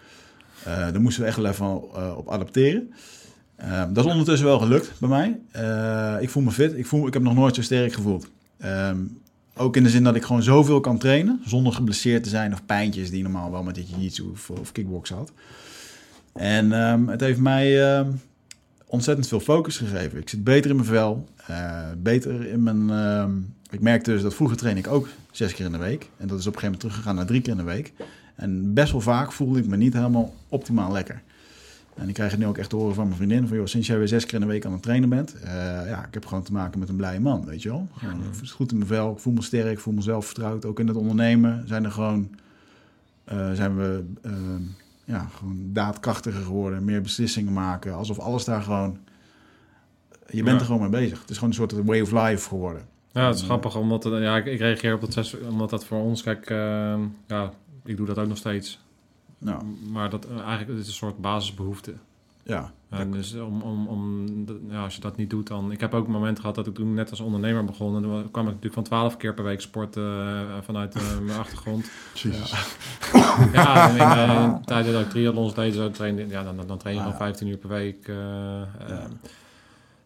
[0.67, 2.93] Eh, daar moesten we echt wel even eh, op adapteren.
[3.55, 5.39] Ehm, dat is ondertussen wel gelukt bij mij.
[5.51, 6.77] Eh, ik voel me fit.
[6.77, 8.27] Ik, voel, ik heb nog nooit zo sterk gevoeld.
[8.57, 8.97] Ehm,
[9.55, 11.41] ook in de zin dat ik gewoon zoveel kan trainen.
[11.45, 15.09] Zonder geblesseerd te zijn of pijntjes die normaal wel met dit jiu-jitsu of, of kickbox
[15.09, 15.31] had.
[16.33, 18.05] En ehm, het heeft mij
[18.85, 20.19] ontzettend veel focus gegeven.
[20.19, 21.29] Ik zit beter in mijn vel.
[21.97, 22.89] beter in mijn...
[23.69, 26.09] ik merkte dus dat vroeger train ik ook zes keer in de week.
[26.17, 27.93] En dat is op een gegeven moment teruggegaan naar drie keer in de week.
[28.37, 31.21] En best wel vaak voelde ik me niet helemaal optimaal lekker.
[31.95, 33.47] En ik krijg het nu ook echt te horen van mijn vriendin.
[33.47, 35.33] Van, joh, sinds jij weer zes keer in de week aan het trainen bent.
[35.41, 35.51] eh,
[35.87, 37.87] ja, ik heb gewoon te maken met een blije man, weet je wel.
[37.97, 39.11] Gewoon, ik voel het goed in mijn vel.
[39.11, 39.71] Ik voel me sterk.
[39.71, 40.65] Ik voel mezelf vertrouwd.
[40.65, 42.29] Ook in het ondernemen zijn er gewoon...
[43.23, 44.31] eh, zijn we eh,
[45.05, 46.85] ja, gewoon daadkrachtiger geworden.
[46.85, 47.93] Meer beslissingen maken.
[47.93, 48.97] Alsof alles daar gewoon...
[50.29, 50.59] Je bent Ja.
[50.59, 51.19] er gewoon mee bezig.
[51.21, 52.81] Het is gewoon een soort way of life geworden.
[53.11, 55.85] Ja, het is grappig, omdat het- ja, ik, ik reageer op dat zes, omdat dat
[55.85, 56.49] voor ons, kijk,
[57.27, 57.51] ja,
[57.87, 58.79] ik doe dat ook nog steeds.
[59.37, 61.93] Nou, Maar dat, eh, eigenlijk het is een soort basisbehoefte.
[62.43, 62.71] ja.
[62.89, 64.25] En dus om, om, om,
[64.69, 65.71] ja, als je dat niet doet, dan...
[65.71, 67.95] Ik heb ook momenten gehad dat ik toen net als ondernemer begon.
[67.95, 71.39] En toen kwam ik natuurlijk van 12 keer per week sporten eh, vanuit eh, mijn
[71.43, 71.89] achtergrond.
[73.53, 76.77] Ja, en in, eh, in tijden dat ik triathlons deed, zo trainde, ja, dan, dan
[76.77, 77.25] train je Ah, gewoon ja.
[77.25, 78.07] 15 uur per week.
[78.07, 79.07] Ja.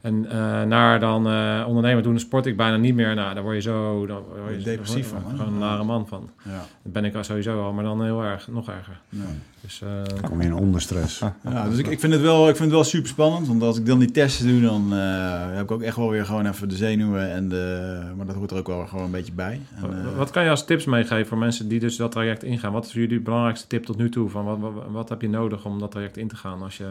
[0.02, 3.16] En eh, naar dan eh, ondernemer doen, sport ik bijna niet meer.
[3.16, 4.06] Nou, daar word je zo...
[4.06, 5.24] Dan word je Depressief van?
[5.30, 6.30] Gewoon een nare man van.
[6.44, 6.66] Ja.
[6.84, 9.00] Dat ben ik al sowieso al, maar dan heel erg, nog erger.
[9.10, 9.26] ja.
[9.62, 11.20] Dus eh, Dan kom je in onderstress.
[11.44, 13.48] Ja, dus ik, ik, vind het wel, ik vind het wel super spannend.
[13.48, 16.26] Want als ik dan die testen doe, dan eh, heb ik ook echt wel weer
[16.26, 17.32] gewoon even de zenuwen.
[17.32, 19.62] En de, maar dat hoort er ook wel gewoon een beetje bij.
[19.76, 22.72] En, eh, wat kan je als tips meegeven voor mensen die dus dat traject ingaan?
[22.72, 24.30] Wat is jullie belangrijkste tip tot nu toe?
[24.30, 26.62] Van wat, wat, wat heb je nodig om dat traject in te gaan?
[26.62, 26.88] Als je,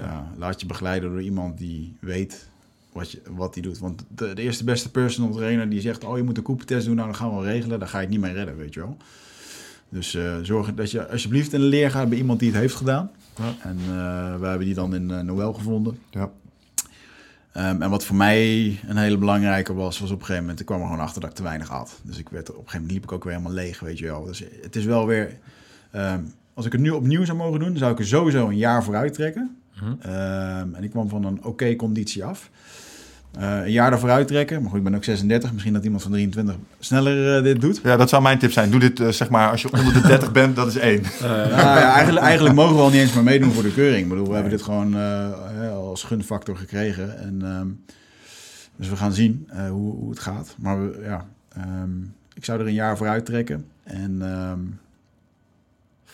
[0.00, 2.50] ja, laat je begeleiden door iemand die weet
[2.92, 3.78] wat, je, wat die doet.
[3.78, 6.04] Want de, de eerste beste personal trainer die zegt...
[6.04, 7.78] oh, je moet een koepentest doen, nou, dan gaan we wel regelen.
[7.78, 8.96] Dan ga je het niet meer redden, weet je wel.
[9.88, 12.74] Dus eh, zorg dat je alsjeblieft in de leer gaat bij iemand die het heeft
[12.74, 13.10] gedaan.
[13.36, 13.54] Ja.
[13.62, 15.98] En eh, we hebben die dan in eh, Noël gevonden.
[16.10, 16.30] Ja.
[17.52, 20.66] Ehm, en wat voor mij een hele belangrijke was, was op een gegeven moment, ik
[20.66, 22.00] kwam er gewoon achter dat ik te weinig had.
[22.02, 24.04] Dus ik werd, op een gegeven moment liep ik ook weer helemaal leeg, weet je
[24.04, 24.24] wel.
[24.24, 25.38] Dus het is wel weer,
[25.90, 26.20] ehm,
[26.54, 29.14] als ik het nu opnieuw zou mogen doen, zou ik er sowieso een jaar vooruit
[29.14, 29.56] trekken.
[29.74, 29.92] Mhm.
[30.00, 32.50] Ehm, en ik kwam van een oké conditie af.
[33.38, 35.52] Eh, een jaar ervoor uittrekken, maar goed, ik ben ook 36.
[35.52, 37.80] Misschien dat iemand van 23 sneller eh, dit doet.
[37.82, 38.70] Ja, dat zou mijn tip zijn.
[38.70, 41.02] Doe dit eh, zeg maar als je onder de 30 bent, dat is één.
[41.20, 44.02] Nou ja, eigenlijk, eigenlijk mogen we al niet eens meer meedoen voor de keuring.
[44.02, 47.18] Ik bedoel, we hebben dit gewoon eh, hè, als gunfactor gekregen.
[47.18, 47.66] En, ehm,
[48.76, 50.54] dus we gaan zien eh, hoe, hoe het gaat.
[50.58, 51.90] Maar we, ja, ehm,
[52.34, 53.64] ik zou er een jaar voor uittrekken.
[53.82, 54.60] En ehm,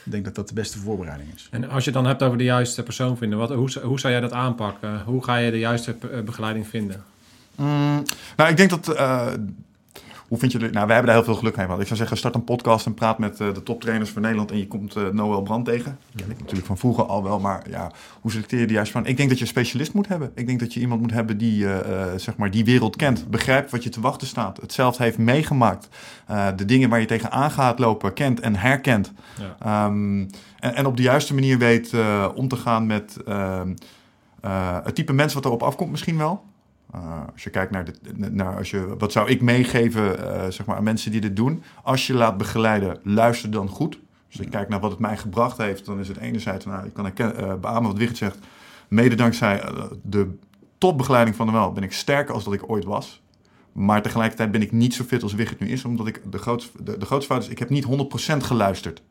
[0.05, 1.49] ik denk dat dat de beste voorbereiding is.
[1.51, 4.13] En als je het dan hebt over de juiste persoon vinden, wat, hoe, hoe zou
[4.13, 5.03] jij dat aanpakken?
[5.05, 7.05] Hoe ga je de juiste eh, begeleiding vinden?
[7.55, 8.03] Mm,
[8.37, 8.89] nou, ik denk dat.
[8.89, 9.27] eh,
[10.29, 10.73] hoe vind je het?
[10.73, 11.81] Nou, wij hebben daar heel veel geluk mee gehad.
[11.81, 14.51] Ik zou zeggen, start een podcast en praat met eh, de toptrainers van Nederland.
[14.51, 15.99] En je komt eh, Noël Brand tegen.
[16.15, 17.41] Ken ik natuurlijk van vroeger al wel.
[17.41, 19.07] Maar ja, hoe selecteer je de juiste van?
[19.07, 20.31] Ik denk dat je een specialist moet hebben.
[20.35, 23.31] Ik denk dat je iemand moet hebben die eh, zeg maar die wereld kent.
[23.31, 24.61] Begrijpt wat je te wachten staat.
[24.61, 25.89] Hetzelfde heeft meegemaakt.
[26.57, 29.13] De dingen waar je tegenaan gaat lopen kent en herkent.
[29.39, 29.57] Ja.
[29.87, 30.21] Ehm,
[30.59, 31.95] en, en op de juiste manier weet
[32.35, 33.73] om te gaan met ehm,
[34.41, 36.45] eh, het type mens wat erop afkomt misschien wel.
[36.95, 37.95] Uh, als je kijkt naar, de,
[38.31, 41.63] naar als je, wat zou ik meegeven uh, zeg maar, aan mensen die dit doen.
[41.83, 43.99] Als je laat begeleiden, luister dan goed.
[44.29, 45.85] Dus ik kijk naar wat het mij gebracht heeft.
[45.85, 48.39] Dan is het enerzijds, nou, ik kan herkennen, uh, beamen wat Wigert zegt.
[48.89, 49.63] Mede dankzij
[50.03, 50.39] de
[50.79, 53.23] topbegeleiding van de wel ben ik sterker als dat ik ooit was.
[53.73, 55.85] Maar tegelijkertijd ben ik niet zo fit als Wigert nu is.
[55.85, 59.03] Omdat ik de grootste, de, de grootste fout is, ik heb niet 100% geluisterd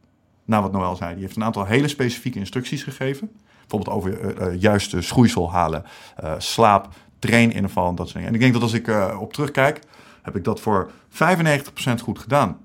[0.45, 1.13] naar wat Noël zei.
[1.13, 3.31] Die heeft een aantal hele specifieke instructies gegeven.
[3.59, 5.83] Bijvoorbeeld over uh, uh, juiste schoeisel halen,
[6.23, 6.89] uh, slaap,
[7.19, 8.27] traininval en dat soort dingen.
[8.27, 8.87] En ik denk dat als ik
[9.19, 9.79] op terugkijk,
[10.21, 11.15] heb ik dat voor 95%
[12.01, 12.57] goed gedaan.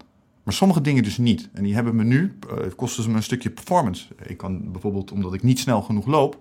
[0.42, 1.48] Maar sommige dingen dus niet.
[1.52, 2.38] En die hebben me nu,
[2.76, 4.06] kosten ze me een stukje performance.
[4.22, 6.38] Ik kan bijvoorbeeld, omdat ik niet snel genoeg loop,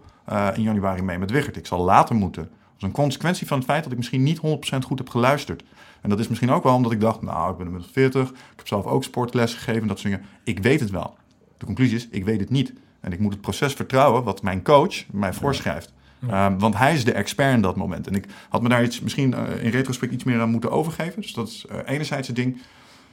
[0.55, 1.57] in januari mee met Wigert.
[1.57, 2.43] Ik zal later moeten.
[2.43, 4.41] Dat is een consequentie van het feit dat ik misschien niet 100%
[4.85, 5.63] goed heb geluisterd.
[6.01, 8.29] En dat is misschien ook wel omdat ik dacht, nou, ik ben inmiddels 40.
[8.29, 10.27] Ik heb zelf ook sportles gegeven, dat soort dingen.
[10.43, 11.17] Ik weet het wel.
[11.57, 12.73] De conclusie is, ik weet het niet.
[12.99, 15.93] En ik moet het proces vertrouwen wat mijn coach mij voorschrijft.
[16.23, 18.07] Um, want hij is de expert in dat moment.
[18.07, 21.21] En ik had me daar iets, misschien uh, in retrospect iets meer aan moeten overgeven.
[21.21, 22.61] Dus dat is uh, enerzijds het ding.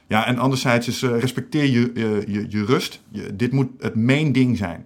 [0.07, 1.91] Ja, en anderzijds respecteer je,
[2.27, 3.01] je, je rust.
[3.33, 4.85] Dit moet het main ding zijn.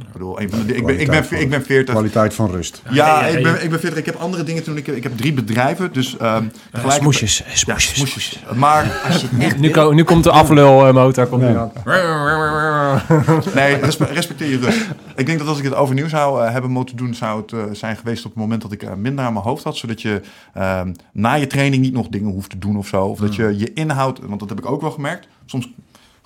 [0.00, 1.94] Ik bedoel, een van de, ik, ben, ik, ben, ik ben 40.
[1.94, 2.82] Kwaliteit van rust.
[2.90, 3.98] Ja, ja, ik, ben, ik ben 40.
[3.98, 4.76] Ik heb andere dingen toen.
[4.76, 5.92] Ik, ik heb drie bedrijven.
[5.92, 8.42] Dus um, uh, smoesjes, smoesjes, ja, smoesjes.
[8.54, 11.26] Maar als je echt nu, ko, nu komt de aflulmotor.
[11.26, 11.72] Komt ja.
[13.54, 13.74] nee,
[14.12, 14.88] respecteer je rust.
[15.16, 17.62] Ik denk dat als ik het overnieuw zou uh, hebben moeten doen, zou het uh,
[17.72, 19.76] zijn geweest op het moment dat ik uh, minder aan mijn hoofd had.
[19.76, 20.20] Zodat je
[20.58, 23.04] um, na je training niet nog dingen hoeft te doen of zo.
[23.04, 25.28] Of dat je je inhoud, want dat heb ik ook wel gemerkt.
[25.46, 25.68] Soms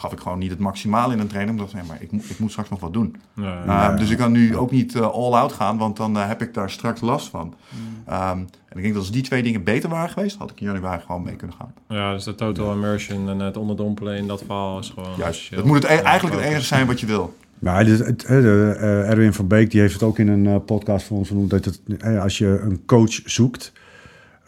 [0.05, 1.59] gaf ik gewoon niet het maximale in een training.
[1.59, 3.17] Omdat nee, maar ik, ik moet straks nog wat doen.
[3.35, 6.27] Nee, uh, nee, dus ik kan nu ook niet uh, all-out gaan, want dan uh,
[6.27, 7.55] heb ik daar straks last van.
[7.69, 8.13] Mm.
[8.15, 10.67] Um, en ik denk dat als die twee dingen beter waren geweest, had ik in
[10.67, 11.75] januari gewoon mee kunnen gaan.
[11.89, 15.11] Ja, dus de total immersion en het onderdompelen in dat verhaal is gewoon...
[15.17, 17.35] Juist, het moet het e eigenlijk het enige zijn wat je wil.
[17.59, 20.57] Nou, het, het, de, uh, Erwin van Beek die heeft het ook in een uh,
[20.67, 21.51] podcast van ons genoemd.
[21.51, 23.73] Dat het, uh, als je een coach zoekt,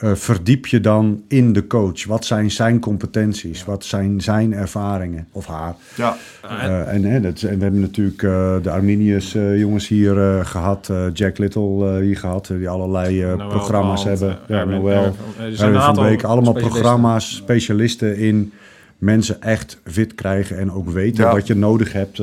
[0.02, 2.04] uh, verdiep je dan in de coach.
[2.04, 3.64] Wat zijn zijn competenties?
[3.64, 5.28] Wat zijn zijn ervaringen?
[5.32, 5.74] Of haar?
[5.94, 6.16] Ja.
[6.44, 10.92] Uh, en, hè, dat, en we hebben natuurlijk uh, de Arminius jongens hier gehad.
[11.12, 12.46] Jack Little hier gehad.
[12.46, 14.38] Die allerlei Noël programma's hebben.
[14.48, 15.16] ja, Noël.
[15.58, 18.52] Er aantal Beek, allemaal programma's, specialisten in
[18.98, 21.32] mensen echt fit krijgen en ook weten ja.
[21.32, 22.22] wat je nodig hebt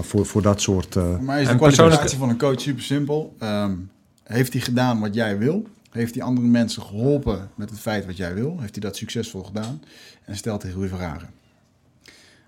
[0.00, 0.96] voor, voor dat soort...
[1.20, 3.36] maar is de kwalificatie van een coach super simpel?
[3.42, 3.90] Um,
[4.22, 5.66] heeft hij gedaan wat jij wil?
[5.96, 8.56] Heeft hij andere mensen geholpen met het feit wat jij wil?
[8.60, 9.82] Heeft hij dat succesvol gedaan?
[10.24, 11.28] En stelt hij goede vragen.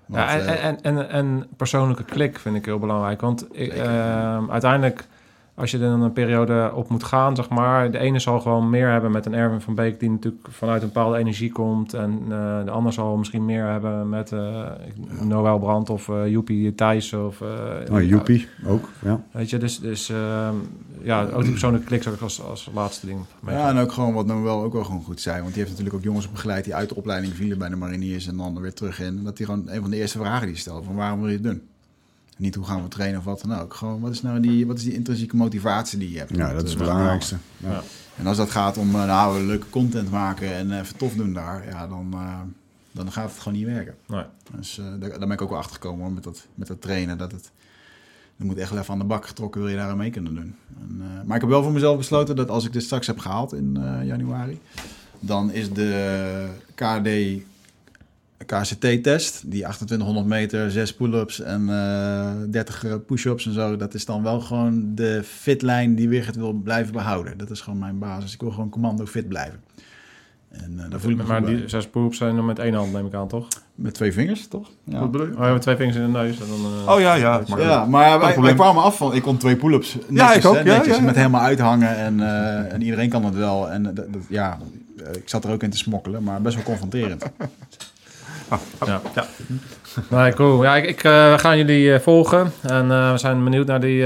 [0.06, 3.20] Want, ja, en, en, en, en, persoonlijke klik vind ik heel belangrijk.
[3.20, 5.06] Want ik, uh, uiteindelijk,
[5.58, 8.70] als je er dan een periode op moet gaan, zeg maar, de ene zal gewoon
[8.70, 11.94] meer hebben met een Erwin van Beek, die natuurlijk vanuit een bepaalde energie komt.
[11.94, 14.66] En uh, de ander zal misschien meer hebben met uh,
[15.22, 17.12] Noël Brand of uh, Joepie Thijs.
[17.12, 17.42] Of,
[17.90, 19.20] oh, Joepie ook, ja.
[19.30, 20.54] Weet je, dus, dus ehm,
[21.02, 24.14] ja, ook die persoonlijke klik zou ik als, als laatste ding Ja, en ook gewoon
[24.14, 25.40] wat Noël ook wel gewoon goed zei.
[25.40, 28.26] Want die heeft natuurlijk ook jongens begeleid die uit de opleiding vielen bij de mariniers
[28.26, 29.18] en dan weer terug in.
[29.18, 31.34] En dat hij gewoon een van de eerste vragen die stelde, van waarom wil je
[31.34, 31.62] het doen?
[32.38, 33.74] Niet hoe gaan we trainen of wat dan ook.
[33.74, 36.36] Gewoon, wat is nou die, wat is die intrinsieke motivatie die je hebt?
[36.36, 37.36] Ja, dat is het belangrijkste.
[37.56, 37.82] Ja.
[38.16, 41.86] En als dat gaat om nou, leuke content maken en even tof doen daar, ja,
[41.86, 42.40] dan, uh,
[42.92, 43.94] dan gaat het gewoon niet werken.
[44.06, 44.24] Nee.
[44.56, 46.80] Dus uh, daar, daar ben ik ook wel achter gekomen hoor, met, dat, met dat
[46.80, 47.18] trainen.
[47.18, 47.50] Dat het,
[48.36, 50.34] er moet echt wel even aan de bak getrokken, wil je daar aan mee kunnen
[50.34, 50.54] doen.
[50.80, 53.18] En, uh, maar ik heb wel voor mezelf besloten dat als ik dit straks heb
[53.18, 54.60] gehaald in januari,
[55.20, 57.08] dan is de KD
[58.46, 64.22] KCT-test, die 2800 meter, 6 pull-ups en uh, 30 push-ups en zo, dat is dan
[64.22, 67.38] wel gewoon de fitlijn die Wigert wil blijven behouden.
[67.38, 68.32] Dat is gewoon mijn basis.
[68.32, 69.60] Ik wil gewoon commando fit blijven.
[70.50, 72.92] En uh, daar voel ik me Maar die 6 pull-ups zijn nog met één hand,
[72.92, 73.48] neem ik aan, toch?
[73.74, 74.70] Met twee vingers, toch?
[74.84, 74.98] Ja.
[74.98, 75.32] Wat bedoel je?
[75.32, 76.40] Oh, ja, met twee vingers in de neus.
[76.40, 77.42] En dan, uh, oh ja, ja.
[77.48, 80.44] Maar, ja, maar wij, wij, kwamen af van, ik kon twee pull-ups netjes, ja, ik
[80.44, 83.70] ook, hè, netjes, ja, ja, met helemaal uithangen en, uh, en iedereen kan het wel.
[83.70, 84.58] En dat, ja,
[85.12, 87.24] ik zat er ook in te smokkelen, maar best wel confronterend.
[88.50, 88.58] Oh.
[88.86, 89.00] Ja.
[89.14, 89.26] ja.
[90.08, 90.62] Nee, cool.
[90.62, 92.52] Ja, ik, ik uh, ga jullie uh, volgen.
[92.62, 94.02] En uh, we zijn benieuwd naar die,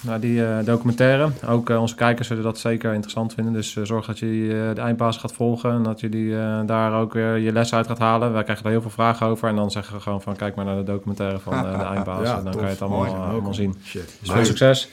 [0.00, 1.30] naar die documentaire.
[1.46, 3.52] Ook onze kijkers zullen dat zeker interessant vinden.
[3.52, 5.72] Dus zorg dat je de eindbaas gaat volgen.
[5.72, 6.34] En dat jullie
[6.66, 8.32] daar ook weer je les uit gaat halen.
[8.32, 9.48] Wij krijgen daar heel veel vragen over.
[9.48, 12.26] En dan zeggen we gewoon van kijk maar naar de documentaire van de eindbaas.
[12.26, 12.60] Ja, en dan tof.
[12.60, 13.76] kan je het allemaal, Mooi, allemaal zien.
[13.84, 14.16] Shit.
[14.20, 14.88] Dus veel succes.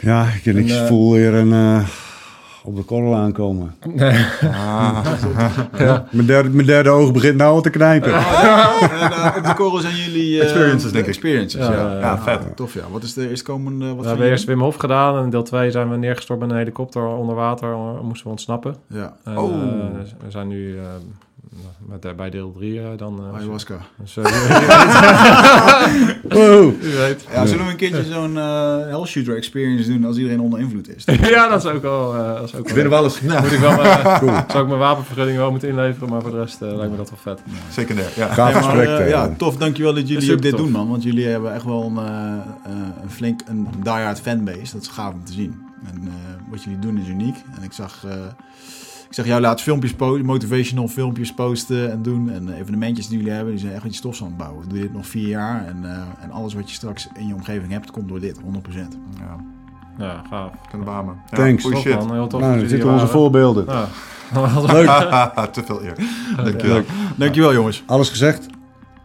[0.00, 1.84] Ja, ik, ik voel weer een
[2.64, 3.74] op de korrel aankomen.
[4.42, 5.06] Ah.
[5.78, 6.06] ja.
[6.10, 8.10] mijn, derde, mijn derde oog begint nou al te knijpen.
[8.10, 10.36] Ja, op de korrel zijn jullie...
[10.36, 11.10] Uh, experiences, denk ik.
[11.10, 11.72] Experiences, ja.
[11.72, 12.56] Ja, ja vet.
[12.56, 12.82] Tof, ja.
[12.90, 13.94] Wat is de eerstkomende...
[13.94, 15.22] Wat we hebben eerst Wim Hof gedaan.
[15.22, 17.76] En deel 2 zijn we neergestort met een helikopter onder water.
[18.02, 18.74] Moesten we ontsnappen.
[18.86, 19.16] Ja.
[19.24, 19.50] En, oh.
[19.50, 19.64] Uh,
[20.24, 20.74] we zijn nu...
[20.74, 20.82] Uh,
[21.78, 23.20] met, uh, bij deel 3 uh, dan...
[23.28, 23.78] Uh, Ayahuasca.
[23.96, 24.14] Dus,
[26.28, 26.72] wow.
[27.32, 30.96] Ja, zullen we een keertje zo'n uh, Hell Shooter experience doen als iedereen onder invloed
[30.96, 31.04] is?
[31.34, 32.12] ja, dat is ook wel...
[32.12, 33.20] dat is ook wel Binnen wel eens.
[33.20, 33.42] Nou.
[33.42, 33.76] Moet ik wel
[34.18, 34.32] cool.
[34.48, 37.18] Zou ik mijn wapenvergunning wel moeten inleveren, maar voor de rest lijkt me dat wel
[37.34, 37.40] vet.
[37.70, 38.26] Secundair, ja.
[38.26, 39.08] Gaaf gesprek.
[39.08, 39.56] ja, tof.
[39.56, 40.60] Dankjewel dat jullie ook dit tof.
[40.60, 40.88] doen, man.
[40.88, 41.96] Want jullie hebben echt wel een,
[43.02, 44.72] een flink een diehard fanbase.
[44.72, 45.66] Dat is gaaf om te zien.
[45.92, 46.12] En
[46.50, 47.36] wat jullie doen is uniek.
[47.56, 48.04] En ik zag
[49.08, 52.30] Ik zeg jou laat filmpjes posten, motivational filmpjes posten en doen.
[52.30, 54.68] En evenementjes die jullie hebben, die zijn echt met je stofs aan het bouwen.
[54.68, 57.72] Doe dit nog vier jaar en, eh, en alles wat je straks in je omgeving
[57.72, 58.98] hebt, komt door dit, 100%.
[59.18, 59.36] Ja,
[60.04, 60.50] Ja, gaaf.
[60.70, 61.12] ten bame.
[61.30, 61.62] Ja, Thanks.
[61.62, 61.94] goeie shit.
[61.98, 62.12] man.
[62.12, 62.40] Heel tof.
[62.40, 63.08] Nou, dan zitten onze waren.
[63.08, 63.64] voorbeelden.
[63.66, 63.88] Ja.
[64.72, 64.86] Leuk.
[65.52, 65.94] Te veel eer.
[66.36, 66.82] Dankjewel.
[67.16, 67.82] Dankjewel jongens.
[67.86, 68.46] Alles gezegd?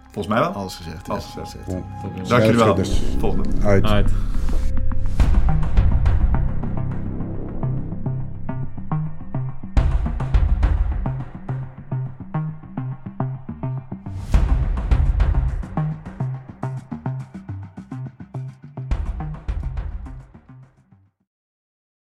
[0.04, 0.50] Volgens mij wel.
[0.52, 1.10] Alles gezegd.
[1.10, 1.66] Alles gezegd.
[1.66, 1.84] Bon.
[2.28, 2.78] Dank jullie wel.
[3.20, 3.50] Volgende.
[3.64, 3.84] Uit.
[3.86, 4.12] Uit.